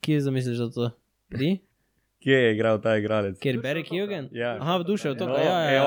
Kje 0.00 0.20
zamisliš, 0.20 0.58
da 0.58 0.70
to? 0.70 0.90
Pri? 1.28 1.56
Kje 2.22 2.32
je 2.42 2.52
igral 2.54 2.80
ta 2.80 2.96
igralec? 2.96 3.38
Kjer 3.38 3.58
Barry 3.62 3.82
Keoghan? 3.84 4.28
Ja. 4.32 4.56
Aha, 4.60 4.76
v 4.78 4.84
duše 4.84 5.10
otoka, 5.10 5.32
No, 5.32 5.38
ja, 5.38 5.60
ja. 5.60 5.72
ja. 5.72 5.84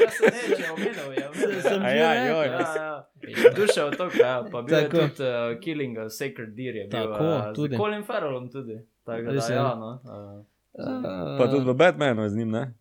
Jaz 0.00 0.14
sem 0.18 0.32
neče 0.50 0.72
omenil, 0.72 1.08
ja. 1.20 1.28
Sem 1.34 1.80
že 1.82 1.96
ja, 1.96 2.10
rekel. 2.12 2.42
Ja, 2.42 2.74
ja. 2.76 3.52
Duša 3.58 3.86
od 3.86 3.96
toga, 3.96 4.16
ja. 4.18 4.44
pa 4.52 4.62
bil 4.62 4.74
Tako. 4.76 4.96
je 4.96 5.08
tudi 5.08 5.22
uh, 5.22 5.60
Killing 5.60 5.98
a 5.98 6.08
Sacred 6.10 6.54
Deer, 6.56 6.76
je 6.76 6.86
bil 6.88 6.98
Tako, 7.00 7.24
uh, 7.24 7.54
tudi. 7.54 7.76
Colin 7.76 8.02
Farrellom 8.02 8.50
tudi. 8.50 8.80
Tako 9.04 9.32
da, 9.32 9.54
ja, 9.54 9.74
no. 9.74 10.00
Uh, 10.04 10.44
Uh, 10.72 11.36
Pa 11.38 11.50
tudi 11.52 11.68
v 11.68 11.74
Batmanu 11.76 12.22
je 12.22 12.30
z 12.30 12.36
njim, 12.36 12.50
ne? 12.50 12.74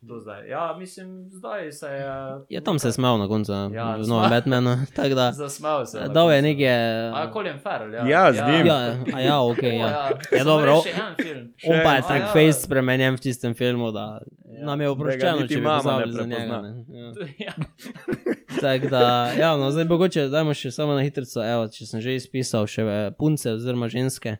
Do 0.00 0.18
zdaj. 0.18 0.48
Ja, 0.48 0.76
mislim, 0.78 1.28
zdaj 1.28 1.72
se 1.72 1.86
je. 1.86 2.06
Je 2.48 2.60
tam 2.60 2.78
se 2.78 2.92
smel 2.92 3.18
na 3.18 3.28
koncu, 3.28 3.52
Ja, 3.52 3.68
ja, 3.72 3.96
novem 3.98 4.30
Batmanu, 4.30 4.76
da. 5.14 5.32
Zasmel 5.32 5.86
se. 5.86 6.00
na 6.00 6.08
Dal 6.08 6.32
je 6.32 6.42
neke. 6.42 6.68
A, 7.14 7.30
Colin 7.32 7.58
Farrell, 7.58 7.94
ja. 7.94 8.06
Ja, 8.08 8.32
z 8.32 8.36
njim. 8.48 8.66
Ja, 8.66 8.76
a 9.14 9.20
ja, 9.20 9.40
ok, 9.40 9.62
ja. 9.62 9.70
ja. 9.88 10.10
Ja, 10.32 10.44
dobro. 10.44 10.74
On 11.64 11.78
pa 11.84 11.92
je 11.92 12.02
tak 12.02 12.20
ja. 12.20 12.26
face 12.26 12.52
spremenjen 12.62 13.14
v 13.14 13.20
tistem 13.20 13.54
filmu, 13.54 13.90
da 13.92 14.20
Ja. 14.50 14.64
nam 14.66 14.80
je 14.80 14.88
oproščeno, 14.88 15.46
če 15.46 15.56
bi 15.56 15.64
pozabili 15.64 16.12
za 16.12 16.22
njega. 16.22 16.36
prepozna. 16.36 16.62
Ne? 16.62 16.84
Ja. 16.98 17.12
Ja. 17.46 17.52
Tako 18.60 18.88
da, 18.88 19.30
ja, 19.38 19.56
no, 19.56 19.70
zdaj 19.70 19.84
mogoče 19.84 20.28
dajmo 20.28 20.54
še 20.54 20.70
samo 20.70 20.94
na 20.94 21.02
hitro, 21.02 21.22
evo, 21.44 21.68
če 21.68 21.86
sem 21.86 22.00
že 22.00 22.14
izpisal 22.14 22.66
še 22.66 22.82
eh, 22.82 23.10
punce 23.18 23.52
oziroma 23.52 23.88
ženske. 23.88 24.36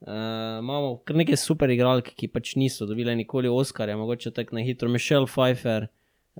Uh, 0.00 0.58
imamo 0.62 0.96
kar 1.04 1.16
nekaj 1.16 1.36
super 1.36 1.70
igralk, 1.70 2.06
ki 2.16 2.28
pač 2.32 2.54
niso 2.56 2.86
dobile 2.88 3.12
nikoli 3.16 3.48
Oscarja, 3.52 3.96
mogoče 4.00 4.30
tako 4.32 4.56
na 4.56 4.62
hitro 4.64 4.88
Michelle 4.88 5.28
Pfeiffer, 5.28 5.88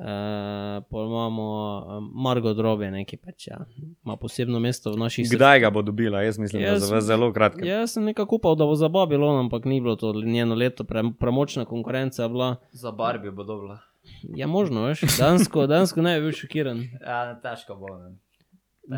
uh, 0.00 0.80
pol 0.88 1.06
imamo 1.10 1.48
uh, 1.76 1.98
Margot 2.24 2.56
Robbie, 2.58 2.88
neki 2.90 3.18
pač, 3.20 3.50
ja, 3.50 3.58
ima 4.04 4.16
posebno 4.16 4.60
mesto 4.64 4.94
v 4.94 5.02
naših 5.02 5.26
srcih. 5.26 5.36
Kdaj 5.36 5.60
ga 5.60 5.70
bo 5.70 5.82
dobila? 5.84 6.22
Jaz 6.24 6.38
mislim, 6.40 6.62
Jaz- 6.62 6.80
da 6.80 6.94
za 6.94 7.00
zelo 7.00 7.28
kratko. 7.36 7.60
Jaz 7.64 7.98
sem 7.98 8.04
nekako 8.08 8.40
upal, 8.40 8.56
da 8.56 8.64
bo 8.64 8.78
za 8.80 8.88
Babylon, 8.88 9.44
ampak 9.44 9.68
ni 9.68 9.80
bilo 9.80 9.96
to 10.00 10.14
njeno 10.24 10.54
leto, 10.56 10.84
pre, 10.88 11.04
premočna 11.20 11.64
konkurenca 11.68 12.22
je 12.22 12.28
bila. 12.28 12.56
Za 12.72 12.90
Barbie 12.96 13.30
bo 13.30 13.44
dobila. 13.44 13.78
Je 14.22 14.46
možno, 14.46 14.88
veš, 14.88 15.04
dansko, 15.18 15.66
dansko 15.66 16.00
ne 16.02 16.16
bi 16.16 16.30
bil 16.30 16.32
šokiran. 16.32 16.80
Ja, 17.04 17.36
težko 17.44 17.76
bo. 17.76 17.92
Ne. 17.98 18.16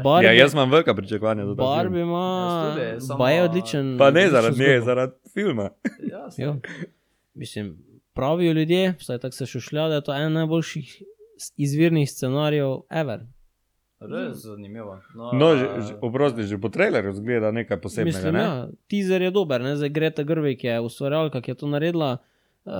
Barbie, 0.01 0.27
Ja, 0.27 0.33
jaz 0.33 0.53
imam 0.53 0.71
velika 0.71 0.95
pričakovanja 0.95 1.45
za 1.45 1.51
to. 1.51 1.55
Barbie 1.55 2.03
ima, 2.03 2.77
pa 3.19 3.31
je 3.31 3.43
odličen. 3.43 3.99
Pa 3.99 4.11
ne 4.11 4.29
zaradi 4.29 4.59
nje, 4.59 4.81
zaradi 4.81 5.13
filma. 5.33 5.71
Ja, 6.13 6.29
Ja. 6.39 6.57
Mislim, 7.35 7.79
pravijo 8.13 8.53
ljudje, 8.53 8.95
vsaj 8.99 9.19
tako 9.19 9.33
se 9.33 9.47
šušlja, 9.47 9.89
da 9.89 9.95
je 9.95 10.05
to 10.05 10.15
eden 10.15 10.33
najboljših 10.33 11.03
izvirnih 11.57 12.11
scenarijev 12.11 12.77
ever. 12.91 13.21
Res 14.01 14.37
zanimivo. 14.37 14.99
No, 15.15 15.31
No, 15.33 15.57
že, 15.57 15.67
že, 15.89 15.95
oprosti, 16.01 16.43
že 16.43 16.59
po 16.59 16.69
trailerju 16.69 17.13
zgleda 17.13 17.51
nekaj 17.51 17.81
posebnega. 17.81 18.17
Mislim, 18.17 18.35
ne? 18.35 18.41
ja, 18.41 18.69
teaser 18.91 19.23
je 19.23 19.31
dober, 19.31 19.61
ne? 19.61 19.77
zdaj 19.77 19.89
Greta 19.89 20.23
Grvik 20.23 20.65
je 20.65 20.81
ustvarjalka, 20.81 21.41
ki 21.41 21.51
je 21.51 21.55
to 21.55 21.67
naredila. 21.67 22.17
Uh, 22.65 22.73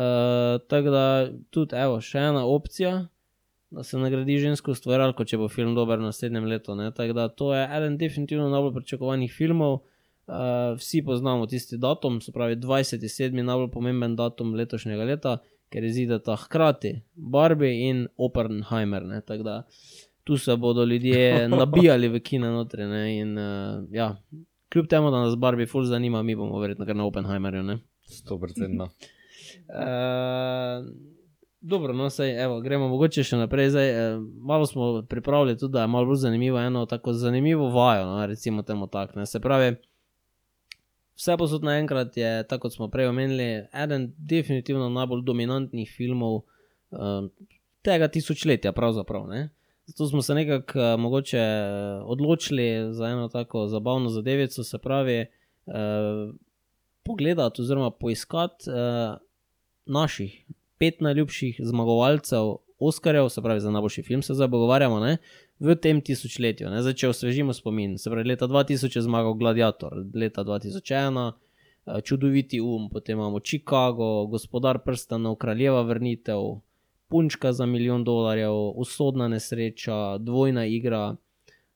tako 0.69 0.91
da 0.91 1.29
tudi, 1.51 1.77
evo, 1.77 2.01
še 2.01 2.19
ena 2.19 2.45
opcija, 2.47 3.07
da 3.73 3.83
se 3.83 3.99
nagradi 3.99 4.39
žensko 4.39 4.75
ustvarjalko, 4.77 5.25
če 5.25 5.39
bo 5.41 5.49
film 5.49 5.75
dober 5.75 6.01
naslednjem 6.03 6.45
letu. 6.45 6.75
ne. 6.77 6.91
Tako 6.93 7.13
da 7.17 7.29
to 7.29 7.55
je 7.55 7.65
eden 7.77 7.97
definitivno 7.99 8.49
najbolj 8.53 8.75
pričakovanih 8.81 9.33
filmov. 9.33 9.81
Uh, 10.27 10.77
vsi 10.79 11.01
poznamo 11.03 11.47
tisti 11.51 11.79
datum, 11.83 12.21
se 12.21 12.33
pravi 12.33 12.57
27. 12.57 13.43
najbolj 13.43 13.71
pomemben 13.73 14.15
datum 14.17 14.53
letošnjega 14.55 15.05
leta, 15.05 15.39
ker 15.73 15.85
izideta 15.85 16.37
hkrati 16.37 17.01
Barbie 17.15 17.89
in 17.89 18.07
Oppenheimer. 18.17 19.03
ne. 19.05 19.21
Tako 19.21 19.43
da 19.43 19.57
tu 20.25 20.37
se 20.39 20.57
bodo 20.57 20.85
ljudje 20.85 21.49
nabijali 21.61 22.09
v 22.09 22.21
kino 22.21 22.53
notri. 22.53 22.85
ne, 22.87 23.19
In, 23.19 23.39
uh, 23.39 23.85
ja, 23.91 24.17
kljub 24.73 24.87
temu, 24.87 25.11
da 25.11 25.25
nas 25.25 25.37
Barbie 25.37 25.67
ful 25.67 25.85
zanima, 25.85 26.23
mi 26.23 26.37
bomo 26.37 26.61
verjetno 26.61 26.87
kar 26.87 26.97
na 26.97 27.07
Oppenheimerju. 27.07 27.63
ne. 27.63 27.79
100%. 28.29 28.89
Uh, 29.69 30.87
dobro, 31.63 31.93
no, 31.93 32.11
sej, 32.11 32.35
evo, 32.45 32.61
gremo 32.61 32.89
mogoče 32.91 33.23
še 33.25 33.39
naprej. 33.39 33.71
Zdaj, 33.71 33.89
eh, 33.91 34.19
malo 34.43 34.67
smo 34.67 34.91
pripravili 35.09 35.57
tudi, 35.59 35.73
da 35.73 35.87
je 35.87 35.93
malo 35.95 36.11
bolj 36.11 36.25
zanimivo, 36.25 36.59
eno 36.59 36.85
tako 36.87 37.13
zanimivo 37.13 37.71
vajo, 37.71 38.07
no, 38.07 38.27
recimo 38.27 38.63
temu 38.63 38.87
tako. 38.87 39.19
ne. 39.19 39.27
Se 39.27 39.41
pravi, 39.41 39.77
vse 41.17 41.37
posod 41.39 41.65
naenkrat 41.65 42.17
je, 42.17 42.33
tako 42.49 42.67
kot 42.67 42.75
smo 42.75 42.89
prej 42.91 43.07
omenili, 43.07 43.67
eden 43.85 44.13
definitivno 44.19 44.89
najbolj 44.91 45.23
dominantnih 45.23 45.91
filmov 45.97 46.35
uh, 46.37 47.29
tega 47.83 48.09
tisočletja, 48.09 48.73
pravzaprav. 48.73 49.27
Ne. 49.31 49.49
Zato 49.87 50.07
smo 50.07 50.23
se 50.23 50.35
nekako 50.35 50.79
uh, 50.79 51.01
mogoče 51.01 51.39
eh, 51.39 52.01
odločili 52.05 52.95
za 52.95 53.07
eno 53.07 53.29
tako 53.29 53.67
zabavno 53.69 54.09
zadevico, 54.09 54.65
se 54.65 54.79
pravi, 54.79 55.27
uh, 55.67 56.35
pogledati 57.03 57.63
oziroma 57.63 57.91
poiskati 57.91 58.71
uh, 58.71 59.17
naših 59.87 60.45
pet 60.83 61.01
najljubših 61.01 61.61
zmagovalcev 61.63 62.57
Oscarjev, 62.79 63.29
se 63.29 63.43
pravi 63.43 63.61
za 63.61 63.71
najboljši 63.71 64.03
film, 64.03 64.23
se 64.23 64.35
zdaj 64.35 64.49
pogovarjamo, 64.51 65.01
ne, 65.01 65.17
v 65.61 65.75
tem 65.79 66.01
tisočletju. 66.01 66.71
Ne. 66.71 66.81
Zdaj, 66.83 66.97
če 66.99 67.11
osvežimo 67.13 67.55
spomin, 67.55 67.95
se 67.99 68.11
pravi, 68.11 68.27
leta 68.29 68.49
2000 68.51 68.97
je 68.99 69.03
zmagal 69.07 69.37
Gladiator, 69.39 69.95
leta 70.15 70.43
2001 70.45 71.21
eh, 71.87 72.01
Čudoviti 72.03 72.61
um, 72.61 72.89
potem 72.91 73.19
imamo 73.19 73.39
Chicago, 73.41 74.27
Gospodar 74.27 74.81
prstanov, 74.83 75.37
Kraljeva 75.39 75.85
vrnitev, 75.87 76.59
Punčka 77.09 77.53
za 77.53 77.67
milijon 77.67 78.03
dolarjev, 78.05 78.53
Usodna 78.75 79.29
nesreča, 79.29 80.19
Dvojna 80.19 80.67
igra. 80.67 81.15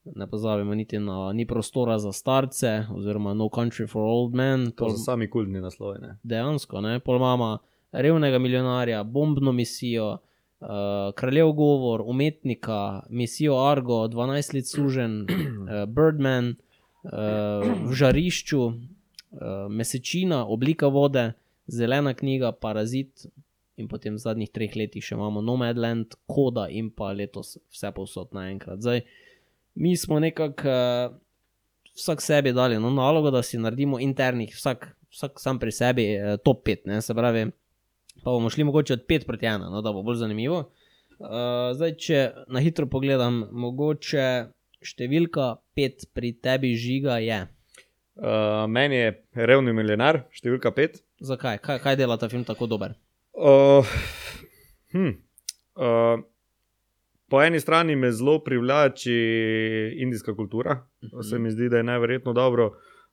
Ne 0.05 0.27
pozabimo 0.27 0.75
niti 0.75 0.99
na 0.99 1.33
Ni 1.33 1.47
prostora 1.47 1.99
za 1.99 2.13
starce, 2.13 2.87
oziroma 2.91 3.35
No 3.35 3.45
Country 3.45 3.87
for 3.87 4.03
Old 4.03 4.35
Men. 4.35 4.71
To 4.71 4.85
Pol- 4.85 4.97
so 4.97 5.05
sami 5.05 5.31
kultni 5.31 5.61
naslovi. 5.61 5.99
Ne? 6.03 6.19
dejansko, 6.23 6.81
ne, 6.81 6.99
pol 7.01 7.17
imamo 7.17 7.59
revnega 7.93 8.39
milijonarja, 8.39 9.03
bombno 9.03 9.53
misijo, 9.53 10.13
uh, 10.13 10.69
kraljev 11.15 11.53
govor, 11.53 12.03
umetnika, 12.07 13.03
misijo 13.11 13.59
Argo, 13.65 14.05
12 14.09 14.55
let 14.55 14.69
sužen, 14.69 15.21
uh, 15.23 15.85
Birdman, 15.89 16.55
uh, 17.05 17.11
v 17.89 17.95
žarišču, 17.95 18.63
uh, 18.67 18.73
mesečina, 19.71 20.45
oblika 20.47 20.87
vode, 20.87 21.33
zelena 21.67 22.15
knjiga, 22.15 22.53
parazit. 22.53 23.27
In 23.77 23.91
potem 23.93 24.15
v 24.17 24.23
zadnjih 24.23 24.49
treh 24.49 24.73
letih 24.73 25.05
še 25.05 25.19
imamo 25.19 25.43
Nomadland, 25.45 26.15
Koda 26.25 26.65
in 26.73 26.89
pa 26.89 27.11
letos 27.13 27.59
vse 27.69 27.91
povsod 27.93 28.31
naenkrat. 28.33 28.81
Zdaj, 28.81 29.03
mi 29.77 29.93
smo 30.01 30.17
nekako 30.17 30.73
uh, 30.73 31.17
vsak 31.97 32.23
sebi 32.23 32.53
dali 32.53 32.81
no, 32.81 32.91
nalogo, 32.91 33.31
da 33.31 33.43
si 33.43 33.59
naredimo 33.59 34.01
internih, 34.01 34.55
vsak, 34.57 34.97
vsak 35.11 35.41
sam 35.41 35.59
pri 35.59 35.73
sebi, 35.73 36.05
eh, 36.15 36.37
top 36.45 36.65
5, 36.69 36.87
ne, 36.87 37.01
se 37.03 37.15
pravi, 37.15 37.47
pa 38.27 38.33
bomo 38.35 38.51
šli 38.51 38.65
mogoče 38.65 38.93
od 38.93 39.03
5 39.07 39.27
proti 39.27 39.47
1, 39.47 39.71
no, 39.71 39.83
da 39.83 39.93
bo 39.95 40.03
bolj 40.03 40.17
zanimivo. 40.19 40.57
Uh, 41.19 41.29
zdaj, 41.79 41.93
če 42.03 42.23
na 42.51 42.59
hitro 42.61 42.89
pogledam, 42.91 43.45
mogoče 43.55 44.25
številka 44.83 45.45
5 45.79 46.09
pri 46.11 46.33
tebi 46.43 46.73
žiga 46.75 47.21
je. 47.23 47.39
Uh, 48.19 48.65
meni 48.67 48.99
je 48.99 49.13
revni 49.47 49.71
milijonar, 49.77 50.25
številka 50.35 50.75
pet. 50.75 50.99
Zakaj? 51.23 51.61
Kaj, 51.63 51.79
kaj 51.87 52.01
dela 52.03 52.19
ta 52.19 52.27
film 52.33 52.43
tako 52.49 52.67
dober? 52.67 52.99
Uh, 53.31 53.87
hm, 54.91 55.15
uh, 55.79 56.19
po 57.31 57.47
eni 57.47 57.63
strani 57.63 57.95
me 57.95 58.11
zelo 58.11 58.41
privlači 58.43 59.15
indijska 60.03 60.35
kultura, 60.35 60.81
Mhm. 61.07 61.23
se 61.23 61.39
mi 61.39 61.55
zdi, 61.55 61.71
da 61.71 61.79
je 61.79 61.91
najverjetno 61.95 62.35
dobro, 62.35 62.73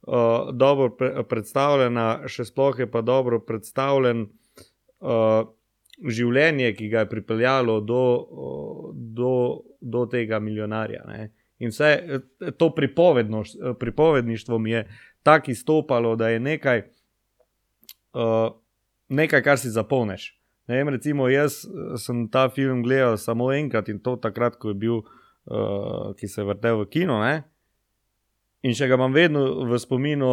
uh, 0.09 0.49
dobro 0.49 0.95
pre 0.97 1.22
predstavljena, 1.30 2.24
še 2.26 2.49
sploh 2.49 2.80
je 2.82 2.89
pa 2.89 3.05
dobro 3.05 3.45
predstavljen 3.45 4.32
uh, 5.03 5.43
življenje, 6.09 6.71
ki 6.73 6.89
ga 6.89 7.03
je 7.03 7.09
pripeljalo 7.11 7.77
do, 7.85 8.01
uh, 8.17 8.91
do, 8.95 9.33
do 9.79 10.05
tega 10.09 10.39
milijonarja. 10.39 11.03
Ne. 11.07 11.29
In 11.59 11.71
vse 11.71 11.89
eh, 11.93 12.51
to 12.57 12.71
pripovedništvo 13.79 14.59
mi 14.59 14.71
je 14.71 14.87
tako 15.23 15.51
izstopalo, 15.51 16.15
da 16.15 16.29
je 16.33 16.39
nekaj, 16.39 16.81
uh, 18.13 18.49
nekaj 19.09 19.43
kar 19.43 19.59
si 19.59 19.69
zapolneš. 19.69 20.31
Ne 20.67 20.79
vem, 20.79 20.89
recimo, 20.95 21.27
jaz 21.27 21.61
sem 21.99 22.25
ta 22.31 22.47
film 22.49 22.83
gledal 22.83 23.17
samo 23.17 23.51
enkrat 23.53 23.89
in 23.91 23.99
to 23.99 24.15
takrat, 24.15 24.55
ko 24.55 24.71
je 24.71 24.77
bil, 24.79 25.01
uh, 25.03 26.13
ki 26.15 26.27
se 26.27 26.41
je 26.41 26.47
vrtel 26.47 26.79
v 26.81 26.89
kino. 26.89 27.19
Ne? 27.23 27.43
In 28.63 28.75
še 28.75 28.87
ga 28.87 28.95
imam 28.95 29.11
vedno 29.15 29.63
v 29.67 29.79
spominu, 29.79 30.29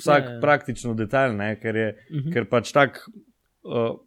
vsak 0.00 0.24
Ja, 0.24 0.30
ja. 0.34 0.40
praktično 0.40 0.94
detajl, 0.96 1.36
ne? 1.36 1.54
ker 1.60 1.76
je 1.76 1.88
Mhm. 2.10 2.32
ker 2.32 2.48
pač 2.48 2.72
tako 2.72 3.12
uh, 3.62 3.98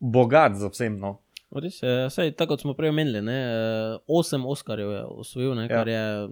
bogat 0.00 0.54
za 0.54 0.68
vsem. 0.68 0.98
No. 0.98 1.18
Res 1.48 1.78
je, 1.82 2.10
saj, 2.12 2.34
tako 2.36 2.50
kot 2.50 2.60
smo 2.60 2.74
prej 2.76 2.90
omenili, 2.90 3.22
ne, 3.24 3.32
eh, 3.32 3.98
osem 4.06 4.42
Oscarjev 4.46 4.90
je 4.90 5.04
osvojil, 5.04 5.54
ne, 5.54 5.62
Ja. 5.62 5.68
kar 5.68 5.88
je 5.88 6.28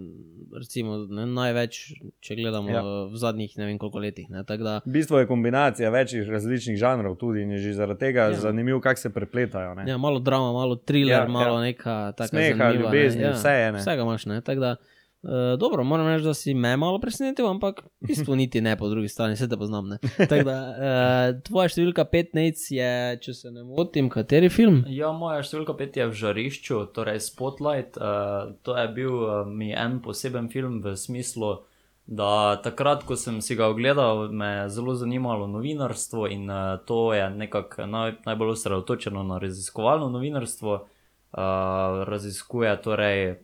recimo, 0.53 0.99
ne, 1.09 1.25
največ, 1.27 1.79
če 2.21 2.37
gledamo 2.37 2.69
Ja. 2.69 2.75
ja. 2.75 2.83
v 3.07 3.17
zadnjih 3.17 3.57
ne 3.57 3.65
vem 3.65 3.79
koliko 3.79 3.99
letih. 3.99 4.29
Ne, 4.29 4.43
da, 4.45 4.83
V 4.85 4.93
bistvu 4.93 5.17
je 5.17 5.27
kombinacija 5.27 5.91
večjih 5.91 6.29
različnih 6.29 6.77
žanrov 6.77 7.17
tudi 7.17 7.43
in 7.43 7.51
je 7.51 7.59
že 7.59 7.73
zaradi 7.73 7.99
tega 7.99 8.21
Ja. 8.21 8.29
ja. 8.29 8.35
zanimivo, 8.35 8.81
kako 8.81 9.01
se 9.01 9.11
prepletajo. 9.11 9.75
Ne? 9.75 9.89
ja, 9.89 9.97
malo 9.97 10.19
drama, 10.19 10.53
malo 10.53 10.77
thriller, 10.77 11.17
Ja, 11.17 11.23
ja, 11.23 11.29
malo 11.29 11.55
ja. 11.55 11.55
ja. 11.55 11.61
neka 11.61 12.13
taka 12.13 12.29
Smeha, 12.29 12.57
zanimiva, 12.59 12.85
ljubezni, 12.85 13.21
ne, 13.21 13.27
ja, 13.27 13.33
vse 13.33 13.49
je, 13.51 13.73
ne. 13.73 13.79
Vsega 13.79 14.03
imaš, 14.03 14.27
ne, 14.27 14.41
tako 14.41 14.61
da. 14.61 14.71
Uh, 14.73 14.96
dobro, 15.59 15.85
moram 15.85 16.07
reči, 16.07 16.25
da 16.25 16.35
si 16.35 16.55
me 16.55 16.77
malo 16.77 16.99
presenetil, 17.01 17.49
ampak 17.49 17.81
v 18.01 18.07
bistvu 18.07 18.37
niti 18.41 18.61
ne 18.61 18.77
po 18.77 18.89
drugi 18.89 19.09
strani, 19.09 19.35
vse 19.35 19.49
te 19.49 19.57
poznam. 19.57 19.89
da, 19.89 20.57
uh, 20.57 21.43
tvoja 21.47 21.71
številka 21.73 22.05
15 22.13 22.67
je, 22.77 22.91
če 23.25 23.35
se 23.35 23.53
ne 23.55 23.65
motim, 23.67 24.11
kateri 24.13 24.51
film? 24.53 24.85
Ja, 24.93 25.13
moja 25.17 25.43
številka 25.47 25.75
5 25.79 26.03
je 26.03 26.11
v 26.11 26.19
žarišču, 26.21 26.83
torej 26.97 27.23
Spotlight. 27.25 27.99
Uh, 27.99 28.53
to 28.67 28.77
je 28.79 28.87
bil 28.95 29.17
uh, 29.17 29.41
mi 29.49 29.73
en 29.75 29.99
poseben 30.05 30.51
film 30.53 30.79
v 30.85 30.95
smislu, 30.99 31.57
da 32.07 32.61
takrat, 32.63 33.03
ko 33.03 33.17
sem 33.19 33.41
si 33.43 33.57
ga 33.59 33.67
ogledal, 33.73 34.29
me 34.31 34.53
je 34.53 34.69
zelo 34.77 34.95
zanimalo 34.95 35.49
novinarstvo 35.51 36.29
in 36.31 36.47
uh, 36.47 36.77
to 36.87 37.11
je 37.17 37.25
nekako 37.35 37.89
naj, 37.91 38.21
najbolj 38.29 38.55
osredotočeno 38.55 39.27
na 39.27 39.41
raziskovalno 39.43 40.13
novinarstvo. 40.15 40.85
Uh, 41.37 42.07
raziskuje 42.07 42.71
torej 42.81 43.19
uh, 43.33 43.37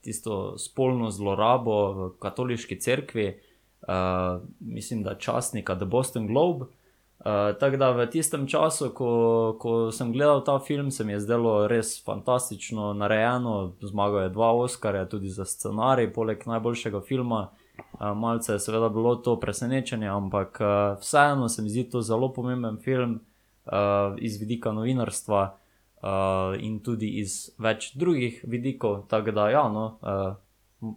tisto 0.00 0.58
spolno 0.58 1.10
zlorabo 1.10 1.92
v 1.92 2.10
katoliški 2.18 2.80
cerkvi, 2.80 3.40
uh, 3.88 4.42
mislim, 4.60 5.02
da 5.02 5.14
časnika 5.14 5.76
The 5.76 5.84
Boston 5.84 6.26
Globe. 6.26 6.64
Uh, 6.64 7.54
tako 7.60 7.76
da 7.76 7.90
v 7.90 8.06
tistem 8.10 8.48
času, 8.50 8.90
ko, 8.90 9.56
ko 9.60 9.92
sem 9.94 10.12
gledal 10.12 10.42
ta 10.44 10.58
film, 10.58 10.90
se 10.90 11.04
mi 11.04 11.12
je 11.12 11.20
zdelo 11.20 11.68
res 11.70 12.04
fantastično 12.04 12.92
narejeno. 12.98 13.72
Zmagal 13.80 14.22
je 14.22 14.34
dva 14.34 14.52
Oscarja, 14.52 15.06
tudi 15.06 15.30
za 15.30 15.44
scenarij, 15.44 16.10
poleg 16.12 16.42
najboljšega 16.46 17.00
filma. 17.00 17.48
Uh, 17.78 18.10
malce 18.16 18.52
je 18.52 18.58
seveda 18.58 18.88
bilo 18.88 19.14
to 19.16 19.36
presenečenje, 19.40 20.08
ampak 20.08 20.58
uh, 20.60 20.98
vseeno 21.00 21.48
se 21.48 21.62
mi 21.62 21.70
zdi 21.70 21.84
to 21.90 22.02
zelo 22.02 22.32
pomemben 22.32 22.76
film 22.82 23.20
uh, 23.66 23.72
iz 24.18 24.40
vidika 24.40 24.72
novinarstva. 24.72 25.61
Uh, 26.02 26.54
in 26.60 26.80
tudi 26.84 27.18
iz 27.22 27.52
več 27.62 27.92
drugih 27.98 28.42
vidikov. 28.48 29.06
Tako 29.10 29.34
da, 29.36 29.48
ja, 29.52 29.66
no, 29.72 29.86
uh, 30.02 30.34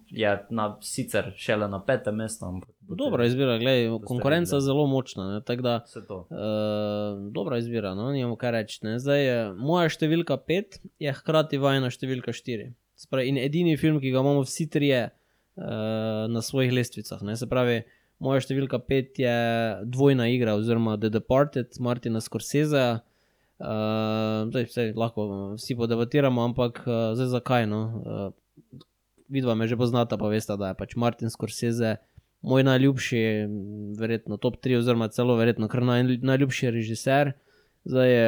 je 0.10 0.32
na, 0.49 0.70
sicer 0.82 1.32
šele 1.38 1.68
na 1.70 1.80
petem 1.86 2.18
mestu. 2.18 2.49
Dobra 2.82 3.26
izbira, 3.30 3.58
gledaj, 3.62 3.99
konkurenca 4.06 4.58
je 4.58 4.66
zelo 4.66 4.88
močna. 4.89 5.28
Ne, 5.34 5.41
tako 5.45 5.66
da. 5.66 5.76
Uh, 6.10 7.28
dobra 7.34 7.60
izbira, 7.62 7.93
no, 7.97 8.10
nimamo 8.12 8.38
kaj 8.41 8.56
reči. 8.58 8.80
ne. 8.86 8.97
Zdaj, 9.01 9.22
je, 9.26 9.38
moja 9.58 9.91
številka 9.93 10.39
5 10.41 10.82
je 11.06 11.14
hkrati 11.22 11.62
vajna 11.62 11.93
številka 11.93 12.34
4. 12.34 12.72
Spravi, 13.06 13.30
in 13.30 13.38
edini 13.41 13.76
film, 13.78 13.99
ki 14.01 14.14
ga 14.14 14.24
imamo 14.24 14.45
vsi 14.45 14.70
trije 14.72 15.01
uh, 15.10 16.26
na 16.32 16.41
svojih 16.41 16.74
lestvicah. 16.74 17.22
Ne. 17.28 17.38
Se 17.38 17.49
pravi, 17.51 17.84
moja 18.24 18.41
številka 18.41 18.80
5 18.82 19.22
je 19.22 19.36
dvojna 19.91 20.30
igra, 20.34 20.56
oziroma 20.58 20.97
The 20.97 21.14
Departed, 21.14 21.78
Martina 21.84 22.24
Scorsese. 22.24 22.88
Uh, 22.95 23.03
zdaj, 23.60 24.66
vse, 24.68 24.93
lahko 24.95 25.28
vsi 25.56 25.76
podebatiramo, 25.76 26.43
ampak 26.43 26.84
uh, 26.86 27.14
zdaj 27.16 27.28
zakaj? 27.28 27.68
No? 27.72 27.82
Uh, 28.03 28.82
vidva 29.30 29.56
me 29.56 29.68
že 29.68 29.78
poznata, 29.78 30.18
pa 30.18 30.28
veste, 30.28 30.58
da 30.58 30.74
je 30.74 30.80
pač 30.80 30.95
Martin 30.95 31.30
Scorsese 31.30 31.97
moj 32.45 32.64
najljubši, 32.64 33.22
m, 33.47 33.93
verjetno 33.97 34.38
top 34.38 34.60
3, 34.62 34.78
oziroma 34.78 35.08
celo 35.10 35.36
verjetno 35.36 35.68
kar 35.68 35.82
naj, 35.84 36.03
najljubši 36.22 36.72
režiser. 36.72 37.34
Zdaj 37.86 38.12
je 38.12 38.28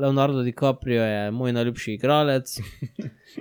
Leonardo 0.00 0.42
DiCaprio 0.42 1.04
je 1.04 1.30
moj 1.30 1.52
najljubši 1.52 1.94
igralec. 1.94 2.58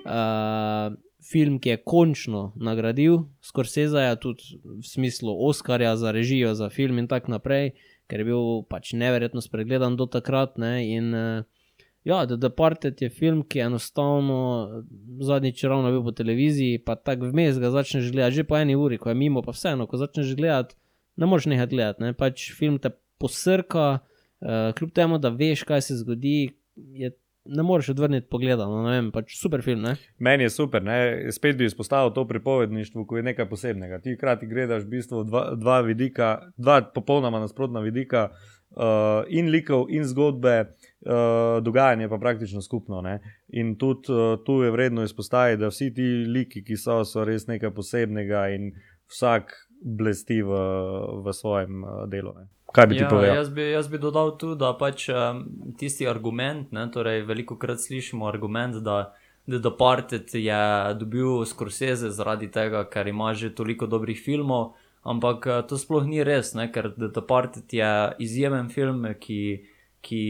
Uh, 0.04 0.96
film, 1.32 1.60
ki 1.60 1.70
je 1.70 1.82
končno 1.88 2.52
nagradil 2.56 3.24
Scorseseja, 3.42 4.16
tudi 4.20 4.60
v 4.64 4.84
smislu 4.84 5.32
Oscarja 5.48 5.96
za 5.98 6.12
režijo, 6.12 6.54
za 6.54 6.70
film 6.70 7.00
in 7.00 7.08
tako 7.08 7.32
naprej, 7.32 7.72
ker 8.08 8.24
je 8.24 8.28
bil 8.28 8.64
pač 8.70 8.94
neverjetno 8.98 9.42
spregledan 9.42 9.98
do 10.00 10.08
takrat. 10.12 10.58
Ne, 10.62 10.78
in, 10.88 11.14
uh, 11.18 11.64
Ja, 12.04 12.26
The 12.28 12.36
Departed 12.36 13.02
je 13.02 13.08
film, 13.10 13.46
ki 13.48 13.60
je 13.60 13.66
enostavno 13.66 14.68
zadnjič 15.24 15.64
ravno 15.64 15.92
bil 15.92 16.02
po 16.04 16.12
televiziji, 16.12 16.82
pa 16.84 16.98
tako 17.00 17.30
vmes 17.32 17.60
ga 17.64 17.70
začneš 17.72 18.10
gledati, 18.12 18.36
že 18.36 18.44
po 18.44 18.58
eni 18.60 18.76
uri, 18.76 18.98
ko 19.00 19.10
je 19.10 19.16
mimo, 19.16 19.42
pa 19.42 19.56
vseeno, 19.56 19.88
ko 19.88 19.98
začneš 19.98 20.34
gledati, 20.36 20.76
ne 21.16 21.30
moreš 21.32 21.48
nehati 21.48 21.76
gledati. 21.76 22.04
Ne? 22.04 22.14
Pač 22.14 22.50
film 22.58 22.76
te 22.84 22.92
posrka, 23.24 23.86
uh, 24.04 24.74
kljub 24.76 24.92
temu, 24.92 25.18
da 25.18 25.32
veš, 25.32 25.64
kaj 25.64 25.86
se 25.88 25.98
zgodi, 26.02 26.52
je, 26.76 27.14
ne 27.46 27.64
moreš 27.64 27.90
odvrniti 27.90 28.28
pogleda. 28.32 28.66
No, 28.66 28.84
vem, 28.88 29.12
pač 29.12 29.36
super 29.40 29.62
film. 29.62 29.84
Ne? 29.84 29.96
Meni 30.20 30.48
je 30.48 30.54
super, 30.54 30.84
ne? 30.84 31.28
spet 31.32 31.58
bi 31.58 31.66
izpostavil 31.66 32.14
to 32.16 32.26
pripovedništvo, 32.28 33.06
ko 33.06 33.18
je 33.18 33.24
nekaj 33.24 33.50
posebnega. 33.50 34.00
Ti 34.04 34.16
hkrati 34.16 34.48
gledaš 34.48 34.84
v 34.84 34.96
bistvu 34.98 35.24
dva, 35.28 35.46
dva 35.60 35.82
vidika, 35.82 36.36
dva 36.58 36.82
popolnoma 36.96 37.42
nasprotna 37.44 37.84
vidika, 37.84 38.30
uh, 38.76 39.24
in 39.28 39.52
likov, 39.52 39.88
in 39.90 40.08
zgodbe, 40.08 40.56
uh, 40.66 41.60
dogajanje 41.64 42.10
pa 42.10 42.18
praktično 42.18 42.62
skupno. 42.62 43.02
Ne? 43.02 43.20
In 43.48 43.76
tudi 43.78 44.12
uh, 44.12 44.40
tu 44.46 44.62
je 44.64 44.72
vredno 44.72 45.04
izpostaviti, 45.04 45.62
da 45.62 45.72
vsi 45.72 45.94
ti 45.94 46.08
liki, 46.28 46.64
ki 46.64 46.78
so, 46.78 47.04
so 47.06 47.26
res 47.28 47.48
nekaj 47.48 47.74
posebnega 47.76 48.48
in 48.56 48.72
vsak 49.12 49.54
blesti 49.84 50.42
v, 50.42 50.64
v 51.26 51.34
svojem 51.34 51.84
uh, 51.84 52.04
delu. 52.10 52.34
Ne? 52.40 52.48
Kaj 52.74 52.88
bi 52.90 52.98
ti 52.98 53.04
Ja, 53.04 53.10
povedal? 53.10 53.36
jaz, 53.38 53.50
bi, 53.54 53.66
jaz 53.72 53.88
bi 53.88 54.00
dodal 54.02 54.32
tu, 54.42 54.56
da 54.58 54.72
pač 54.74 55.06
um, 55.14 55.44
tisti 55.78 56.08
argument, 56.10 56.72
ne, 56.74 56.88
torej 56.92 57.22
veliko 57.30 57.58
krat 57.62 57.78
slišimo 57.80 58.26
argument, 58.26 58.80
da 58.82 59.14
The 59.48 59.60
Departed 59.60 60.34
je 60.34 60.94
dobil 60.98 61.46
Scorsese 61.46 62.10
zaradi 62.10 62.48
tega, 62.52 62.86
ker 62.90 63.08
ima 63.08 63.34
že 63.34 63.52
toliko 63.56 63.86
dobrih 63.88 64.18
filmov, 64.18 64.74
ampak 65.04 65.48
eh, 65.48 65.62
to 65.68 65.78
sploh 65.78 66.08
ni 66.08 66.24
res, 66.24 66.54
ne, 66.56 66.72
ker 66.72 66.94
The 66.98 67.12
Departed 67.14 67.74
je 67.74 67.92
izjemen 68.24 68.70
film, 68.72 69.06
ki, 69.20 69.68
ki 70.02 70.22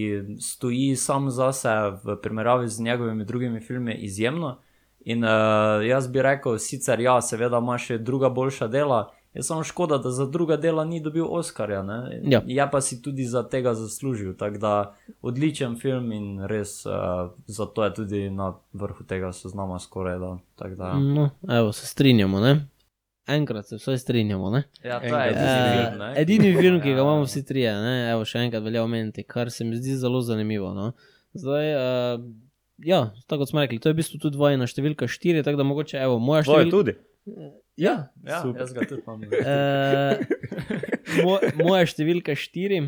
stoji 0.41 0.96
sam 0.98 1.30
zase 1.30 1.70
v 2.04 2.18
primerjavi 2.22 2.68
z 2.68 2.82
njegovimi 2.82 3.26
drugimi 3.26 3.62
filmi 3.62 3.94
izjemno. 3.94 4.58
In 5.06 5.24
uh, 5.24 5.84
jaz 5.86 6.08
bi 6.08 6.22
rekel, 6.22 6.58
sicer 6.58 7.00
ja, 7.00 7.22
seveda 7.22 7.60
ima 7.60 7.78
še 7.78 7.98
druga 8.00 8.30
boljša 8.30 8.68
dela, 8.68 9.12
je 9.34 9.44
samo 9.44 9.64
škoda, 9.64 9.98
da 9.98 10.12
za 10.12 10.26
druga 10.28 10.58
dela 10.58 10.86
ni 10.86 11.00
dobil 11.00 11.26
Oscarja. 11.26 11.84
ne. 11.84 12.22
Ja. 12.24 12.42
Je 12.46 12.68
pa 12.68 12.80
si 12.80 13.02
tudi 13.02 13.26
za 13.26 13.44
tega 13.44 13.74
zaslužil. 13.74 14.34
Tako 14.36 14.58
da 14.58 14.74
odličen 15.22 15.76
film 15.76 16.12
in 16.12 16.26
res 16.42 16.86
uh, 16.86 16.94
zato 17.48 17.84
je 17.84 17.94
tudi 17.94 18.30
na 18.32 18.54
vrhu 18.74 19.04
tega 19.04 19.32
seznama 19.32 19.80
skoraj 19.80 20.20
da. 20.20 20.38
Tako 20.56 20.76
Da, 20.76 20.94
No, 20.94 21.30
evo, 21.50 21.72
se 21.72 21.88
strinjamo. 21.88 22.40
Ne? 22.40 22.68
Enkrat 23.28 23.66
se 23.66 23.76
vsaj 23.78 23.98
strinjamo. 24.00 24.50
Ne? 24.50 24.64
ja, 24.82 25.00
to 25.00 25.06
Enkrat 25.06 25.26
je 25.26 25.30
edini 25.30 25.48
Eh, 25.48 25.86
film. 25.86 26.00
ne, 26.00 26.14
edini 26.18 26.44
ki- 26.46 26.60
film, 26.60 26.78
ki 26.78 26.90
ga 26.90 26.96
Ja, 26.96 27.02
imamo 27.02 27.24
vsi 27.24 27.42
trije, 27.44 27.74
ne? 27.74 28.12
Evo, 28.12 28.26
še 28.26 28.40
enkrat 28.40 28.64
velja 28.64 28.84
omeniti, 28.84 29.24
kar 29.26 29.50
se 29.50 29.64
mi 29.64 29.76
zdi 29.76 29.96
zelo 29.96 30.22
zanimivo. 30.22 30.74
No? 30.74 30.92
Zdaj, 31.34 31.68
uh, 31.74 32.20
ja, 32.80 33.00
tako 33.26 33.40
kot 33.40 33.50
smo 33.50 33.62
rekli, 33.62 33.80
to 33.80 33.88
je 33.88 33.94
v 33.94 33.98
bistvu 33.98 34.20
tudi 34.20 34.36
dvojna 34.36 34.66
številka 34.66 35.08
štiri, 35.08 35.42
tako 35.42 35.58
da 35.58 35.64
mogoče, 35.64 35.98
evo, 35.98 36.20
moja 36.20 36.44
Tvoje 36.44 36.66
številka. 36.66 36.72
tudi. 36.74 36.94
Ja, 37.78 38.14
ja 38.28 38.42
Super. 38.42 38.62
jaz 38.62 38.74
ga 38.74 38.86
tudi 38.86 39.02
imam. 39.02 39.22
Uh, 39.22 40.20
mo, 41.26 41.38
moja 41.58 41.88
številka 41.90 42.36
štiri 42.38 42.84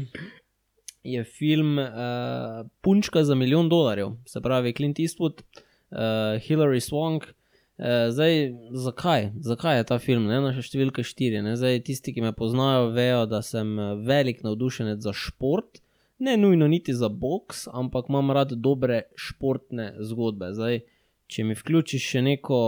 je 1.05 1.23
film 1.25 1.79
uh, 1.81 2.65
Punčka 2.85 3.23
za 3.25 3.37
milijon 3.37 3.69
dolarjev, 3.69 4.15
se 4.29 4.41
pravi 4.41 4.73
Clint 4.77 5.01
Eastwood, 5.01 5.41
uh, 5.41 6.37
Hilary 6.45 6.81
Swank. 6.81 7.31
Uh, 7.75 8.07
zdaj, 8.13 8.53
zakaj? 8.71 9.31
zakaj 9.43 9.77
je 9.77 9.87
ta 9.89 9.97
film, 9.99 10.29
ne 10.31 10.39
naša 10.45 10.63
številka 10.69 11.03
štiri? 11.05 11.41
Ne? 11.43 11.57
Zdaj, 11.59 11.81
tisti, 11.89 12.13
ki 12.15 12.23
me 12.23 12.31
poznajo, 12.37 12.93
vejo, 12.95 13.25
da 13.27 13.41
sem 13.43 13.73
eh, 13.75 13.89
velik 14.07 14.45
navdušenec 14.45 15.01
za 15.03 15.11
šport, 15.11 15.81
ne 16.23 16.37
nujno 16.39 16.69
niti 16.71 16.95
za 16.95 17.09
boks, 17.11 17.65
ampak 17.67 18.07
imam 18.07 18.31
rad 18.31 18.53
dobre 18.55 19.09
športne 19.19 19.91
zgodbe. 19.99 20.53
Zdaj, 20.55 20.85
če 21.27 21.43
mi 21.43 21.57
vključiš 21.57 22.05
še 22.13 22.23
neko 22.23 22.61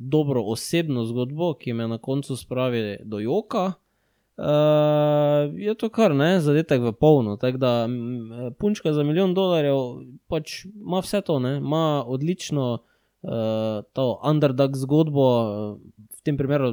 dobro 0.00 0.42
osebno 0.42 1.04
zgodbo, 1.04 1.54
ki 1.54 1.72
me 1.72 1.88
na 1.88 1.98
koncu 1.98 2.36
spravi 2.36 2.96
do 3.04 3.18
joka, 3.20 3.64
uh, 4.36 5.58
je 5.60 5.74
to 5.74 5.90
kar 5.92 6.14
ne, 6.16 6.38
zadetek 6.40 6.80
v 6.80 6.92
polno. 6.92 7.36
Tako 7.36 7.58
da 7.60 7.72
m, 7.84 8.54
punčka 8.58 8.92
za 8.96 9.04
milijon 9.04 9.34
dolarjev 9.36 9.76
pač 10.28 10.64
ima 10.64 11.02
vse 11.04 11.20
to, 11.20 11.36
ima 11.36 12.04
odlično 12.06 12.72
uh, 12.78 13.84
to 13.92 14.20
underdog 14.24 14.76
zgodbo, 14.76 15.28
uh, 15.42 15.76
v 16.16 16.24
tem 16.24 16.36
primeru 16.36 16.72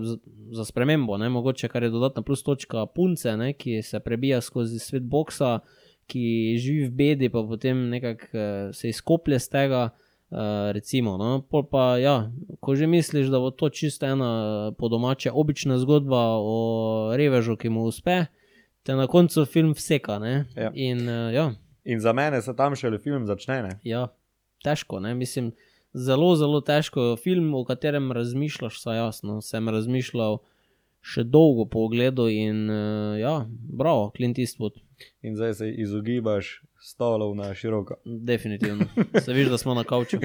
za 0.55 0.65
spremembo, 0.65 1.17
ne, 1.17 1.30
mogoče 1.30 1.67
kar 1.67 1.84
je 1.84 1.91
dodatna 1.91 2.23
plus 2.23 2.43
točka 2.43 2.86
punce, 2.86 3.38
ne, 3.38 3.53
ki 3.53 3.82
se 3.84 3.99
prebija 3.99 4.41
skozi 4.41 4.80
svet 4.80 5.03
boksa, 5.03 5.59
ki 6.07 6.55
živi 6.63 6.88
v 6.88 6.95
bedi, 6.95 7.30
pa 7.30 7.43
potem 7.43 7.89
nekako 7.91 8.28
uh, 8.32 8.75
se 8.75 8.89
izkoplje 8.89 9.39
z 9.39 9.49
tega. 9.51 9.89
Uh, 10.28 10.73
recimo, 10.75 11.15
no, 11.15 11.39
pol 11.39 11.63
pa, 11.71 11.95
ja, 12.03 12.28
ko 12.59 12.75
že 12.75 12.88
misliš, 12.88 13.30
da 13.32 13.39
bo 13.39 13.47
to 13.55 13.69
čisto 13.71 14.03
ena 14.05 14.73
po 14.75 14.89
domače 14.91 15.32
obična 15.32 15.78
zgodba 15.80 16.36
o 16.43 16.57
revežu, 17.15 17.55
ki 17.55 17.71
mu 17.71 17.86
uspe, 17.88 18.25
te 18.84 18.95
na 18.95 19.07
koncu 19.07 19.45
film 19.47 19.71
vseka. 19.71 20.19
ne. 20.19 20.45
Ja. 20.55 20.71
In 20.75 21.07
uh, 21.07 21.32
ja, 21.32 21.53
In 21.88 21.99
za 21.99 22.13
mene 22.13 22.41
se 22.41 22.55
tam 22.55 22.75
šele 22.75 22.99
film 22.99 23.25
začne. 23.25 23.61
Ne? 23.63 23.80
ja, 23.84 24.07
težko, 24.63 24.99
ne? 24.99 25.13
mislim, 25.15 25.53
zelo, 25.93 26.34
zelo 26.36 26.59
težko. 26.61 27.15
Film, 27.15 27.53
o 27.55 27.63
katerem 27.65 28.11
razmišljaš, 28.11 28.82
saj 28.82 28.97
jasno, 28.97 29.39
sem 29.41 29.69
razmišljal 29.69 30.41
še 31.07 31.23
dolgo 31.23 31.67
po 31.71 31.85
ogledu 31.87 32.27
in 32.31 32.65
uh, 32.69 33.15
ja, 33.19 33.39
bravo, 33.49 34.11
Clint 34.17 34.39
Eastwood. 34.39 34.79
In 35.21 35.37
zdaj 35.37 35.53
se 35.59 35.69
izogibaš 35.71 36.57
stolov 36.81 37.35
na 37.35 37.53
široko. 37.55 37.99
Definitivno. 38.05 38.85
Se 39.25 39.33
vidiš, 39.33 39.49
da 39.49 39.57
smo 39.57 39.73
na 39.73 39.83
kavču. 39.83 40.17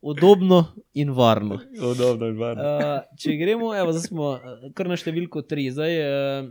Udobno 0.00 0.64
in 0.94 1.10
varno. 1.10 1.60
Udobno 1.90 2.28
in 2.28 2.38
varno. 2.38 2.62
Uh, 2.62 3.18
če 3.18 3.36
gremo, 3.36 3.70
evo, 3.76 3.92
zdaj 3.92 4.08
smo 4.08 4.32
eh, 4.36 4.66
kar 4.74 4.90
na 4.90 4.98
številko 4.98 5.44
3. 5.48 5.68
Zdaj, 5.76 5.98
uh, 6.02 6.50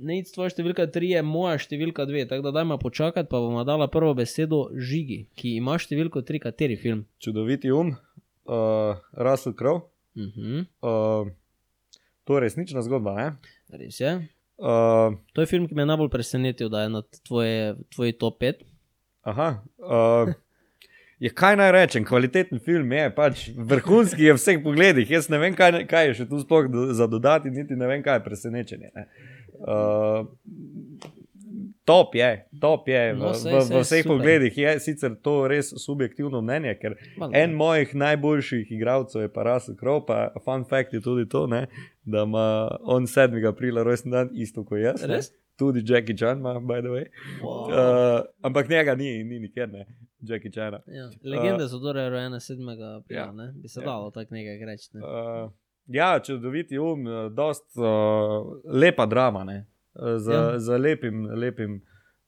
ne 0.00 0.20
iz 0.22 0.32
tvoje 0.34 0.54
številka 0.54 0.88
3 0.90 1.12
je 1.16 1.24
moja 1.26 1.58
številka 1.60 2.06
2, 2.08 2.26
tako 2.30 2.48
da 2.48 2.54
dajmo 2.60 2.80
počakati, 2.82 3.28
pa 3.30 3.42
bomo 3.42 3.64
dala 3.68 3.90
prvo 3.92 4.14
besedo 4.18 4.68
Žigi, 4.74 5.24
ki 5.36 5.56
ima 5.60 5.76
številko 5.78 6.24
3, 6.26 6.42
kateri 6.48 6.78
film. 6.80 7.04
Čudoviti 7.22 7.72
um, 7.74 7.92
uh, 8.48 8.96
Russell 9.12 9.56
Crowe. 9.58 9.86
Uh 10.16 10.26
-huh, 10.34 10.66
Uh, 10.82 11.30
to 12.30 12.36
je 12.38 12.44
resnična 12.44 12.82
zgodba. 12.86 13.16
Ne? 13.18 13.32
res 13.74 13.98
je. 13.98 14.12
Uh, 14.60 15.16
To 15.34 15.42
je 15.42 15.48
film, 15.50 15.66
ki 15.66 15.74
me 15.74 15.82
je 15.82 15.88
najbolj 15.90 16.10
presenetil, 16.12 16.68
da 16.70 16.84
je 16.84 16.92
na 16.94 17.02
tvoje, 17.26 17.74
tvoji 17.90 18.12
top 18.12 18.38
5. 18.38 18.62
aha. 19.26 19.48
Uh, 19.82 20.30
je, 21.18 21.32
kaj 21.34 21.56
naj 21.58 21.72
rečem, 21.74 22.04
kvaliteten 22.06 22.62
film 22.62 22.92
je, 22.92 23.08
pač 23.16 23.48
vrhunski 23.56 24.28
je 24.28 24.36
v 24.36 24.38
vseh 24.38 24.60
pogledih. 24.62 25.10
Jaz 25.10 25.26
ne 25.28 25.42
vem, 25.42 25.56
kaj, 25.58 25.82
kaj 25.90 26.06
je 26.06 26.14
še 26.22 26.28
tu 26.30 26.38
sploh 26.40 26.70
do, 26.70 26.86
za 26.94 27.10
dodati, 27.10 27.50
niti 27.50 27.74
ne 27.76 27.90
vem, 27.90 28.04
kaj 28.06 28.20
je 28.20 28.24
presenečenje. 28.28 28.92
ne. 28.94 29.08
Uh, 29.58 30.30
top 31.84 32.14
je, 32.14 32.30
top 32.60 32.88
je 32.88 33.14
No, 33.14 33.28
v, 33.28 33.34
sej, 33.34 33.52
v, 33.52 33.60
sej, 33.60 33.70
v 33.70 33.80
vseh 33.80 34.02
super. 34.02 34.10
pogledih. 34.12 34.58
Je 34.58 34.80
sicer 34.80 35.14
to 35.16 35.48
res 35.48 35.72
subjektivno 35.76 36.40
mnenje, 36.40 36.74
ker 36.74 36.94
En 37.32 37.52
mojih 37.52 37.94
najboljših 37.94 38.72
igralcev 38.72 39.22
je 39.22 39.28
pa 39.28 39.42
Russell 39.42 39.76
Crowe, 39.76 40.06
pa 40.06 40.18
fun 40.44 40.64
fact 40.64 40.92
je 40.92 41.00
tudi 41.00 41.28
to, 41.28 41.46
ne, 41.46 41.66
da 42.02 42.22
ima 42.22 42.46
on 42.82 43.02
7. 43.04 43.48
aprila 43.48 43.82
rojsten 43.82 44.10
dan, 44.10 44.30
isto 44.34 44.64
kot 44.64 44.78
jaz. 44.78 45.02
ne. 45.02 45.14
Res? 45.14 45.32
tudi 45.56 45.82
Jackie 45.84 46.16
Chan 46.16 46.38
ima, 46.38 46.54
by 46.56 46.80
the 46.80 46.88
way. 46.88 47.04
Wow. 47.42 47.68
Uh, 47.68 48.20
ampak 48.40 48.68
njega 48.68 48.94
ni, 48.94 49.24
ni 49.24 49.38
nikjer, 49.38 49.68
ne, 49.68 49.86
Jackie 50.20 50.50
Chana. 50.50 50.80
Ja. 50.86 51.10
Legende 51.22 51.68
so 51.68 51.78
torej 51.78 52.08
rojene 52.08 52.36
7. 52.36 52.64
aprila, 52.96 53.20
Ja. 53.20 53.32
ne? 53.32 53.52
bi 53.54 53.68
se 53.68 53.80
Ja. 53.80 53.84
dalo 53.86 54.10
tako 54.10 54.34
nekaj 54.34 54.66
reči. 54.66 54.88
Ne? 54.92 55.00
Uh, 55.00 55.50
ja, 55.86 56.20
čudoviti 56.20 56.78
um, 56.78 57.06
uh, 57.06 57.32
dost 57.32 57.76
uh, 57.76 57.84
lepa 58.72 59.06
drama, 59.06 59.44
ne, 59.44 59.66
uh, 59.94 60.16
z, 60.18 60.30
Ja. 60.30 60.40
ja. 60.52 60.58
z 60.58 60.78
lepim, 60.78 61.26
lepim 61.34 61.80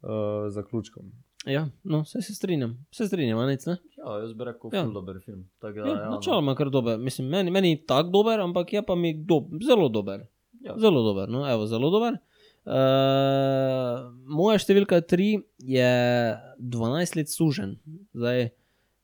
uh, 0.03 0.49
zaključkom. 0.49 1.13
Ja, 1.47 1.65
no, 1.85 2.03
vse 2.07 2.21
se 2.23 2.35
strinjam, 2.35 2.77
se 2.95 3.07
strinjam, 3.09 3.39
a 3.39 3.47
nič, 3.51 3.65
ne? 3.67 3.75
Ja, 3.99 4.19
jaz 4.23 4.33
bi 4.33 4.45
rekel, 4.47 4.71
Ja. 4.73 4.85
ful 4.85 4.93
dober 4.95 5.17
film. 5.25 5.49
Tako 5.59 5.81
da, 5.81 5.87
Ja, 5.89 5.95
ja, 5.97 6.05
no. 6.07 6.11
Načeloma 6.17 6.55
kar 6.55 6.71
dober, 6.71 6.99
mislim, 6.99 7.29
meni, 7.29 7.51
meni 7.51 7.69
ni 7.75 7.81
tako 7.87 8.11
dober, 8.15 8.41
ampak 8.41 8.73
je 8.73 8.83
pa 8.87 8.95
mi 8.95 9.11
do, 9.15 9.41
zelo 9.67 9.89
dober. 9.89 10.23
Ja. 10.63 10.77
Zelo 10.79 11.03
dober, 11.03 11.27
no, 11.29 11.43
evo, 11.51 11.67
zelo 11.67 11.91
dober. 11.91 12.21
Uh, 12.63 14.11
moja 14.31 14.61
številka 14.63 15.01
3 15.03 15.33
je 15.67 15.89
12 16.63 17.17
let 17.19 17.33
sužen. 17.33 17.73
Zdaj, 18.15 18.45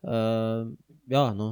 uh, 0.06 0.68
ja, 1.10 1.24
no, 1.34 1.48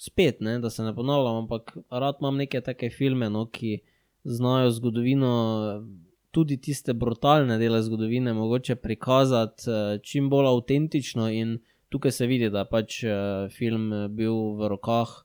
spet, 0.00 0.38
ne, 0.46 0.60
da 0.62 0.70
se 0.70 0.84
ne 0.86 0.94
ponavljam, 0.94 1.42
ampak 1.44 1.74
rad 1.90 2.22
imam 2.22 2.38
neke 2.38 2.62
take 2.62 2.92
filme, 2.94 3.26
no, 3.34 3.48
ki 3.50 3.80
znajo 4.22 4.70
zgodovino, 4.78 5.32
tudi 6.30 6.56
tiste 6.60 6.94
brutalne 6.94 7.58
dele 7.58 7.82
zgodovine, 7.82 8.32
mogoče 8.34 8.76
prikazati 8.76 9.70
uh, 9.70 9.96
čim 10.02 10.30
bolj 10.30 10.46
avtentično. 10.52 11.30
In 11.30 11.58
tukaj 11.88 12.12
se 12.12 12.26
vidi, 12.26 12.50
da 12.50 12.64
je 12.64 12.70
pač 12.70 13.02
uh, 13.04 13.50
film 13.50 13.92
eh, 13.92 14.08
bil 14.08 14.54
v 14.58 14.70
rokah 14.76 15.18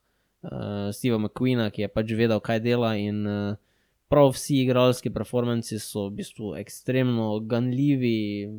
Steva 0.93 1.17
McQueena, 1.17 1.71
ki 1.73 1.81
je 1.81 1.87
pač 1.89 2.11
vedel, 2.13 2.37
kaj 2.37 2.59
dela. 2.61 2.91
In, 3.01 3.23
prav 4.07 4.29
vsi 4.35 4.59
igralski 4.61 5.09
performanci 5.09 5.79
so 5.79 6.07
v 6.07 6.19
bistvu 6.19 6.53
ekstremno 6.59 7.39
ganljivi, 7.39 8.49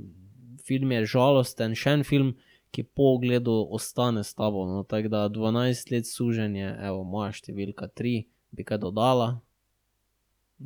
film 0.66 0.92
je 0.92 1.06
žalosten, 1.06 1.76
še 1.78 1.94
en 1.98 2.04
film, 2.04 2.34
ki 2.74 2.82
po 2.82 3.12
ogledu 3.14 3.54
ostane 3.72 4.24
s 4.26 4.34
tabo. 4.34 4.66
No, 4.68 4.82
tako 4.84 5.12
da 5.12 5.22
12 5.32 5.92
let 5.94 6.10
suženje, 6.10 6.72
evo, 6.88 7.04
moja 7.06 7.30
številka 7.32 7.88
3, 7.88 8.26
bi 8.52 8.66
kaj 8.66 8.82
dodala. 8.82 9.36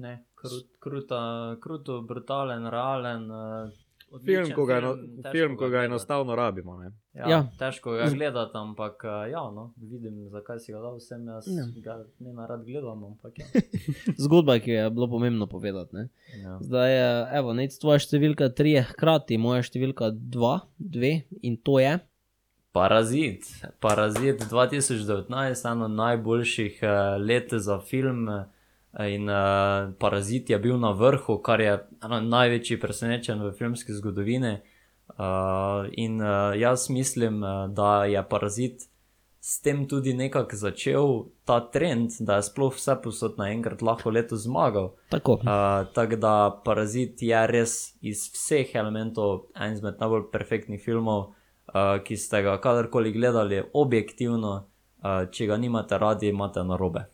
Ne, 0.01 0.21
krut, 0.41 0.67
kruta, 0.81 1.21
kruto, 1.61 2.01
brutalen, 2.03 2.67
realen. 2.67 3.31
Uh, 3.31 3.71
Film, 4.21 4.49
ko 4.51 4.65
ga, 4.67 4.77
eno, 4.77 4.89
težko 4.97 5.31
film, 5.31 5.53
ko 5.55 5.65
ga 5.65 5.71
gledati. 5.71 5.87
enostavno 5.87 6.35
rabimo. 6.35 6.73
Ne. 6.79 6.89
Ja, 7.15 7.29
Ja. 7.29 7.39
Težko 7.57 7.93
ga 7.93 8.09
gledati, 8.11 8.51
ampak 8.55 9.05
uh, 9.05 9.31
ja, 9.31 9.43
no, 9.51 9.69
vidim, 9.79 10.25
zakaj 10.29 10.59
si 10.59 10.73
ga 10.73 10.81
dal 10.81 10.97
vsem. 10.97 11.29
Jaz 11.29 11.47
Ja. 11.49 11.67
ga 11.79 11.95
ne 12.19 12.33
narad 12.33 12.65
gledam, 12.65 13.05
ampak 13.05 13.39
ja. 13.39 13.47
Zgodba, 14.19 14.59
ki 14.59 14.71
je 14.73 14.91
bilo 14.91 15.07
pomembno 15.09 15.47
povedati. 15.47 15.95
Ne? 15.95 16.09
ja. 16.37 16.59
Zdaj, 16.61 16.91
eh, 16.93 17.39
evo, 17.39 17.55
nec 17.55 17.79
tvoja 17.79 17.99
številka 18.01 18.51
3 18.51 18.73
je 18.73 18.83
hkrati 18.85 19.39
moja 19.39 19.63
številka 19.63 20.11
2, 20.11 20.55
2 20.81 21.13
in 21.43 21.57
to 21.59 21.79
je. 21.79 21.95
Parazit. 22.73 23.47
Parazit 23.81 24.43
2019, 24.43 25.31
eno 25.67 25.87
najboljših 25.89 26.83
let 27.21 27.55
za 27.55 27.79
film. 27.81 28.27
eh, 28.29 28.45
In 28.99 29.29
uh, 29.31 29.93
Parazit 29.99 30.51
je 30.51 30.59
bil 30.59 30.79
na 30.79 30.91
vrhu, 30.91 31.39
kar 31.43 31.61
je 31.61 31.77
eno 32.05 32.21
največji 32.21 32.81
presenečen 32.81 33.43
v 33.43 33.53
filmski 33.55 33.95
zgodovini. 33.95 34.59
Uh, 35.11 35.87
in 35.93 36.19
uh, 36.23 36.59
jaz 36.59 36.91
mislim, 36.91 37.41
da 37.75 38.05
je 38.05 38.23
Parazit 38.29 38.91
s 39.41 39.61
tem 39.61 39.89
tudi 39.89 40.13
nekako 40.15 40.57
začel 40.57 41.25
ta 41.45 41.61
trend, 41.61 42.11
da 42.21 42.37
je 42.37 42.43
sploh 42.43 42.75
vse 42.77 42.97
posod 43.03 43.39
naenkrat 43.41 43.83
lahko 43.83 44.11
letos 44.11 44.45
zmagal. 44.45 44.93
Tako. 45.09 45.33
Uh, 45.41 45.89
tako 45.95 46.17
da 46.17 46.35
Parazit 46.65 47.23
je 47.23 47.47
res 47.47 47.97
iz 48.01 48.29
vseh 48.35 48.75
elementov 48.75 49.49
en 49.57 49.73
izmed 49.73 49.97
najbolj 50.01 50.29
perfektnih 50.33 50.83
filmov, 50.85 51.33
uh, 51.73 51.97
ki 52.05 52.17
ste 52.17 52.43
ga 52.45 52.59
kadarkoli 52.61 53.15
gledali, 53.17 53.63
objektivno, 53.73 54.53
uh, 55.01 55.25
če 55.33 55.49
ga 55.49 55.57
nimate 55.57 55.99
radi, 55.99 56.29
imate 56.29 56.65
narobe. 56.65 57.07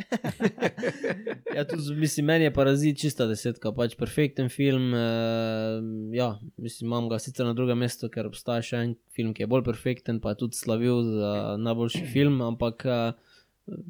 Ja, 1.56 1.64
tudi, 1.66 1.94
mislim, 1.98 2.26
meni 2.26 2.44
je 2.44 2.52
parazit 2.54 2.98
čista 3.00 3.26
desetka, 3.26 3.72
pač 3.74 3.96
perfekten 3.98 4.48
film. 4.52 4.92
Uh, 4.94 5.80
ja, 6.14 6.30
mislim, 6.56 6.88
imam 6.88 7.08
ga 7.10 7.18
sicer 7.18 7.46
na 7.46 7.54
drugem 7.58 7.80
mestu, 7.82 8.08
ker 8.12 8.28
obstaja 8.30 8.62
še 8.64 8.82
en 8.84 8.94
film, 9.14 9.34
ki 9.34 9.44
je 9.44 9.50
bolj 9.50 9.64
perfekten, 9.66 10.20
pa 10.22 10.34
je 10.34 10.44
tudi 10.44 10.58
slavil 10.60 11.02
za 11.08 11.32
najboljši 11.60 12.04
film. 12.12 12.40
Ampak, 12.46 12.86
uh, 12.86 13.40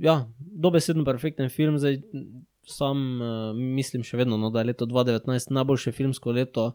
ja, 0.00 0.22
dobesedno 0.38 1.04
perfekten 1.04 1.52
film. 1.52 1.78
Zdaj, 1.80 2.00
sam 2.70 3.04
uh, 3.20 3.32
mislim 3.56 4.06
še 4.06 4.22
vedno, 4.22 4.40
no, 4.40 4.52
da 4.54 4.64
je 4.64 4.72
leto 4.72 4.88
2019 4.88 5.52
najboljše 5.60 5.92
filmsko 5.96 6.36
leto, 6.36 6.70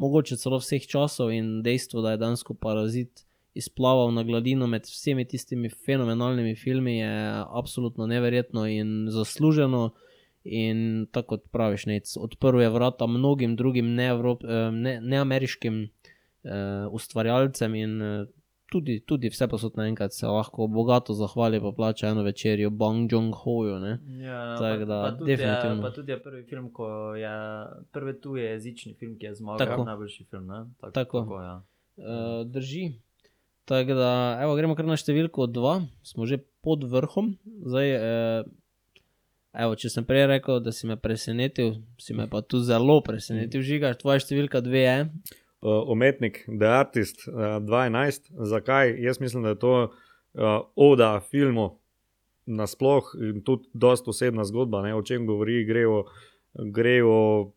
mogoče 0.00 0.40
celo 0.40 0.60
vseh 0.62 0.86
časov 0.88 1.34
in 1.36 1.60
dejstvo, 1.66 2.00
da 2.04 2.16
je 2.16 2.22
dansko 2.24 2.56
parazit. 2.56 3.26
Izplaval 3.54 4.12
na 4.14 4.22
gladino 4.22 4.66
med 4.66 4.82
vsemi 4.82 5.24
tistimi 5.24 5.68
fenomenalnimi 5.68 6.54
filmi, 6.56 6.98
je 6.98 7.12
absolutno 7.54 8.06
neverjetno 8.06 8.66
in 8.66 9.06
zasluženo. 9.10 9.90
In 10.44 11.06
tako 11.12 11.36
kot 11.36 11.50
praviš, 11.52 11.86
nec, 11.86 12.16
odprl 12.16 12.60
je 12.60 12.68
vrata 12.70 13.06
mnogim 13.06 13.56
drugim 13.56 13.86
neevro- 13.86 14.38
eh, 14.44 14.70
ne- 14.72 15.00
neameriškim 15.00 15.80
ne 15.80 15.88
uh, 16.44 16.92
ustvarjalcem, 16.92 17.74
in 17.74 18.02
uh, 18.02 18.26
tudi, 18.66 19.00
tudi 19.00 19.28
vse 19.28 19.48
posod 19.48 19.72
naenkrat 19.76 20.12
se 20.12 20.26
lahko 20.26 20.66
bogato 20.66 21.12
zahvali, 21.14 21.60
pa 21.60 21.72
plača 21.72 22.08
eno 22.08 22.22
večerjo 22.22 22.70
Bang 22.70 23.12
Jong-hoju. 23.12 23.98
Ja, 24.22 24.56
Tako 24.56 24.78
pa, 24.78 24.84
da, 24.84 25.02
pa, 25.02 25.18
tudi 25.18 25.30
je, 25.30 25.36
definitivno. 25.36 25.82
pa 25.82 25.90
tudi 25.90 26.12
je 26.12 26.22
prvi 26.22 26.42
film, 26.44 26.72
ko 26.72 26.88
je 27.14 27.30
prvi 27.92 28.20
tuje 28.20 28.44
jezični 28.44 28.94
film, 28.94 29.18
ki 29.18 29.26
je 29.26 29.34
zmagal, 29.34 29.58
Tako. 29.58 29.70
tako 29.70 29.84
najboljši 29.84 30.24
film. 30.24 30.46
ne? 30.46 30.64
Tako, 30.80 30.92
Tako. 30.92 31.20
tako 31.20 31.42
ja. 31.42 31.62
Uh, 31.96 32.46
drži. 32.46 32.92
Tako 33.68 33.94
da, 33.94 34.12
evo, 34.42 34.54
gremo 34.58 34.74
kar 34.78 34.88
na 34.88 34.96
številko 34.98 35.46
2, 35.50 35.74
smo 36.06 36.26
že 36.26 36.40
pod 36.64 36.84
vrhom. 36.90 37.34
Zdaj, 37.66 37.92
uh, 37.96 38.48
evo, 39.62 39.76
če 39.78 39.92
sem 39.92 40.06
prej 40.06 40.26
rekel, 40.30 40.58
da 40.64 40.74
si 40.74 40.88
me 40.90 40.96
presenetil, 41.00 41.76
si 42.00 42.16
me 42.16 42.26
pa 42.30 42.42
tu 42.42 42.62
zelo 42.64 43.00
presenetil, 43.06 43.62
žiga, 43.66 43.94
tvoja 43.98 44.22
številka 44.24 44.62
2 44.64 44.82
je. 44.82 44.96
uh, 45.60 45.84
umetnik, 45.92 46.44
The 46.48 46.66
Artist 46.66 47.28
uh, 47.28 47.60
2011. 47.62 48.32
Zakaj? 48.48 48.96
Jaz 48.98 49.20
mislim, 49.20 49.42
da 49.42 49.54
je 49.54 49.58
to 49.58 49.74
uh, 49.90 50.60
oda 50.76 51.20
filmu 51.30 51.76
nasploh 52.46 53.04
in 53.20 53.42
tudi 53.44 53.68
dosta 53.72 54.10
osebna 54.10 54.44
zgodba, 54.44 54.82
ne, 54.82 54.94
o 54.94 55.02
čem 55.02 55.26
govori. 55.26 55.64
Gre 55.64 55.86
o, 55.86 56.04
gre 56.54 57.02
o 57.04 57.52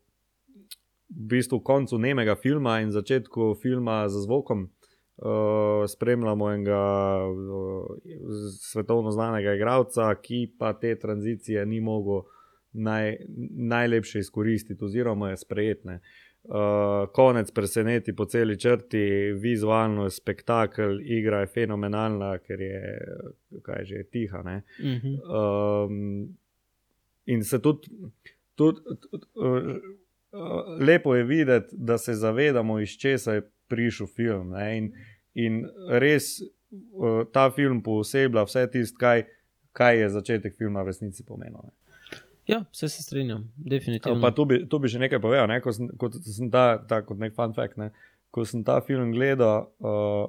v 1.14 1.26
bistvu 1.30 1.60
koncu 1.60 1.98
nemega 1.98 2.34
filma 2.34 2.80
in 2.82 2.92
začetku 2.92 3.54
filma 3.62 4.04
z 4.08 4.24
zvokom. 4.26 4.68
Uh, 5.16 5.88
spremljamo 5.88 6.50
enega 6.50 6.78
uh, 7.26 7.86
svetovno 8.60 9.10
znanega 9.10 9.54
igralca, 9.54 10.14
ki 10.14 10.48
pa 10.58 10.72
te 10.72 10.98
tranzicije 10.98 11.66
ni 11.66 11.80
mogel 11.80 12.22
naj, 12.72 13.16
najlepše 13.50 14.18
izkoristiti, 14.18 14.84
oziroma 14.84 15.30
je 15.30 15.36
sprejetne. 15.36 16.00
Uh, 16.44 17.08
konec 17.12 17.50
preseneti 17.50 18.16
po 18.16 18.24
celi 18.24 18.58
črti, 18.60 19.32
vizualno 19.32 20.04
je 20.04 20.10
spektakel, 20.10 21.00
igra 21.00 21.40
je 21.40 21.46
fenomenalna, 21.46 22.38
ker 22.38 22.60
je, 22.60 22.98
kaj 23.62 23.84
že, 23.84 24.02
tiha. 24.10 24.42
Ne? 24.42 24.62
Uh 24.78 24.84
-huh. 24.84 25.86
Um, 25.86 26.36
in 27.26 27.44
se 27.44 27.62
tudi, 27.62 27.88
tudi 28.54 28.80
tudi 29.10 29.26
uh, 29.34 29.46
uh, 29.46 30.86
lepo 30.86 31.14
je 31.14 31.24
videti, 31.24 31.76
da 31.78 31.98
se 31.98 32.14
zavedamo, 32.14 32.80
iz 32.80 32.90
česa 32.90 33.32
je 33.32 33.50
prišel 33.68 34.10
film. 34.10 34.52
Ne? 34.56 34.66
In, 34.78 34.90
in 35.34 35.62
res 36.02 36.36
uh, 36.40 37.24
ta 37.32 37.48
film 37.54 37.82
pooseblja 37.84 38.46
vse 38.48 38.66
tisto, 38.72 38.98
kaj, 39.00 39.24
kaj 39.76 40.00
je 40.00 40.10
začetek 40.18 40.58
filma 40.58 40.84
v 40.84 40.92
resnici 40.92 41.26
pomenil. 41.26 41.60
Ne? 41.64 41.74
Ja, 42.46 42.60
vse 42.72 42.88
se 42.92 43.02
strinjam, 43.02 43.46
definitivno. 43.56 44.20
Pa 44.20 44.34
tu 44.36 44.44
bi, 44.44 44.60
tu 44.68 44.78
bi 44.78 44.90
še 44.92 45.00
nekaj 45.00 45.20
povedal, 45.22 45.48
ne? 45.48 45.62
ko 45.64 45.72
sem, 45.72 45.88
kot 46.00 46.18
sem 46.28 46.50
ta, 46.52 46.76
ta 46.88 47.00
kot 47.06 47.20
nek 47.20 47.32
fun 47.36 47.56
fact. 47.56 47.80
Ne? 47.80 47.88
Ko 48.34 48.44
sem 48.44 48.64
ta 48.66 48.80
film 48.84 49.14
gledal, 49.16 49.70
uh, 49.80 50.28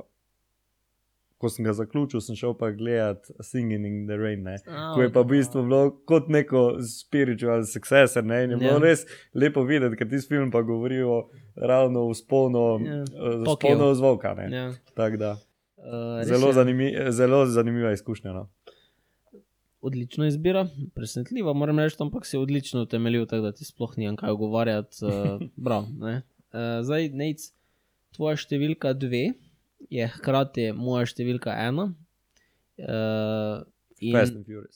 ko 1.37 1.49
sem 1.49 1.65
ga 1.65 1.73
zaključil, 1.73 2.21
sem 2.21 2.35
šel 2.35 2.53
pa 2.53 2.69
gledat 2.71 3.25
Singing 3.41 3.85
in 3.85 4.07
the 4.07 4.15
Rain. 4.15 4.43
Ne? 4.43 4.55
A, 4.65 4.93
Ko 4.93 5.01
je 5.01 5.11
pa 5.11 5.21
v 5.21 5.27
bistvu 5.27 5.63
bilo 5.63 5.81
kot 6.05 6.29
neko 6.29 6.77
spiritual 6.81 7.63
successor. 7.63 8.23
Ne? 8.23 8.43
In 8.43 8.51
je 8.51 8.57
bilo 8.57 8.71
Ja. 8.73 8.79
res 8.79 9.03
lepo 9.33 9.63
videti, 9.63 9.95
ker 9.95 10.07
ti 10.07 10.19
film 10.19 10.51
pa 10.51 10.61
govori 10.61 11.01
o 11.01 11.27
ravno 11.57 12.09
vzponu, 12.09 12.63
Ja. 12.79 13.03
yeah. 13.03 13.43
Tokiju. 13.43 13.75
vzponu 13.75 13.93
zvoka. 13.93 14.33
ne. 14.33 14.47
Ja. 14.51 14.71
Tako 14.95 15.17
da, 15.17 15.35
Uh, 15.77 16.23
zelo, 16.25 16.49
zanimi, 16.51 16.87
zelo 17.09 17.45
zanimiva 17.45 17.91
izkušnja. 17.91 18.31
No. 18.33 18.47
Odlična 19.81 20.27
izbira, 20.27 20.63
presenetljiva, 20.95 21.53
moram 21.53 21.79
reči, 21.79 21.95
ampak 21.99 22.25
si 22.25 22.37
odlično 22.37 22.81
utemeljil, 22.81 23.25
tako 23.25 23.41
da 23.41 23.51
ti 23.51 23.65
sploh 23.65 23.93
nimam 23.97 24.15
kaj 24.15 24.33
govoriti. 24.33 24.97
Uh, 25.01 25.11
prav, 25.65 25.85
ne. 25.99 26.15
uh, 26.47 26.81
zdaj, 26.81 27.09
Nec, 27.09 27.51
tvoja 28.11 28.33
številka 28.35 28.93
dve 28.93 29.35
je 29.89 30.07
hkrati 30.07 30.71
moja 30.71 31.05
številka 31.05 31.53
ena. 31.59 31.89
Uh, 32.77 33.63
in, 33.99 34.17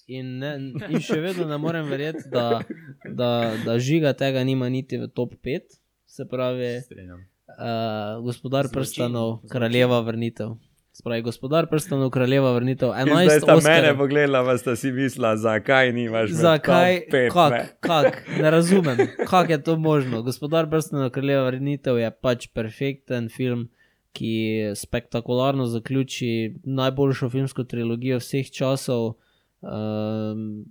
in, 0.07 0.29
ne, 0.39 0.51
in 0.87 1.01
še 1.03 1.19
vedno 1.19 1.43
ne 1.45 1.57
morem 1.57 1.85
verjeti, 1.85 2.29
da, 2.31 2.61
da, 3.05 3.31
da 3.65 3.75
žiga 3.77 4.13
tega 4.13 4.43
nima 4.43 4.69
niti 4.69 4.97
v 4.97 5.09
top 5.09 5.35
5. 5.43 5.75
se 6.07 6.25
pravi, 6.25 6.79
Strenjam. 6.81 7.25
uh, 7.49 8.23
gospodar 8.23 8.65
Zločin, 8.65 8.75
prstanov, 8.75 9.29
zločin. 9.35 9.49
kraljeva 9.49 9.99
vrnitev. 10.01 10.55
Spravi, 10.91 11.21
gospodar 11.21 11.67
prstanov, 11.67 12.09
kraljeva 12.09 12.49
vrnitev. 12.51 12.89
11 12.91 13.03
sta 13.37 13.53
mene 13.53 13.57
Oscarjev. 13.57 13.97
pogledala, 13.97 14.41
pa 14.43 14.55
sta 14.57 14.73
si 14.75 14.89
mislila, 14.91 15.35
zakaj 15.37 15.91
nimaš 15.93 16.29
med 16.29 16.39
Zakaj? 16.39 16.97
pet, 17.07 17.29
Kak, 17.31 17.51
ne? 17.51 17.61
kak? 17.79 18.17
Ne 18.37 18.49
razumem, 18.49 18.97
kako 19.23 19.51
je 19.51 19.59
to 19.61 19.75
možno. 19.77 20.23
Gospodar 20.23 20.67
prstanov, 20.67 21.09
kraljeva 21.09 21.45
vrnitev 21.45 21.97
je 21.97 22.09
pač 22.13 22.47
perfekten 22.49 23.29
film, 23.29 23.67
ki 24.13 24.33
spektakularno 24.75 25.65
zaključi 25.65 26.55
najboljšo 26.63 27.29
filmsko 27.29 27.63
trilogijo 27.63 28.17
vseh 28.17 28.51
časov. 28.51 29.13
Um, 29.61 30.65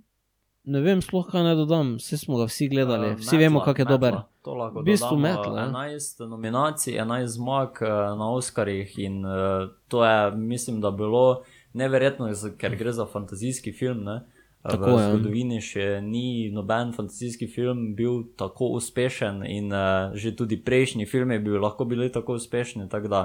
ne 0.63 0.81
vem, 0.81 1.01
sploh 1.01 1.25
kaj 1.31 1.43
naj 1.43 1.55
dodam, 1.55 1.95
vsi 1.97 2.17
smo 2.17 2.37
ga 2.37 2.45
vsi 2.45 2.67
gledali, 2.69 3.07
Eh, 3.07 3.15
vsi 3.15 3.37
vemo, 3.37 3.59
metla, 3.59 3.65
kako 3.65 3.81
je 3.81 3.85
metla. 3.85 3.97
dober. 3.97 4.17
To 4.43 4.53
lahko 4.53 4.79
V 4.79 4.83
bistvu 4.83 5.17
metla, 5.17 5.59
ja. 5.59 5.67
11 5.67 6.27
nominacij, 6.27 6.93
11 6.93 7.25
zmag 7.27 7.69
eh, 7.81 7.87
na 8.17 8.31
Oscarjih 8.31 8.99
in 8.99 9.25
uh, 9.25 9.69
to 9.87 10.05
je, 10.05 10.31
mislim, 10.31 10.81
da 10.81 10.91
bilo 10.91 11.41
neverjetno, 11.73 12.31
ker 12.57 12.75
gre 12.75 12.91
za 12.91 13.05
fantazijski 13.05 13.71
film. 13.71 14.03
Ne? 14.03 14.21
Tako, 14.59 14.91
v 14.91 14.99
ja. 14.99 15.03
zgodovini 15.07 15.57
še 15.63 15.85
ni 16.03 16.49
noben 16.51 16.91
fantazijski 16.91 17.47
film 17.47 17.93
bil 17.95 18.25
tako 18.35 18.73
uspešen, 18.75 19.45
in 19.47 19.71
uh, 19.71 20.11
že 20.19 20.33
tudi 20.35 20.59
prejšnji 20.59 21.07
filmi 21.07 21.39
bi 21.39 21.55
lahko 21.55 21.87
bili 21.87 22.09
tako 22.11 22.35
uspešni. 22.35 22.89
Tako 22.91 23.07
da, 23.07 23.21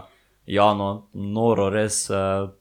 ja, 0.47 0.69
no, 0.79 1.09
noro, 1.13 1.67
res 1.75 2.07
uh, 2.13 2.55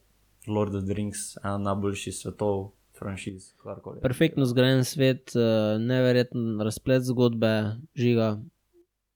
Lord 0.50 0.74
of 0.76 0.88
the 0.88 0.98
Rings, 0.98 1.36
ena 1.44 1.60
najboljših 1.70 2.18
svetov, 2.18 2.74
franšiz, 2.98 3.54
karkoli. 3.62 4.02
Perfektno 4.02 4.50
zgrajen 4.50 4.82
svet, 4.90 5.36
uh, 5.38 5.78
neverjeten 5.78 6.58
razplet 6.66 7.06
zgodbe, 7.06 7.54
žiga. 7.94 8.40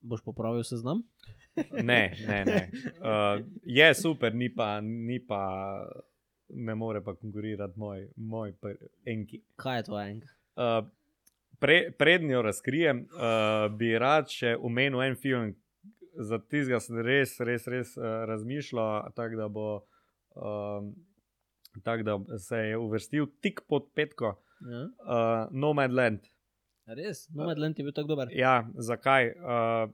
Boš 0.06 0.22
popravil 0.22 0.62
seznam? 0.68 1.02
Ne, 1.74 2.14
ne. 2.28 2.46
ne. 2.46 2.60
Uh, 3.02 3.42
je 3.66 3.90
super, 3.98 4.36
ni 4.38 4.54
pa, 4.54 4.78
ni 4.86 5.18
pa, 5.18 5.42
ne 6.50 6.76
more 6.76 7.02
pa 7.04 7.14
konkurirati 7.16 7.80
moj, 7.80 8.08
moj 8.16 8.54
enki. 9.06 9.42
Kaj 9.56 9.78
je 9.80 9.84
to 9.84 10.00
enka? 10.02 10.28
Uh, 10.56 10.88
pre, 11.60 11.92
prednjo 11.98 12.38
jo 12.40 12.42
razkrijem, 12.42 13.06
uh, 13.12 13.68
bi 13.78 13.94
rad 14.00 14.30
še 14.30 14.56
omenil 14.60 15.02
en 15.02 15.16
film, 15.16 15.56
za 16.18 16.40
tistega 16.40 16.80
sem 16.82 16.98
res, 17.06 17.36
res, 17.40 17.68
res 17.70 17.92
uh, 17.98 18.24
razmišljal, 18.30 19.12
tako 19.16 19.36
da 19.44 19.48
bo. 19.50 19.68
Um, 20.36 20.96
Tako 21.84 22.04
da 22.04 22.38
se 22.40 22.58
je 22.58 22.78
uvrstil 22.78 23.28
tik 23.42 23.60
pod 23.70 23.92
petko, 23.94 24.32
Ja? 24.66 24.80
uh, 25.06 25.52
Nomadland. 25.54 26.24
Res, 26.88 27.28
Nomadland 27.30 27.78
je 27.78 27.84
bil 27.86 27.94
tako 27.94 28.08
dober. 28.16 28.32
Ja, 28.34 28.64
zakaj? 28.82 29.28
Uh, 29.38 29.92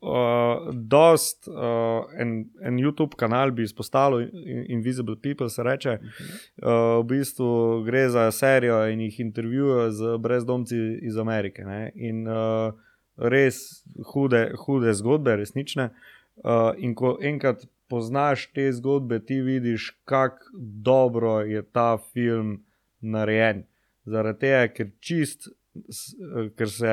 uh, 0.00 0.72
dost, 0.72 1.48
uh, 1.48 2.04
en, 2.20 2.44
en 2.62 2.78
YouTube 2.78 3.16
kanal 3.16 3.50
bi 3.50 3.62
izpostavil, 3.62 4.28
In- 4.32 4.64
Invisible 4.68 5.16
People 5.22 5.48
se 5.48 5.62
reče. 5.62 5.98
Uh, 5.98 7.00
v 7.00 7.04
bistvu 7.04 7.82
gre 7.86 8.08
za 8.08 8.30
serijo 8.30 8.86
in 8.88 9.00
jih 9.00 9.20
intervjujejo 9.20 9.90
z 9.90 10.18
brezdomci 10.18 10.76
iz 11.02 11.16
Amerike. 11.16 11.64
Ne? 11.64 11.92
In 11.94 12.28
uh, 12.28 12.74
res 13.16 13.84
hude, 14.12 14.50
hude 14.66 14.92
zgodbe, 14.94 15.36
resnične. 15.36 15.90
Uh, 16.36 16.72
in 16.78 16.94
ko 16.94 17.16
enkrat 17.22 17.64
poznaš 17.88 18.50
te 18.52 18.72
zgodbe, 18.72 19.18
ti 19.24 19.40
vidiš, 19.40 19.90
kako 20.04 20.50
dobro 20.58 21.40
je 21.40 21.62
ta 21.62 21.98
film 22.12 22.64
narejen. 23.00 23.64
Zaradi 24.04 24.38
tega, 24.38 24.66
ker 24.74 24.90
čist, 25.00 25.48
ker 26.56 26.70
se. 26.70 26.92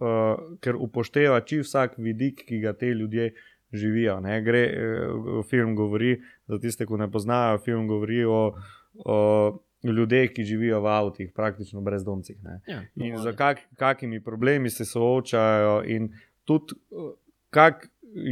Uh, 0.00 0.56
ker 0.64 0.78
upošteva 0.80 1.42
čist 1.44 1.68
vsak 1.68 1.98
vidik, 2.00 2.38
ki 2.48 2.62
ga 2.62 2.72
te 2.72 2.88
ljudje 2.88 3.34
živijo. 3.76 4.14
Ne. 4.24 4.38
Gre, 4.40 4.62
uh, 4.72 5.40
film 5.44 5.74
govori, 5.76 6.14
za 6.48 6.56
tiste, 6.58 6.86
ki 6.88 7.00
ne 7.02 7.10
poznajo, 7.12 7.58
film 7.60 7.84
govori 7.88 8.22
o, 8.24 8.38
o 9.04 9.18
ljudeh, 9.84 10.32
ki 10.32 10.46
živijo 10.48 10.80
v 10.80 10.88
avtih, 10.94 11.34
praktično 11.36 11.84
brezdomcih. 11.84 12.38
Ne. 12.42 12.56
Ja, 12.66 12.80
In 12.96 13.12
nomadi. 13.12 13.22
z 13.28 13.36
kak, 13.36 13.60
kakimi 13.76 14.22
problemi 14.24 14.70
se 14.72 14.88
soočajo, 14.88 15.82
in 15.84 16.08
tudi 16.48 16.80
uh, 16.96 17.12
kak 17.52 17.90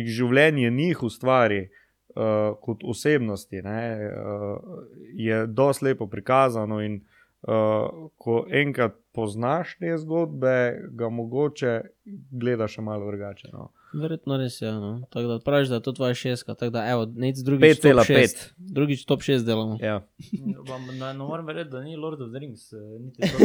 življenje 0.09 0.71
njih 0.71 1.03
ustvari. 1.05 1.67
Uh, 2.19 2.57
kot 2.65 2.81
osebnosti 2.89 3.61
ne, 3.63 3.83
uh, 4.09 4.81
je 5.15 5.45
dosti 5.47 5.85
lepo 5.85 6.09
prikazano, 6.11 6.81
in 6.83 6.97
uh, 6.97 7.18
ko 8.19 8.47
enkrat 8.51 8.95
poznaš 9.13 9.77
te 9.79 9.99
zgodbe, 9.99 10.55
ga 10.91 11.09
mogoče 11.09 11.81
gledaš 12.31 12.75
še 12.75 12.83
malo 12.83 13.07
drugače. 13.07 13.49
No. 13.53 13.69
Verjetno 13.95 14.37
res 14.37 14.61
je. 14.61 14.69
No. 14.73 14.91
Tako 15.11 15.29
da 15.29 15.39
praviš, 15.41 15.69
da 15.69 15.75
je 15.75 15.83
to 15.83 15.93
tvoja 15.93 16.15
šestka. 16.15 16.55
Tako 16.55 16.71
da, 16.71 16.83
evo, 16.91 17.07
nec 17.17 17.39
drugič. 17.39 17.81
top 17.81 17.85
5,5. 17.85 18.05
šest. 18.07 18.43
Drugič 18.59 19.05
top 19.05 19.21
6 19.21 19.45
delamo. 19.45 19.79
Ja. 19.81 20.03
Vam, 20.69 20.87
ne, 20.87 20.99
ne 20.99 21.25
morem 21.25 21.47
verjeti, 21.47 21.71
da 21.71 21.81
ni 21.81 21.97
Lord 21.97 22.21
of 22.21 22.31
the 22.31 22.39
Rings, 22.39 22.73
eh, 22.73 22.77
niti 23.01 23.23
to 23.31 23.39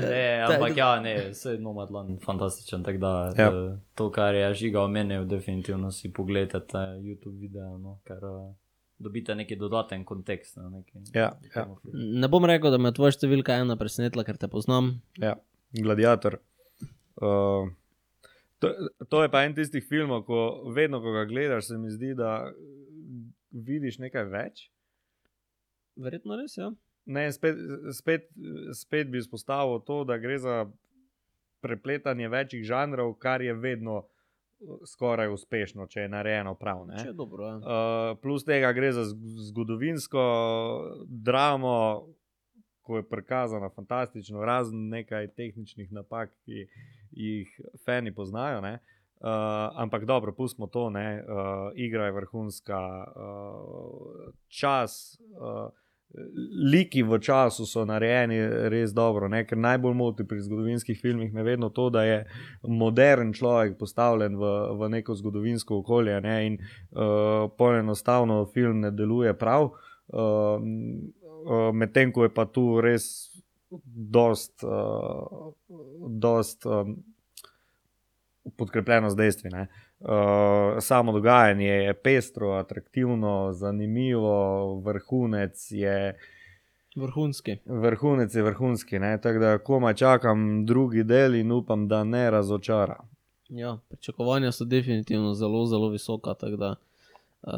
ne, 0.00 0.42
ampak 0.48 0.76
ja, 0.76 1.00
ne, 1.00 1.14
vse 1.30 1.50
je 1.50 1.58
Nomadland 1.58 2.20
fantastičen. 2.24 2.82
Tako 2.82 2.98
da 2.98 3.32
Ja. 3.38 3.50
to, 3.94 4.10
kar 4.10 4.34
je 4.34 4.54
žiga 4.54 4.80
omenil, 4.82 5.24
definitivno 5.24 5.90
si 5.92 6.12
pogledajte 6.12 6.66
ta 6.66 6.78
YouTube 6.96 7.40
video, 7.40 7.78
no, 7.78 7.98
ker 8.04 8.24
uh, 8.24 8.54
dobite 8.98 9.34
neki 9.34 9.56
dodaten 9.56 10.04
kontekst. 10.04 10.56
No, 10.56 10.70
neki, 10.70 10.98
Ja, 11.14 11.38
ja. 11.54 11.66
Ne 11.92 12.28
bom 12.28 12.44
rekel, 12.44 12.70
da 12.70 12.78
me 12.78 12.90
je 12.90 12.98
tvoja 12.98 13.16
številka 13.16 13.58
ena 13.60 13.76
presenetila, 13.80 14.24
ker 14.24 14.38
te 14.40 14.48
poznam. 14.52 14.96
Ja, 15.20 15.36
gladiator. 15.76 16.38
Uh, 17.16 17.68
to, 18.60 18.72
to 19.12 19.22
je 19.24 19.32
pa 19.32 19.44
en 19.46 19.56
tistih 19.56 19.84
filmov, 19.84 20.24
ko 20.28 20.40
vedno, 20.76 21.00
ko 21.04 21.12
ga 21.16 21.26
gledaš, 21.28 21.70
se 21.70 21.78
mi 21.80 21.92
zdi, 21.92 22.14
da 22.16 22.48
vidiš 23.52 24.00
nekaj 24.04 24.26
več. 24.32 24.66
Verjetno 26.00 26.36
res, 26.40 26.56
ja. 26.58 26.72
Ne, 27.06 27.28
spet, 27.32 27.56
spet, 27.94 28.26
spet 28.74 29.12
bi 29.12 29.22
izpostavil 29.22 29.78
to, 29.86 30.02
da 30.08 30.18
gre 30.18 30.40
za 30.42 30.64
prepletanje 31.64 32.28
večjih 32.28 32.64
žanrov, 32.66 33.14
kar 33.22 33.44
je 33.44 33.54
vedno 33.56 34.00
uh, 34.00 34.15
skoraj 34.86 35.28
uspešno, 35.32 35.86
če 35.86 36.00
je 36.00 36.08
narejeno 36.08 36.54
prav. 36.54 36.84
Ne? 36.86 36.98
Če 37.02 37.12
je 37.12 37.16
dobro. 37.16 37.46
Ja. 37.46 37.56
Uh, 37.56 38.18
plus 38.22 38.44
tega 38.44 38.72
gre 38.72 38.92
za 38.92 39.04
zg- 39.04 39.40
zgodovinsko 39.50 40.22
dramo, 41.06 42.06
ko 42.86 43.00
je 43.00 43.08
prikazana 43.08 43.68
fantastično, 43.74 44.44
razen 44.46 44.88
nekaj 44.88 45.32
tehničnih 45.34 45.92
napak, 45.92 46.30
ki 46.46 46.66
jih 47.10 47.56
fani 47.84 48.14
poznajo. 48.14 48.60
Ne? 48.60 48.78
Uh, 49.16 49.72
ampak 49.80 50.04
dobro, 50.04 50.32
pustimo 50.32 50.66
to, 50.66 50.90
ne? 50.90 51.24
uh, 51.24 51.72
igra 51.74 52.06
je 52.06 52.12
vrhunska, 52.12 52.80
uh, 53.16 54.30
čas. 54.48 55.18
Uh, 55.32 55.72
Liki 56.72 57.02
v 57.02 57.18
času 57.20 57.66
so 57.66 57.84
narejeni 57.84 58.38
res 58.72 58.94
dobro, 58.96 59.28
ne? 59.28 59.42
ker 59.44 59.58
najbolj 59.58 59.94
moti 59.94 60.24
pri 60.24 60.40
zgodovinskih 60.40 61.00
filmih 61.00 61.32
me 61.34 61.42
vedno 61.42 61.68
to, 61.68 61.90
da 61.90 62.04
je 62.06 62.20
modern 62.62 63.34
človek 63.36 63.76
postavljen 63.78 64.38
v, 64.40 64.52
v 64.80 64.88
neko 64.96 65.14
zgodovinsko 65.14 65.82
okolje 65.82 66.20
ne? 66.24 66.36
in 66.46 66.56
uh, 66.56 67.50
poenostavno 67.58 68.44
film 68.54 68.80
ne 68.86 68.90
deluje 68.90 69.34
prav. 69.34 69.68
Uh, 70.08 70.62
uh, 70.62 71.74
Medtem 71.74 72.14
ko 72.14 72.24
je 72.24 72.32
pa 72.32 72.46
tu 72.46 72.80
res 72.80 73.10
dost, 73.84 74.64
uh, 74.64 75.52
dost 76.08 76.66
um, 76.66 76.96
podkrepljeno 78.56 79.10
z 79.10 79.16
dejstvi. 79.16 79.50
Ne? 79.50 79.66
Uh, 80.00 80.08
samo 80.80 81.12
dogajanje 81.12 81.66
je 81.66 81.94
pestro, 81.94 82.50
atraktivno, 82.50 83.52
zanimivo, 83.52 84.74
vrhunec 84.80 85.70
je. 85.70 86.18
Vrhunski. 86.96 87.56
Vrhunec 87.64 88.34
je 88.34 88.42
vrhunski, 88.42 88.98
ne? 88.98 89.20
tako 89.20 89.38
da 89.38 89.58
komaj 89.58 89.94
čakam 89.94 90.66
drugi 90.66 91.04
del 91.04 91.34
in 91.34 91.52
upam, 91.52 91.88
da 91.88 92.04
ne 92.04 92.30
razočara. 92.30 92.96
Ja, 93.48 93.78
pričakovanja 93.88 94.52
so 94.52 94.64
definitivno 94.64 95.34
zelo, 95.34 95.66
zelo 95.66 95.88
visoka. 95.88 96.34
Da, 96.40 96.74
uh, 97.42 97.52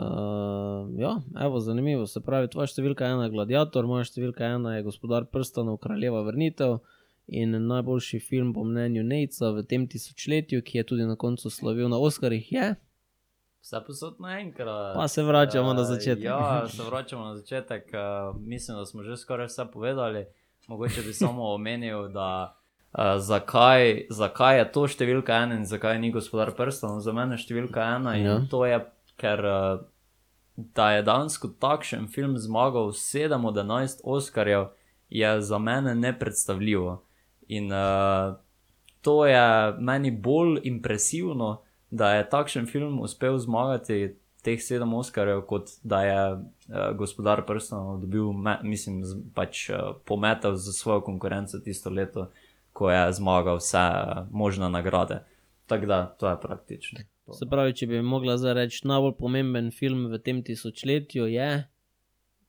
ja, 1.01 1.21
evo, 1.41 1.61
zanimivo. 1.61 2.07
Se 2.07 2.21
pravi, 2.21 2.49
tvoja 2.49 2.67
številka 2.67 3.07
ena 3.07 3.25
je 3.25 3.31
Gladiator, 3.35 3.87
moja 3.87 4.05
številka 4.05 4.45
ena 4.45 4.77
je 4.77 4.87
Gospodar 4.87 5.25
prstanov, 5.25 5.81
Kraljeva 5.83 6.23
vrnitev. 6.23 6.79
In 7.31 7.67
najboljši 7.67 8.21
film, 8.21 8.55
po 8.55 8.65
mnenju 8.65 9.03
Nejca, 9.05 9.51
v 9.51 9.63
tem 9.63 9.85
tisočletju, 9.85 10.63
ki 10.63 10.79
je 10.79 10.85
tudi 10.85 11.05
na 11.05 11.17
koncu 11.17 11.51
slavil 11.51 11.89
na 11.89 11.99
Oscarjih, 11.99 12.53
je. 12.53 12.75
Vse 13.61 13.81
posod 13.87 14.21
naenkrat. 14.21 14.95
Pa 14.97 15.09
se 15.09 15.23
vračamo 15.23 15.73
na 15.75 15.83
Eh, 15.83 15.85
začetek. 15.85 16.25
Ja, 16.25 16.69
se 16.69 16.83
vračamo 16.83 17.25
na 17.25 17.37
začetek. 17.37 17.91
Uh, 17.93 18.37
mislim, 18.41 18.77
da 18.77 18.87
smo 18.87 19.03
že 19.03 19.17
skoraj 19.17 19.47
vse 19.47 19.67
povedali. 19.73 20.27
Mogoče 20.69 21.03
bi 21.03 21.13
samo 21.13 21.45
omenil, 21.55 22.09
da 22.09 22.57
uh, 22.93 23.05
zakaj, 23.19 24.07
zakaj 24.11 24.59
je 24.59 24.73
to 24.73 24.87
številka 24.89 25.43
ena 25.43 25.55
in 25.55 25.67
zakaj 25.67 25.99
ni 25.99 26.13
gospodar 26.13 26.55
prstov. 26.57 27.01
Za 27.01 27.13
mene 27.13 27.37
je 27.37 27.45
številka 27.45 27.97
ena 27.97 28.17
in 28.17 28.25
Ja. 28.25 28.39
to 28.51 28.65
je, 28.65 28.81
ker 29.17 29.45
uh, 29.45 29.81
da 30.57 30.93
je 30.93 31.03
dansko 31.03 31.49
takšen 31.61 32.09
film 32.09 32.39
zmagal 32.39 32.93
7 32.93 33.47
od 33.47 33.55
11 33.55 34.01
Oscarjev, 34.05 34.71
je 35.11 35.43
za 35.43 35.59
mene 35.59 35.95
nepredstavljivo. 35.95 37.05
In 37.49 37.73
uh, 37.73 38.37
to 39.01 39.27
je 39.27 39.73
meni 39.79 40.11
bolj 40.11 40.61
impresivno, 40.69 41.63
da 41.91 42.15
je 42.15 42.29
takšen 42.29 42.67
film 42.67 43.01
uspel 43.01 43.39
zmagati 43.39 44.17
teh 44.43 44.61
sedem 44.63 44.95
Oscarjev, 44.95 45.43
kot 45.49 45.71
da 45.83 46.03
je 46.03 46.21
uh, 46.33 46.43
gospodar 46.97 47.47
prstov 47.47 48.01
dobil, 48.01 48.33
me, 48.33 48.59
mislim, 48.63 49.01
z, 49.05 49.17
pač 49.35 49.69
uh, 49.71 49.97
pometel 50.05 50.57
za 50.57 50.73
svojo 50.73 51.01
konkurenco 51.01 51.59
tisto 51.65 51.91
leto, 51.91 52.29
ko 52.73 52.91
je 52.91 53.13
zmagal 53.13 53.59
vse 53.59 53.79
uh, 53.79 54.27
možne 54.31 54.71
nagrade. 54.71 55.23
Tako 55.67 55.87
da, 55.87 56.07
to 56.07 56.29
je 56.29 56.37
praktično. 56.41 57.01
To. 57.27 57.33
Se 57.33 57.47
pravi, 57.51 57.75
če 57.77 57.87
bi 57.87 58.03
mogla 58.03 58.39
zdaj 58.41 58.55
reči, 58.57 58.87
najbolj 58.89 59.19
pomemben 59.19 59.73
film 59.75 60.07
v 60.09 60.21
tem 60.25 60.41
tisočletju 60.45 61.27
je, 61.29 61.51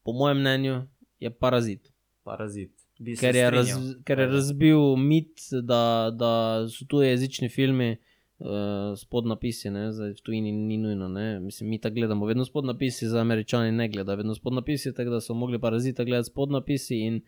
po 0.03 0.15
mojem 0.15 0.39
mnenju, 0.39 0.77
je 1.19 1.31
Parazit. 1.31 1.91
Parazit. 2.23 2.78
Bi 2.99 3.15
Ker 3.15 3.35
je, 3.35 3.49
raz, 3.51 3.69
ker 4.03 4.19
je 4.19 4.27
razbil 4.27 4.81
mit, 4.99 5.39
da, 5.63 6.11
da 6.11 6.31
so 6.67 6.83
tujezični 6.91 7.47
filmi 7.49 7.93
uh, 7.95 8.47
s 8.91 9.05
podnapisi, 9.07 9.69
ne? 9.71 9.85
zdaj 9.95 10.17
v 10.17 10.23
tujini 10.25 10.51
ni 10.51 10.77
nujno. 10.77 11.07
Ne? 11.07 11.39
Mislim, 11.39 11.69
mi 11.69 11.79
tako 11.79 11.95
gledamo, 11.95 12.25
vedno 12.27 12.45
s 12.45 12.51
podnapisi, 12.51 13.07
za 13.07 13.21
američani 13.21 13.71
ne 13.71 13.87
gledajo, 13.87 14.19
vedno 14.19 14.35
s 14.35 14.43
podnapisi, 14.43 14.91
tako 14.93 15.15
da 15.15 15.21
so 15.21 15.33
mogli 15.33 15.59
parazita 15.59 16.03
gledati 16.03 16.27
s 16.27 16.33
podnapisi. 16.33 16.97
In 16.99 17.21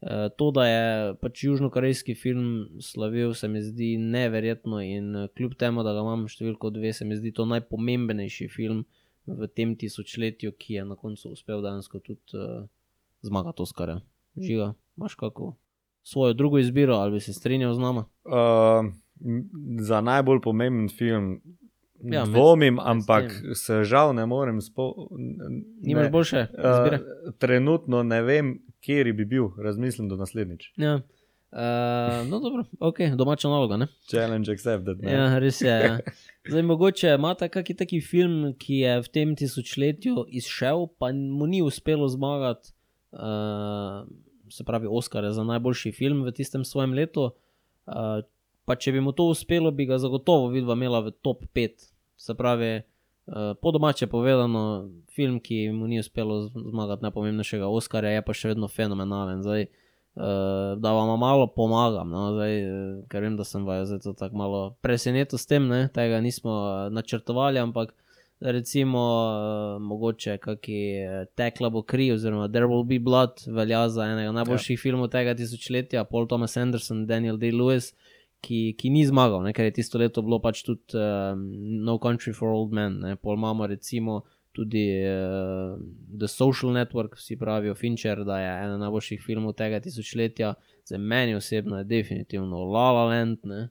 uh, 0.00 0.28
to, 0.36 0.50
da 0.54 0.66
je 0.66 1.14
pač 1.18 1.42
južnokorejski 1.44 2.14
film 2.14 2.68
slavil, 2.80 3.34
se 3.34 3.48
mi 3.48 3.62
zdi 3.62 3.96
neverjetno. 3.98 4.78
In 4.82 5.16
uh, 5.16 5.26
kljub 5.34 5.56
temu, 5.58 5.82
da 5.82 5.96
ga 5.96 6.04
imam 6.06 6.28
številko 6.30 6.70
dve, 6.76 6.92
se 6.94 7.08
mi 7.08 7.18
zdi 7.18 7.32
to 7.34 7.48
najpomembnejši 7.56 8.46
film 8.54 8.84
v 9.26 9.50
tem 9.50 9.74
tisočletju, 9.74 10.54
ki 10.54 10.78
je 10.78 10.86
na 10.92 10.94
koncu 10.94 11.34
uspel 11.34 11.66
dejansko 11.66 11.98
tudi 12.06 12.38
uh, 12.38 12.70
zmagati 13.26 13.66
Oskarja. 13.66 13.98
Žiga, 14.40 14.74
imaš 14.96 15.14
kako 15.14 15.56
svojo 16.02 16.32
drugo 16.32 16.58
izbiro 16.58 16.94
ali 16.94 17.12
bi 17.12 17.20
se 17.20 17.32
strinjal 17.32 17.74
z 17.74 17.78
nama? 17.78 18.04
Uh, 18.24 18.86
m, 19.20 19.48
za 19.80 20.00
najbolj 20.00 20.40
pomemben 20.40 20.88
film 20.88 21.40
Ja, 22.02 22.24
med- 22.24 22.32
dvomim, 22.32 22.74
med 22.74 22.84
ampak 22.86 23.28
tem. 23.32 23.54
se 23.54 23.84
žal 23.84 24.14
ne 24.14 24.26
morem 24.26 24.60
spomniti. 24.60 25.42
Nimaš 25.82 26.10
boljše 26.10 26.46
izbire? 26.48 26.96
Uh, 26.96 27.34
trenutno 27.34 28.02
ne 28.02 28.22
vem, 28.22 28.52
kje 28.80 29.12
bi 29.12 29.24
bil, 29.24 29.48
razmislim 29.58 30.08
do 30.08 30.16
naslednjič. 30.16 30.72
Ja. 30.76 31.00
Uh, 31.50 31.58
no, 32.28 32.40
dobro, 32.40 32.64
ok, 32.80 32.98
domača 33.16 33.48
naloga. 33.48 33.76
Ne? 33.76 33.86
Challenge 34.06 34.52
accepted. 34.52 35.00
Ne? 35.00 35.12
Ja, 35.12 35.38
res 35.38 35.60
je. 35.60 35.68
Ja. 35.70 35.98
Zdaj, 36.48 36.62
mogoče 36.62 37.14
imate 37.14 37.48
kakšen 37.48 37.76
taki 37.76 38.00
film, 38.00 38.54
ki 38.54 38.74
je 38.74 39.00
v 39.00 39.08
tem 39.08 39.36
tisočletju 39.36 40.26
izšel, 40.30 40.86
pa 40.98 41.08
mu 41.12 41.46
ni 41.46 41.62
uspelo 41.62 42.08
zmagati, 42.08 42.70
uh, 43.12 44.04
se 44.50 44.64
pravi, 44.64 44.88
Oscar 44.90 45.26
za 45.32 45.44
najboljši 45.44 45.92
film 45.92 46.22
v 46.26 46.32
tistem 46.32 46.64
svojem 46.64 46.92
letu. 46.92 47.30
Uh, 47.86 48.20
pa 48.64 48.76
če 48.76 48.92
bi 48.92 49.00
mu 49.00 49.12
to 49.16 49.30
uspelo, 49.32 49.70
bi 49.70 49.86
ga 49.88 49.98
zagotovo 49.98 50.50
vidva 50.52 50.76
imela 50.76 51.00
v 51.00 51.14
top 51.24 51.44
5. 51.56 51.88
Se 52.18 52.34
pravi, 52.34 52.82
uh, 53.26 53.54
po 53.62 53.72
domače 53.72 54.06
povedano, 54.06 54.88
film, 55.14 55.40
ki 55.40 55.70
mu 55.72 55.88
ni 55.88 56.00
uspelo 56.00 56.48
zmagati 56.52 57.06
najpomembnejšega 57.08 57.68
Oscarja, 57.68 58.18
je 58.18 58.24
pa 58.24 58.36
še 58.36 58.54
vedno 58.54 58.68
fenomenalen. 58.68 59.44
Zdaj, 59.46 59.68
Uh, 60.18 60.24
da 60.82 60.90
vam 60.92 61.18
malo 61.20 61.46
pomagam, 61.46 62.10
no, 62.10 62.32
zdaj, 62.34 62.56
eh, 62.58 63.02
ker 63.06 63.22
vem, 63.22 63.36
da 63.38 63.44
sem 63.46 63.62
vas 63.62 63.86
zdaj 63.86 64.16
tako 64.18 64.40
malo 64.40 64.60
presenetil 64.82 65.38
s 65.38 65.46
tem, 65.46 65.68
ne, 65.70 65.84
tega 65.94 66.18
nismo 66.18 66.50
eh, 66.50 66.88
načrtovali, 66.90 67.60
ampak 67.62 67.92
recimo 68.40 68.98
uh, 68.98 69.82
mogoče 69.82 70.38
kaki 70.38 70.80
eh, 70.94 71.24
Tekla 71.34 71.70
bo 71.70 71.82
kri 71.82 72.12
oziroma 72.12 72.48
There 72.48 72.66
will 72.66 72.84
be 72.86 72.98
blood 72.98 73.42
velja 73.46 73.88
za 73.88 74.04
enega 74.04 74.32
najboljših 74.32 74.78
ja. 74.78 74.82
filmov 74.82 75.08
tega 75.10 75.34
tisočletja, 75.34 76.04
Paul 76.04 76.28
Thomas 76.28 76.56
Anderson, 76.56 77.06
Daniel 77.06 77.36
Day-Lewis, 77.36 77.92
ki, 78.40 78.74
ki 78.78 78.90
ni 78.94 79.04
zmagal, 79.06 79.42
ne, 79.42 79.52
ker 79.52 79.66
je 79.68 79.78
tisto 79.80 79.98
leto 79.98 80.22
bilo 80.22 80.38
pač 80.42 80.62
tudi 80.66 80.94
um, 80.94 81.46
No 81.84 81.98
Country 81.98 82.34
for 82.34 82.54
Old 82.54 82.74
Men, 82.74 83.00
ne, 83.02 83.16
pol 83.16 83.38
imamo 83.38 83.66
recimo 83.66 84.22
tudi 84.54 84.86
uh, 85.06 85.78
The 86.18 86.28
Social 86.30 86.72
Network, 86.74 87.18
vsi 87.18 87.36
pravijo 87.38 87.74
Fincher, 87.78 88.24
da 88.26 88.38
je 88.40 88.52
eden 88.64 88.80
najboljših 88.82 89.22
filmov 89.22 89.54
tega 89.58 89.80
tisočletja. 89.80 90.54
Za 90.88 90.98
meni 90.98 91.34
osebno 91.34 91.78
je 91.78 91.84
definitivno 91.84 92.64
La 92.64 92.90
La 92.92 93.04
Land, 93.10 93.38
ne, 93.44 93.68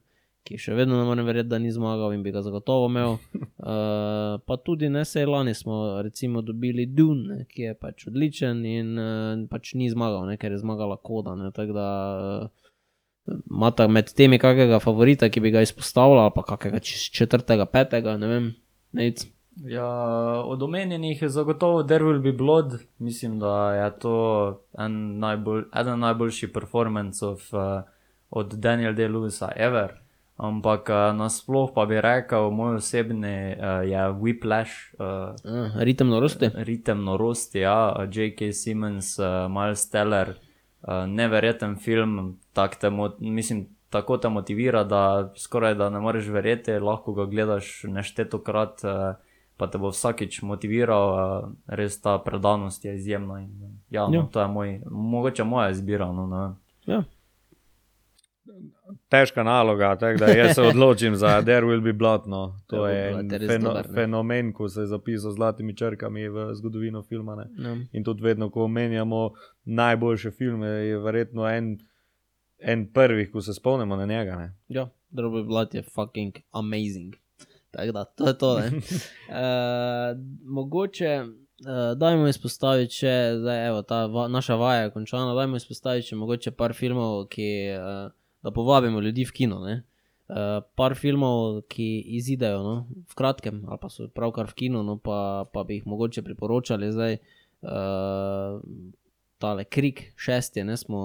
ki 0.48 0.58
še 0.62 0.76
vedno 0.78 0.96
ne 1.00 1.06
morem 1.08 1.28
verjeti, 1.28 1.50
da 1.52 1.60
ni 1.60 1.72
zmagal 1.74 2.16
in 2.16 2.24
bi 2.24 2.32
ga 2.32 2.42
zagotovo 2.46 2.88
imel. 2.88 3.18
Uh, 3.36 4.38
pa 4.48 4.58
tudi 4.64 4.90
ne 4.90 5.04
sej 5.06 5.28
lani 5.28 5.54
smo 5.58 6.00
recimo 6.06 6.42
dobili 6.46 6.88
Dune, 6.88 7.28
ne, 7.28 7.46
ki 7.52 7.70
je 7.70 7.76
pač 7.76 8.08
odličen 8.12 8.64
in 8.66 8.94
uh, 8.96 9.44
pač 9.52 9.76
ni 9.76 9.90
zmagal, 9.92 10.26
ne, 10.32 10.38
ker 10.40 10.56
je 10.56 10.62
zmagala 10.64 11.00
koda. 11.04 11.36
Ne, 11.40 11.52
tako 11.56 11.76
da 11.76 11.88
uh, 12.48 13.36
imata 13.52 13.90
med 13.92 14.14
temi 14.16 14.40
kakega 14.40 14.80
favorita, 14.84 15.30
ki 15.30 15.44
bi 15.44 15.52
ga 15.56 15.66
izpostavljal, 15.66 16.28
ali 16.28 16.36
pa 16.36 16.46
kakega 16.56 16.80
četrtega, 16.84 17.68
petega, 17.68 18.16
ne 18.22 18.32
vem. 18.32 18.54
Nec. 18.96 19.28
Ja, 19.66 19.88
od 20.46 20.64
omenjenih 20.64 21.22
je 21.22 21.30
zagotovo 21.30 21.84
There 21.84 22.06
Will 22.06 22.22
Be 22.22 22.32
Blood. 22.32 22.78
Mislim, 22.98 23.40
da 23.40 23.74
je 23.74 24.00
to 24.00 24.18
en 24.78 25.20
najbolj, 25.20 25.64
eden 25.82 26.00
najboljših 26.00 26.52
performancev 26.54 27.42
uh, 27.52 27.82
od 28.30 28.54
Daniela 28.54 28.94
Day-Lewisa 28.94 29.50
ever. 29.56 30.07
Ampak 30.38 30.90
uh, 30.90 31.18
nasploh 31.18 31.74
pa 31.74 31.86
bi 31.86 31.98
rekel, 31.98 32.52
moj 32.52 32.76
osebni 32.78 33.32
uh, 33.52 33.82
je 33.82 34.02
Whiplash, 34.14 34.94
uh, 34.94 35.34
Uh, 35.44 35.74
ritem 35.82 36.10
norosti. 36.10 36.50
ritem 36.56 37.04
norosti, 37.04 37.60
ja, 37.60 37.78
J.K. 38.06 38.54
Simmons, 38.54 39.18
uh, 39.20 39.26
Miles 39.50 39.90
Teller, 39.90 40.36
uh, 40.82 41.06
neverjeten 41.08 41.76
film, 41.76 42.38
tak 42.54 42.76
te, 42.76 42.90
mislim, 43.20 43.66
tako 43.90 44.18
te 44.18 44.30
motivira, 44.30 44.84
da 44.84 45.02
skoraj 45.36 45.76
da 45.76 45.90
ne 45.90 46.00
moreš 46.00 46.28
verjeti, 46.28 46.72
lahko 46.80 47.14
ga 47.14 47.26
gledaš 47.26 47.84
neštetokrat, 47.84 48.84
uh, 48.84 49.16
pa 49.58 49.68
te 49.68 49.78
bo 49.78 49.90
vsakič 49.90 50.42
motiviral, 50.42 51.06
uh, 51.10 51.50
res 51.68 51.98
ta 51.98 52.18
predanost 52.20 52.86
je 52.86 52.94
izjemna. 52.96 53.40
In, 53.40 53.50
ja, 53.90 54.06
no, 54.06 54.14
Ja. 54.14 54.26
to 54.32 54.42
je 54.42 54.48
moj, 54.48 54.82
mogoče 54.86 55.44
moja 55.44 55.70
izbira. 55.70 56.06
No, 56.06 56.28
ne. 56.28 56.44
Ja. 56.94 57.02
Težka 59.10 59.44
naloga, 59.44 59.96
tako 60.00 60.20
da 60.20 60.26
jaz 60.26 60.56
se 60.56 60.62
odločim 60.62 61.16
za 61.16 61.28
There 61.46 61.66
Will 61.68 61.84
Be 61.84 61.94
Blood. 61.94 62.28
No. 62.28 62.60
To 62.68 62.76
There 62.76 62.82
Will 62.82 62.96
je 62.96 63.14
Be 63.14 63.24
Blood 63.24 63.42
je 63.42 63.48
feno, 63.48 63.70
dober, 63.70 63.88
fenomen, 63.94 64.54
ko 64.54 64.70
se 64.70 64.82
je 64.82 64.86
zapisal 64.86 65.32
z 65.32 65.36
zlatimi 65.36 65.76
črkami 65.78 66.30
v 66.30 66.50
zgodovino 66.56 67.04
filma. 67.04 67.36
Ne. 67.36 67.70
Ja. 67.70 67.76
In 67.92 68.04
tudi 68.04 68.24
vedno, 68.24 68.50
ko 68.50 68.64
omenjamo 68.64 69.32
najboljše 69.64 70.32
filme, 70.32 70.68
je 70.68 71.00
verjetno 71.00 71.48
en, 71.50 71.78
en 72.60 72.92
prvih, 72.94 73.32
ko 73.32 73.42
se 73.42 73.54
spomnimo 73.54 73.96
na 73.96 74.06
njega. 74.06 74.36
Ne. 74.36 74.56
Ja, 74.68 74.90
drugi 75.10 75.44
blad 75.44 75.76
je 75.76 75.84
fucking 75.84 76.36
amazing. 76.52 77.16
Tako 77.72 77.92
da, 77.92 78.06
to 78.06 78.28
je 78.28 78.38
to. 78.38 78.56
uh, 78.56 78.62
mogoče, 80.58 81.24
uh, 81.24 81.98
dajmo 81.98 82.28
izpostaviti 82.28 82.94
še, 82.94 83.16
zdaj, 83.40 83.68
evo, 83.68 83.82
ta 83.82 84.06
va, 84.06 84.28
naša 84.28 84.56
vaja 84.56 84.88
je 84.88 84.94
končana, 84.96 85.36
dajmo 85.36 85.60
izpostaviti 85.60 86.08
še 86.08 86.16
mogoče 86.16 86.52
par 86.52 86.74
filmov, 86.74 87.28
ki, 87.34 87.50
uh, 87.78 88.12
da 88.42 88.52
povabimo 88.52 89.02
ljudi 89.02 89.26
v 89.26 89.32
kino. 89.32 89.60
Ne? 89.60 89.84
Uh, 90.28 90.60
par 90.76 90.96
filmov, 91.00 91.62
ki 91.72 92.04
izidejo 92.20 92.60
no, 92.64 92.76
v 93.08 93.16
kratkem, 93.16 93.64
ali 93.68 93.80
pa 93.80 93.88
so 93.90 94.10
pravkar 94.12 94.50
v 94.52 94.58
kinu, 94.60 94.84
no, 94.84 94.98
pa, 95.00 95.48
pa 95.54 95.64
bi 95.64 95.80
jih 95.80 95.88
mogoče 95.88 96.22
priporočali. 96.22 96.92
Zdaj, 96.92 97.18
uh, 97.64 98.60
tale 99.38 99.64
krik, 99.64 100.14
šesti, 100.16 100.64
ne 100.64 100.78
smo 100.78 101.00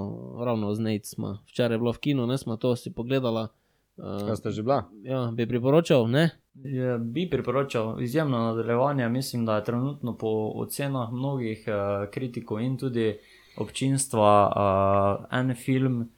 ravno 0.44 0.74
z 0.74 0.80
Nejcem, 0.80 1.38
včeraj 1.46 1.74
je 1.74 1.78
bilo 1.78 1.92
v 1.92 1.98
kinu, 1.98 2.26
ne 2.26 2.38
smo 2.38 2.56
to 2.56 2.76
si 2.76 2.90
pogledala. 2.90 3.48
Uh, 3.96 4.24
Kaj 4.26 4.36
ste 4.40 4.50
že 4.50 4.62
bila? 4.64 4.88
ja, 5.04 5.28
bi 5.30 5.46
priporočal, 5.46 6.08
ne? 6.08 6.30
Je, 6.64 6.98
bi 6.98 7.30
priporočal 7.30 8.02
izjemno 8.02 8.38
nadaljevanje. 8.38 9.08
Mislim, 9.08 9.46
da 9.46 9.56
je 9.56 9.64
trenutno 9.64 10.16
po 10.18 10.52
ocenah 10.56 11.12
mnogih 11.12 11.64
uh, 11.68 12.10
kritikov 12.10 12.60
in 12.60 12.78
tudi 12.78 13.18
občinstva 13.56 14.32
uh, 14.48 15.38
en 15.38 15.54
film, 15.54 16.08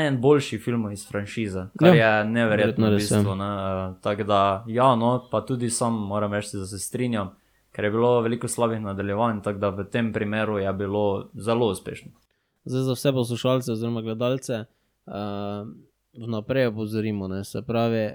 en 0.00 0.20
boljši 0.20 0.58
film 0.58 0.90
iz 0.92 1.08
franšize, 1.08 1.66
kar 1.78 1.94
Ja, 1.96 2.16
je 2.18 2.24
neverjetno 2.24 2.50
verjetno 2.50 2.86
v 2.86 2.92
ja. 2.92 2.96
bistvu. 2.96 3.34
Ne, 3.34 4.00
Tako 4.02 4.24
da, 4.24 4.64
ja, 4.68 4.96
no, 4.96 5.28
pa 5.30 5.40
tudi 5.46 5.70
sam 5.70 5.94
moram 5.94 6.32
reči, 6.32 6.56
da 6.56 6.66
se 6.66 6.78
strinjam, 6.78 7.30
ker 7.72 7.84
je 7.84 7.90
bilo 7.90 8.20
veliko 8.20 8.48
slabih 8.48 8.80
nadaljevanj, 8.80 9.42
tako 9.42 9.58
da 9.58 9.68
v 9.68 9.84
tem 9.90 10.12
primeru 10.12 10.58
je 10.58 10.72
bilo 10.72 11.30
zelo 11.34 11.70
uspešno. 11.70 12.10
Zdaj 12.64 12.82
za 12.82 12.92
vse 12.92 13.12
poslušalce 13.12 13.72
oziroma 13.72 14.02
gledalce 14.02 14.64
uh, 15.06 15.14
vnaprej 16.12 16.66
opozorimo. 16.66 17.28
Ne? 17.28 17.44
Se 17.44 17.62
pravi, 17.66 18.10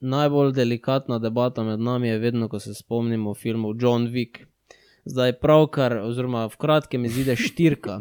najbolj 0.00 0.52
delikatna 0.52 1.18
debata 1.18 1.62
med 1.62 1.80
nami 1.80 2.08
je 2.08 2.18
vedno, 2.18 2.48
ko 2.48 2.58
se 2.58 2.74
spomnimo 2.74 3.34
filmov 3.34 3.74
John 3.80 4.06
Wick. 4.06 4.44
Zdaj 5.04 5.32
pravkar, 5.40 5.96
oziroma 5.98 6.46
v 6.46 6.56
kratkem 6.56 7.04
izide 7.04 7.36
štirka. 7.36 8.00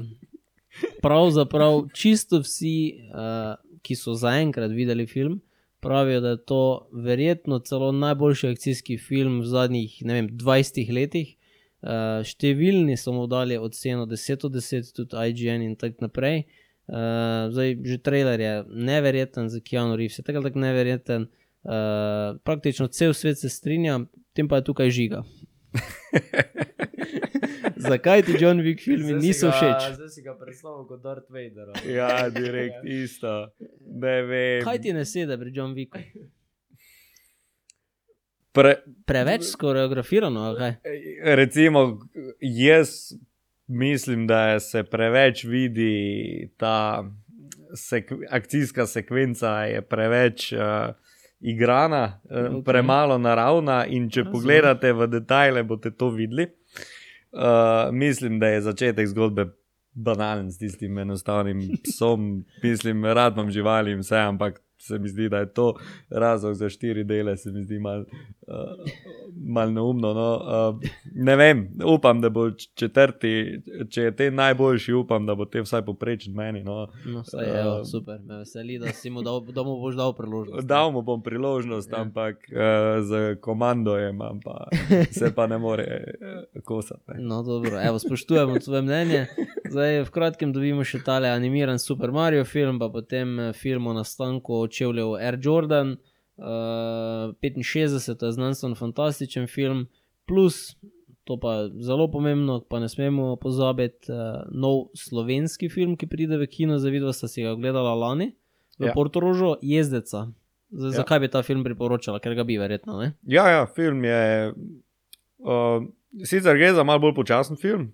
Pravzaprav 1.01 1.87
čisto 1.93 2.41
vsi, 2.41 2.75
uh, 3.11 3.55
ki 3.81 3.95
so 3.97 4.13
zaenkrat 4.13 4.71
videli 4.71 5.07
film, 5.07 5.41
pravijo, 5.81 6.21
da 6.21 6.29
je 6.35 6.45
to 6.45 6.89
verjetno 6.93 7.59
celo 7.59 7.91
najboljši 7.91 8.47
akcijski 8.47 8.97
film 8.97 9.39
v 9.41 9.45
zadnjih 9.45 10.01
vem, 10.05 10.29
20 10.29 10.93
letih. 10.93 11.35
Uh, 11.81 12.21
številni 12.21 12.93
so 12.97 13.09
mu 13.15 13.25
dali 13.25 13.57
oceno 13.57 14.05
10 14.05 14.45
od 14.45 14.53
10, 14.53 14.91
tudi 14.95 15.23
IGN 15.31 15.65
in 15.65 15.75
tako 15.75 16.05
naprej. 16.05 16.43
Uh, 16.91 17.49
zdaj, 17.49 17.77
že 17.87 17.97
trailer 18.03 18.39
je 18.39 18.53
neverjeten 18.69 19.49
za 19.49 19.61
Keanu 19.65 19.95
Reeves, 19.97 20.19
je 20.19 20.25
tako 20.27 20.41
ali 20.41 20.51
tako 20.51 20.61
neverjeten. 20.61 21.29
Uh, 21.61 22.37
praktično 22.45 22.87
cel 22.87 23.13
svet 23.13 23.39
se 23.39 23.49
strinja, 23.49 23.99
tem 24.37 24.47
pa 24.47 24.61
je 24.61 24.67
tukaj 24.69 24.93
žiga. 24.93 25.23
Zakaj 27.81 28.21
ti 28.23 28.35
John 28.39 28.59
Wick 28.59 28.79
filmi 28.79 29.13
niso 29.15 29.49
všeč? 29.49 29.95
Zdaj 29.95 30.09
si 30.09 30.21
ga 30.21 30.35
predstavljal 30.37 30.85
kot 30.87 31.01
Darth 31.01 31.29
Vader. 31.29 31.71
Ja, 31.87 32.29
direkt 32.29 32.85
isto. 32.85 33.49
Ne 33.81 34.21
vem. 34.21 34.61
Kaj 34.63 34.79
ti 34.79 34.93
ne 34.93 35.05
sedi 35.05 35.37
pri 35.37 35.51
John 35.51 35.73
Wicku? 35.73 35.99
Pre, 38.51 38.75
Preveč 39.05 39.43
skoreografirano, 39.43 40.39
ali 40.41 40.57
kaj? 40.57 40.73
recimo, 41.35 41.99
jaz 42.41 42.89
mislim, 43.67 44.27
da 44.27 44.59
se 44.59 44.83
preveč 44.83 45.43
vidi 45.43 45.93
ta 46.57 47.03
sek, 47.73 48.11
akcijska 48.29 48.85
sekvenca, 48.85 49.47
je 49.63 49.81
preveč 49.81 50.51
uh, 50.53 50.59
igrana, 51.39 52.19
Ok. 52.25 52.31
okay. 52.31 52.63
premalo 52.63 53.17
naravna. 53.17 53.85
In 53.85 54.09
če 54.09 54.19
Razumem. 54.19 54.33
pogledate 54.33 54.93
v 54.93 55.07
detajle, 55.07 55.63
boste 55.63 55.91
to 55.91 56.09
videli. 56.09 56.49
Uh, 57.31 57.93
mislim, 57.93 58.39
da 58.39 58.47
je 58.47 58.61
začetek 58.61 59.07
zgodbe 59.07 59.45
banalen 59.93 60.51
s 60.51 60.57
tistim 60.57 60.97
enostavnim 60.97 61.61
psom. 61.83 62.45
Mislim, 62.63 63.05
rad 63.05 63.33
imam 63.33 63.51
živali 63.51 63.91
in 63.91 63.99
vse, 63.99 64.17
ampak 64.17 64.61
se 64.81 64.99
mi 64.99 65.09
zdi, 65.09 65.29
da 65.29 65.37
je 65.37 65.53
to 65.53 65.73
razlog 66.09 66.53
za 66.53 66.69
štiri 66.69 67.03
dele, 67.03 67.37
se 67.37 67.51
mi 67.51 67.63
zdi 67.63 67.79
malo 67.79 68.05
uh, 68.47 68.91
mal 69.47 69.73
neumno. 69.73 70.13
No. 70.13 70.29
Uh, 70.35 70.89
ne 71.15 71.35
vem, 71.35 71.67
upam, 71.85 72.21
da 72.21 72.29
bo 72.29 72.51
četrti, 72.51 73.61
če 73.89 74.01
je 74.01 74.15
te 74.15 74.31
najboljši, 74.31 74.93
upam, 74.93 75.25
da 75.25 75.35
bo 75.35 75.45
te 75.45 75.61
vsaj 75.61 75.85
poprečen 75.85 76.33
meni. 76.35 76.63
No. 76.63 76.87
No, 77.05 77.23
saj 77.23 77.45
je, 77.45 77.61
evo, 77.61 77.85
super, 77.85 78.19
me 78.25 78.37
veseli, 78.37 78.79
da, 78.79 78.91
mu 79.11 79.21
dal, 79.21 79.41
da 79.53 79.63
mu 79.63 79.79
boš 79.79 79.95
dal 79.95 80.13
priložnost. 80.17 80.67
Dal 80.67 80.91
mu 80.91 81.01
bom 81.01 81.23
priložnost, 81.23 81.91
Ja. 81.91 82.01
ampak 82.01 82.35
uh, 82.51 83.03
z 83.05 83.35
komandojem 83.41 84.19
pa, 84.43 84.67
se 85.11 85.31
pa 85.35 85.47
ne 85.47 85.57
more 85.57 85.85
uh, 85.85 86.61
kosati. 86.63 87.01
Ne. 87.07 87.23
No, 87.23 87.43
dobro, 87.43 87.79
evo, 87.81 87.99
spoštujemo 87.99 88.59
tvoje 88.59 88.81
mnenje. 88.81 89.25
Zdaj, 89.69 90.03
v 90.03 90.09
kratkem 90.11 90.51
dobimo 90.53 90.83
še 90.83 90.99
tale 91.05 91.29
animiran 91.31 91.79
Super 91.79 92.11
Mario 92.11 92.43
film, 92.45 92.79
pa 92.79 92.89
potem 92.91 93.39
eh, 93.39 93.53
film 93.53 93.87
o 93.87 93.93
nastanku 93.95 94.57
čevljev 94.71 95.15
Air 95.19 95.39
Jordan. 95.41 95.97
Uh, 96.41 97.35
65 97.41 98.17
to 98.17 98.25
je 98.25 98.31
znanstveno 98.31 98.75
fantastičen 98.75 99.47
film, 99.47 99.85
plus, 100.25 100.75
to 101.23 101.37
pa 101.39 101.69
zelo 101.79 102.07
pomembno, 102.11 102.61
pa 102.69 102.79
ne 102.79 102.89
smemo 102.89 103.35
pozabiti, 103.35 104.11
uh, 104.11 104.41
nov 104.49 104.89
slovenski 104.97 105.69
film, 105.69 105.95
ki 105.97 106.09
pride 106.09 106.39
v 106.41 106.47
kino, 106.49 106.79
za 106.79 106.89
vidva 106.89 107.13
sta 107.13 107.29
si 107.29 107.45
ga 107.45 107.53
gledala 107.55 107.93
lani 107.93 108.31
v 108.79 108.87
ja. 108.87 108.89
Ja. 108.89 108.93
Portorožu, 108.97 109.55
Jezdeca. 109.61 110.31
Zdaj, 110.71 110.89
ja. 110.89 110.93
Ja. 110.95 110.97
Zakaj 111.03 111.19
bi 111.19 111.29
ta 111.29 111.43
film 111.43 111.63
priporočala, 111.67 112.19
ker 112.23 112.33
ga 112.35 112.47
bi 112.47 112.57
verjetno, 112.57 112.97
ne? 112.97 113.13
Ja, 113.27 113.45
ja, 113.51 113.65
film 113.69 114.05
je. 114.07 114.53
Uh, 115.41 115.85
sicer 116.25 116.57
gre 116.57 116.73
za 116.73 116.83
malo 116.87 117.05
bolj 117.05 117.15
počasen 117.21 117.59
film, 117.59 117.91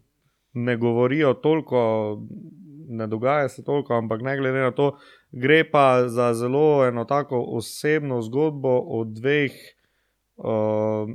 ne 0.54 0.78
govorijo 0.78 1.34
toliko, 1.34 1.80
ne 2.88 3.08
dogaja 3.08 3.50
se 3.50 3.64
toliko, 3.64 3.94
ampak 3.98 4.22
ne 4.22 4.38
glede 4.38 4.62
na 4.62 4.72
to, 4.72 4.96
gre 5.32 5.64
pa 5.72 6.08
za 6.08 6.34
zelo 6.34 6.86
eno 6.88 7.06
tako 7.06 7.42
osebno 7.42 8.22
zgodbo 8.22 8.80
o 8.80 9.04
dveh 9.04 9.52
uh, 10.38 11.10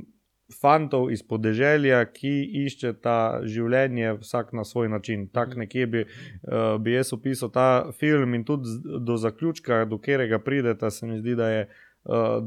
fantov 0.61 1.11
iz 1.11 1.23
podeželja, 1.23 2.05
ki 2.05 2.33
iščeta 2.65 3.41
življenje 3.43 4.13
vsak 4.19 4.53
na 4.53 4.63
svoj 4.63 4.89
način. 4.89 5.27
Tako 5.27 5.59
nekje 5.59 5.87
bi, 5.87 6.01
uh, 6.03 6.75
bi 6.79 6.93
jaz 6.93 7.13
opisal 7.13 7.49
ta 7.49 7.91
film 7.91 8.33
in 8.35 8.43
tudi 8.43 8.69
do 8.99 9.17
zaključka, 9.17 9.85
do 9.85 9.97
katerega 9.97 10.39
prideta, 10.39 10.89
se 10.91 11.07
mi 11.07 11.19
zdi, 11.19 11.35
da 11.35 11.49
je. 11.49 11.69
Uh, 12.03 12.43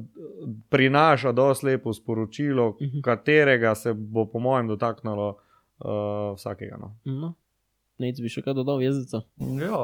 prinaša 0.68 1.32
dosti 1.32 1.66
lepo 1.66 1.92
sporočilo, 1.92 2.76
Mhm. 2.80 3.00
katerega 3.00 3.74
se 3.74 3.94
bo, 3.94 4.26
po 4.26 4.38
mojem, 4.38 4.68
dotaknilo 4.68 5.28
uh, 5.30 6.36
vsakega. 6.36 6.76
No. 6.76 6.96
No. 7.04 7.34
Nec 7.98 8.18
bi 8.20 8.28
še 8.28 8.42
kaj 8.44 8.54
dodal, 8.54 8.82
jezdeca. 8.84 9.22
Ja, 9.56 9.78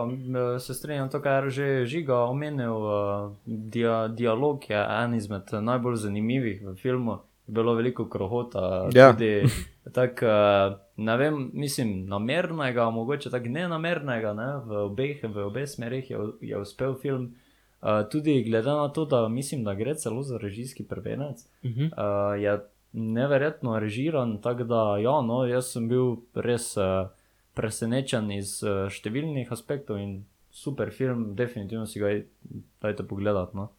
se 0.59 0.75
strinjam 0.75 1.09
to, 1.09 1.21
kar 1.21 1.47
že 1.49 1.87
žiga 1.87 2.19
omenil. 2.27 2.75
Uh, 2.77 3.33
dia, 3.47 4.09
dialog 4.09 4.61
je 4.69 4.77
en 4.77 5.15
izmed 5.15 5.49
najbolj 5.51 5.97
zanimivih 5.97 6.61
v 6.63 6.75
filmu. 6.77 7.19
Je 7.47 7.53
bilo 7.53 7.73
veliko 7.75 8.05
krohota, 8.07 8.91
Ja. 8.95 9.13
tudi 9.13 9.49
tako, 9.93 10.27
uh, 10.27 10.75
ne 10.97 11.17
vem, 11.17 11.51
mislim, 11.55 12.05
namernega, 12.07 12.91
mogoče 12.91 13.31
tako 13.31 13.49
nenamernega, 13.49 14.33
ne? 14.33 14.51
v 14.61 14.85
obeh, 14.85 15.25
v 15.25 15.47
obeh 15.47 15.67
smerih 15.67 16.11
je, 16.11 16.19
je 16.43 16.59
uspel 16.59 16.95
film. 16.95 17.33
Uh, 17.81 18.05
tudi 18.07 18.45
glede 18.45 18.71
na 18.71 18.89
to, 18.89 19.05
da 19.05 19.29
mislim, 19.29 19.65
da 19.65 19.75
gre 19.75 19.95
celo 19.95 20.23
za 20.23 20.39
režijski 20.39 20.85
prvenec, 20.85 21.49
Uh 21.63 21.71
-huh. 21.71 21.89
uh, 21.89 22.43
je 22.43 22.61
neverjetno 22.93 23.79
režiran. 23.79 24.39
Tako 24.39 24.65
da, 24.65 24.99
ja, 24.99 25.21
no, 25.23 25.45
jaz 25.47 25.67
sem 25.67 25.89
bil 25.89 26.17
res 26.35 26.77
uh, 26.77 27.09
presenečen 27.55 28.31
iz 28.33 28.63
uh, 28.65 28.87
številnih 28.91 29.51
aspektov 29.53 30.01
in 30.01 30.25
super 30.53 30.91
film, 30.93 31.33
definitivno 31.37 31.87
si 31.87 32.01
ga 32.01 32.13
dajte 32.83 33.05
pogledati. 33.09 33.57
No. 33.57 33.71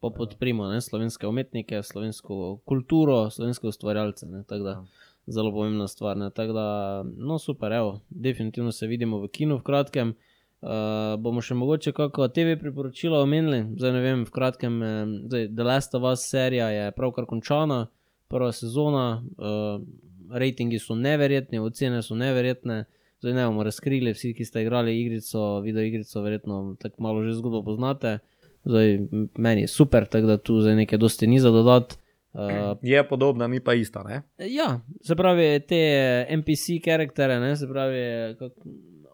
Pa 0.00 0.08
podprimo 0.14 0.68
ne, 0.70 0.80
slovenske 0.80 1.26
umetnike, 1.28 1.82
slovensko 1.84 2.60
kulturo, 2.64 3.28
slovenske 3.30 3.68
ustvarjalce. 3.68 4.26
Ne, 4.30 4.44
Ja. 4.48 4.84
zelo 5.26 5.52
pomembna 5.52 5.86
stvar. 5.88 6.16
Ne, 6.16 6.30
da, 6.30 7.04
no, 7.04 7.38
super, 7.38 7.72
evo, 7.72 8.00
definitivno 8.08 8.72
se 8.72 8.86
vidimo 8.86 9.18
v 9.20 9.28
kinu 9.28 9.58
v 9.58 9.62
kratkem. 9.62 10.14
Uh, 10.60 11.16
bomo 11.16 11.40
še 11.40 11.54
mogoče 11.56 11.92
kako 11.96 12.28
TV 12.28 12.56
priporočila 12.60 13.22
omenili, 13.22 13.62
zdaj 13.78 13.92
ne 13.92 14.00
vem, 14.04 14.24
v 14.24 14.30
kratkem. 14.30 14.82
eh, 14.82 15.06
Zdaj, 15.24 15.46
The 15.56 15.64
Last 15.64 15.94
of 15.94 16.02
Us 16.04 16.26
serija 16.28 16.68
je 16.68 16.90
pravkar 16.92 17.24
končana, 17.24 17.86
prva 18.28 18.52
sezona, 18.52 19.22
uh, 19.38 19.80
rejtingi 20.30 20.78
so 20.78 20.94
neverjetni, 20.94 21.58
ocene 21.58 22.02
so 22.02 22.14
neverjetne. 22.14 22.84
Zdaj 23.20 23.34
ne 23.36 23.46
bomo 23.46 23.62
razkrili, 23.62 24.12
vsi, 24.16 24.32
ki 24.34 24.44
ste 24.44 24.62
igrali 24.62 24.94
igrico, 25.00 25.60
video 25.60 25.82
igrico, 25.84 26.22
verjetno 26.24 26.76
tako 26.80 27.02
malo 27.02 27.24
že 27.24 27.34
zgodbo 27.36 27.62
poznate. 27.64 28.18
Zdaj, 28.64 28.98
meni 29.38 29.60
je 29.60 29.68
super, 29.68 30.06
tako 30.06 30.26
da 30.26 30.36
tu 30.38 30.60
zdaj 30.60 30.76
nekaj 30.76 30.98
dosti 30.98 31.26
ni 31.26 31.40
za 31.40 31.50
dodati. 31.50 31.96
Uh, 32.32 32.78
Je 32.82 33.08
podobna, 33.08 33.46
ni 33.46 33.60
pa 33.60 33.74
ista. 33.74 34.02
Ne? 34.02 34.22
ja, 34.38 34.80
se 35.02 35.16
pravi, 35.16 35.60
te 35.68 35.80
NPC 36.30 36.78
karaktere, 36.84 37.40
ne, 37.40 37.56
se 37.56 37.68
pravi, 37.68 38.02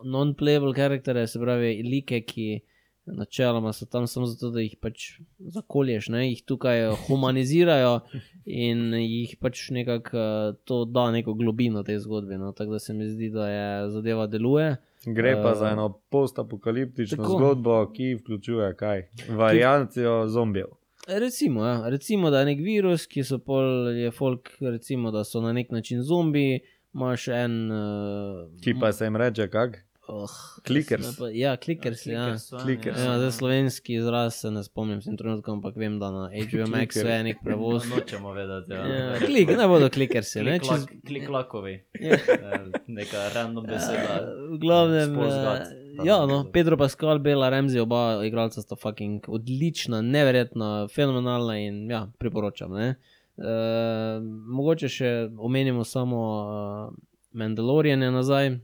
non-playable 0.04 0.74
karaktere, 0.74 1.26
se 1.26 1.40
pravi, 1.40 1.82
like, 1.82 2.20
ki 2.20 2.60
načeloma 3.06 3.72
so 3.72 3.86
tam 3.86 4.06
samo 4.06 4.26
zato, 4.26 4.50
da 4.50 4.60
jih 4.60 4.76
pač 4.80 5.20
zakolješ, 5.38 6.08
ne, 6.08 6.28
jih 6.30 6.42
tukaj 6.44 6.90
humanizirajo 7.06 8.00
in 8.44 8.94
jih 8.94 9.36
pač 9.40 9.70
nekako 9.70 10.16
eh, 10.16 10.52
to 10.64 10.84
da 10.84 11.10
neko 11.10 11.34
globino 11.34 11.82
tej 11.82 11.98
zgodbi. 11.98 12.38
No, 12.38 12.52
tako 12.52 12.72
da 12.72 12.78
se 12.78 12.94
mi 12.94 13.08
zdi, 13.08 13.30
da 13.30 13.48
je 13.48 13.90
zadeva 13.90 14.26
deluje. 14.26 14.76
Gre 15.06 15.36
pa 15.42 15.50
Eh, 15.50 15.54
za 15.54 15.68
eno 15.70 15.88
postapokaliptično 16.10 17.16
tako. 17.16 17.38
zgodbo, 17.38 17.92
ki 17.92 18.14
vključuje 18.14 18.74
kaj? 18.76 19.02
Variacijo 19.28 20.28
zombijev. 20.28 20.66
Recimo, 21.08 21.64
ja, 21.64 21.88
recimo, 21.88 22.30
da 22.30 22.38
je 22.40 22.44
nek 22.46 22.58
virus, 22.58 23.06
ki 23.06 23.22
so 23.24 23.38
pol, 23.38 23.88
je 23.94 24.10
folk, 24.10 24.48
recimo, 24.60 25.10
da 25.10 25.24
so 25.24 25.40
na 25.40 25.52
nek 25.52 25.70
način 25.70 26.02
zombiji, 26.02 26.60
imaš 26.94 27.28
en. 27.28 27.70
Uh, 27.70 28.60
Ki 28.64 28.74
pa 28.80 28.92
se 28.92 29.04
jim 29.04 29.16
reče, 29.16 29.48
kak? 29.50 29.85
Oh, 30.08 30.30
Klikers. 30.62 31.18
Ja, 31.34 31.56
klikers. 31.56 32.06
Ja, 32.06 32.24
Klikers 32.24 32.52
eni, 32.52 32.62
Klikers. 32.62 32.98
ja, 32.98 33.18
zdaj 33.18 33.32
slovenski 33.32 33.94
izraz 33.94 34.34
se 34.34 34.50
ne 34.50 34.62
spomnim, 34.64 35.00
sem 35.02 35.16
trenutno, 35.16 35.52
ampak 35.52 35.76
vem, 35.76 35.98
da 35.98 36.10
na 36.10 36.28
HBO 36.30 36.66
Max 36.76 36.96
je 36.96 37.16
nek 37.26 37.40
prevoz. 37.44 37.88
No, 37.90 37.96
nočemo 37.96 38.32
vedeti. 38.32 38.72
Ja. 38.72 38.86
Ja, 38.86 39.18
klik, 39.18 39.50
ne 39.58 39.66
bodo 39.66 39.90
klikersi. 39.90 40.44
Ne, 40.46 40.60
čez, 40.62 40.86
Klik, 40.86 41.02
klik 41.06 41.28
lakovi. 41.28 41.74
Ja. 42.00 42.14
Eh, 42.14 42.70
Neka 42.86 43.24
random 43.34 43.66
beseda. 43.66 44.20
v 44.54 44.58
glavnem, 44.62 45.18
eh, 45.18 45.66
ja, 46.06 46.20
no, 46.26 46.44
Pedro 46.52 46.78
Pascal, 46.78 47.18
Bela 47.18 47.50
Remzi, 47.50 47.82
oba 47.82 48.22
igralca 48.24 48.62
sta 48.62 48.76
fucking 48.78 49.26
odlična, 49.28 50.02
neverjetna, 50.06 50.88
fenomenalna 50.88 51.58
in 51.58 51.90
ja, 51.90 52.06
priporočam. 52.18 52.78
Ne? 52.78 52.94
Uh, 53.36 54.22
mogoče 54.54 54.88
še 54.88 55.08
omenimo 55.38 55.82
samo 55.84 56.20
uh, 56.40 56.94
Mandaloriane 57.36 58.10
nazaj. 58.10 58.54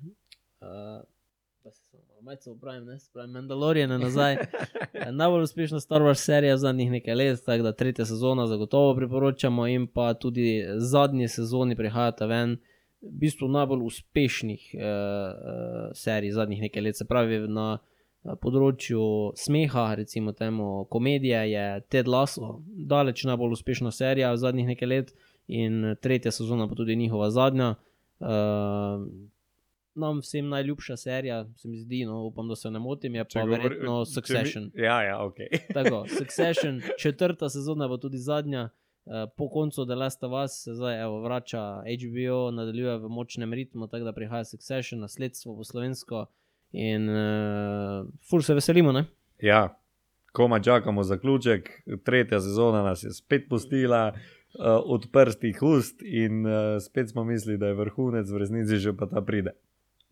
Uh, 0.62 1.02
pa 1.02 1.11
malo 2.22 2.36
upravim, 2.56 2.84
ne, 2.84 2.98
se 2.98 3.10
pravi 3.12 3.32
Mandaloriane 3.32 3.98
nazaj. 3.98 4.36
Eh, 4.94 5.12
Najbolj 5.12 5.42
uspešna 5.42 5.80
Star 5.80 6.02
Wars 6.02 6.24
serija 6.24 6.56
zadnjih 6.56 6.90
nekaj 6.90 7.14
let, 7.14 7.40
tako 7.46 7.62
da 7.62 7.72
tretja 7.72 8.04
sezona 8.04 8.46
zagotovo 8.46 8.94
priporočamo, 8.96 9.66
in 9.66 9.86
pa 9.86 10.14
tudi 10.14 10.64
zadnji 10.76 11.28
sezoni 11.28 11.76
prihajata 11.76 12.26
ven. 12.26 12.56
V 13.00 13.10
bistvu 13.24 13.48
najbolj 13.48 13.86
uspešnih 13.86 14.74
uh, 14.74 14.82
uh, 14.82 15.90
serij 15.94 16.30
zadnjih 16.30 16.60
nekaj 16.60 16.82
let, 16.82 16.96
se 16.96 17.04
pravi 17.08 17.38
na 17.48 17.78
uh, 17.78 18.36
področju 18.42 19.32
smeha, 19.36 19.94
recimo 19.94 20.32
temu 20.32 20.84
komedije, 20.90 21.42
je 21.50 21.80
Ted 21.88 22.08
Lasso, 22.08 22.60
daleč 22.66 23.24
najbolj 23.24 23.58
uspešna 23.58 23.90
serija 23.90 24.36
zadnjih 24.36 24.74
nekaj 24.74 24.88
let, 24.88 25.14
in 25.48 25.96
tretja 26.02 26.30
sezona 26.30 26.68
pa 26.68 26.78
tudi 26.78 26.96
njihova 26.96 27.30
zadnja. 27.30 27.74
Uh, 28.20 29.08
nam 29.94 30.18
vsem 30.18 30.48
najljubša 30.48 30.96
serija, 30.96 31.46
se 31.54 31.68
mi 31.68 31.78
zdi, 31.78 32.04
no, 32.04 32.22
upam, 32.22 32.48
da 32.48 32.56
se 32.56 32.70
ne 32.70 32.78
motim, 32.78 33.14
je 33.14 33.24
Če 33.24 33.38
pa 33.38 33.42
govori- 33.42 33.62
verjetno 33.62 33.96
če 33.96 34.00
mi- 34.00 34.14
Succession. 34.14 34.70
Ja, 34.76 35.02
ja, 35.02 35.18
ok. 35.20 35.36
Tako, 35.74 36.04
Succession, 36.18 36.80
četrta 36.98 37.48
sezona 37.48 37.88
bo 37.88 37.96
tudi 37.98 38.18
zadnja. 38.18 38.68
eh, 39.06 39.26
Po 39.36 39.48
koncu 39.48 39.84
The 39.84 39.94
Last 39.94 40.22
of 40.22 40.32
Us 40.34 40.52
se 40.54 40.74
zdaj 40.74 41.02
evo, 41.02 41.20
vrača 41.20 41.60
HBO, 41.82 42.50
nadaljuje 42.50 42.98
v 42.98 43.08
močnem 43.08 43.52
ritmu, 43.52 43.86
tako 43.86 44.04
da 44.04 44.12
prihaja 44.12 44.44
Succession, 44.44 45.00
nasledstvo 45.00 45.56
po 45.56 45.64
slovensko. 45.64 46.26
In 46.72 47.04
uh, 47.06 48.06
ful 48.22 48.40
se 48.40 48.54
veselimo, 48.54 48.92
ne? 48.92 49.04
Ja, 49.38 49.76
koma 50.32 50.60
čakamo 50.60 51.02
zaključek, 51.02 51.68
tretja 52.04 52.40
sezona 52.40 52.82
nas 52.82 53.02
je 53.02 53.10
spet 53.12 53.48
pustila. 53.48 54.12
Uh, 54.54 54.64
odprtih 54.86 55.62
ust, 55.62 56.02
in 56.02 56.46
uh, 56.46 56.52
spet 56.78 57.10
smo 57.10 57.24
mislili, 57.24 57.58
da 57.58 57.66
je 57.66 57.74
vrhunec, 57.74 58.28
v 58.28 58.38
resnici 58.38 58.76
že 58.76 58.92
pa 58.92 59.06
ta 59.06 59.20
pride. 59.20 59.50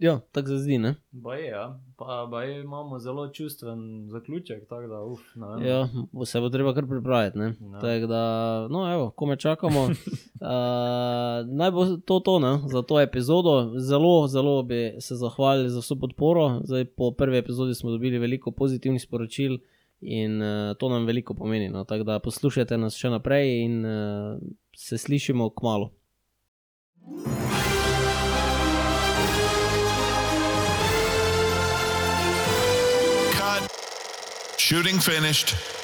Ja, 0.00 0.20
tako 0.32 0.48
se 0.48 0.58
zdi, 0.58 0.78
ne? 0.78 0.94
Baje, 1.10 1.46
ja. 1.46 1.80
pa 1.96 2.26
baje 2.30 2.60
imamo 2.60 2.98
zelo 2.98 3.28
čustven 3.28 4.08
zaključek, 4.08 4.68
da, 4.88 5.02
uf. 5.02 5.20
Ja, 5.64 5.88
bo- 6.12 6.24
se 6.24 6.40
bo 6.40 6.48
treba 6.48 6.74
kar 6.74 6.86
pripraviti. 6.86 7.38
Ja. 7.38 8.06
Da, 8.06 8.68
no, 8.70 8.92
evo, 8.92 9.10
ko 9.10 9.26
me 9.26 9.36
čakamo. 9.36 9.80
uh, 9.84 9.90
naj 11.52 11.70
bo 11.70 11.84
to 11.96 12.20
to, 12.20 12.38
ne, 12.38 12.58
za 12.66 12.82
to 12.82 13.00
epizodo. 13.00 13.72
Zelo, 13.78 14.26
zelo 14.26 14.62
bi 14.62 14.96
se 15.00 15.14
zahvalili 15.14 15.70
za 15.70 15.80
vso 15.80 15.96
podporo. 15.96 16.60
Zdaj, 16.64 16.84
po 16.84 17.12
prvi 17.12 17.38
epizodi 17.38 17.74
smo 17.74 17.90
dobili 17.90 18.18
veliko 18.18 18.50
pozitivnih 18.50 19.02
sporočil 19.02 19.58
in 20.00 20.42
uh, 20.42 20.76
to 20.78 20.88
nam 20.88 21.06
veliko 21.06 21.34
pomeni. 21.34 21.68
No? 21.68 21.84
Tako 21.84 22.04
da 22.04 22.18
poslušajte 22.18 22.78
nas 22.78 22.96
še 22.96 23.10
naprej 23.10 23.64
in 23.64 23.84
uh, 23.84 24.40
se 24.76 24.98
slišimo 24.98 25.50
k 25.50 25.62
malu. 25.62 25.90
Shooting 34.70 35.00
finished. 35.00 35.79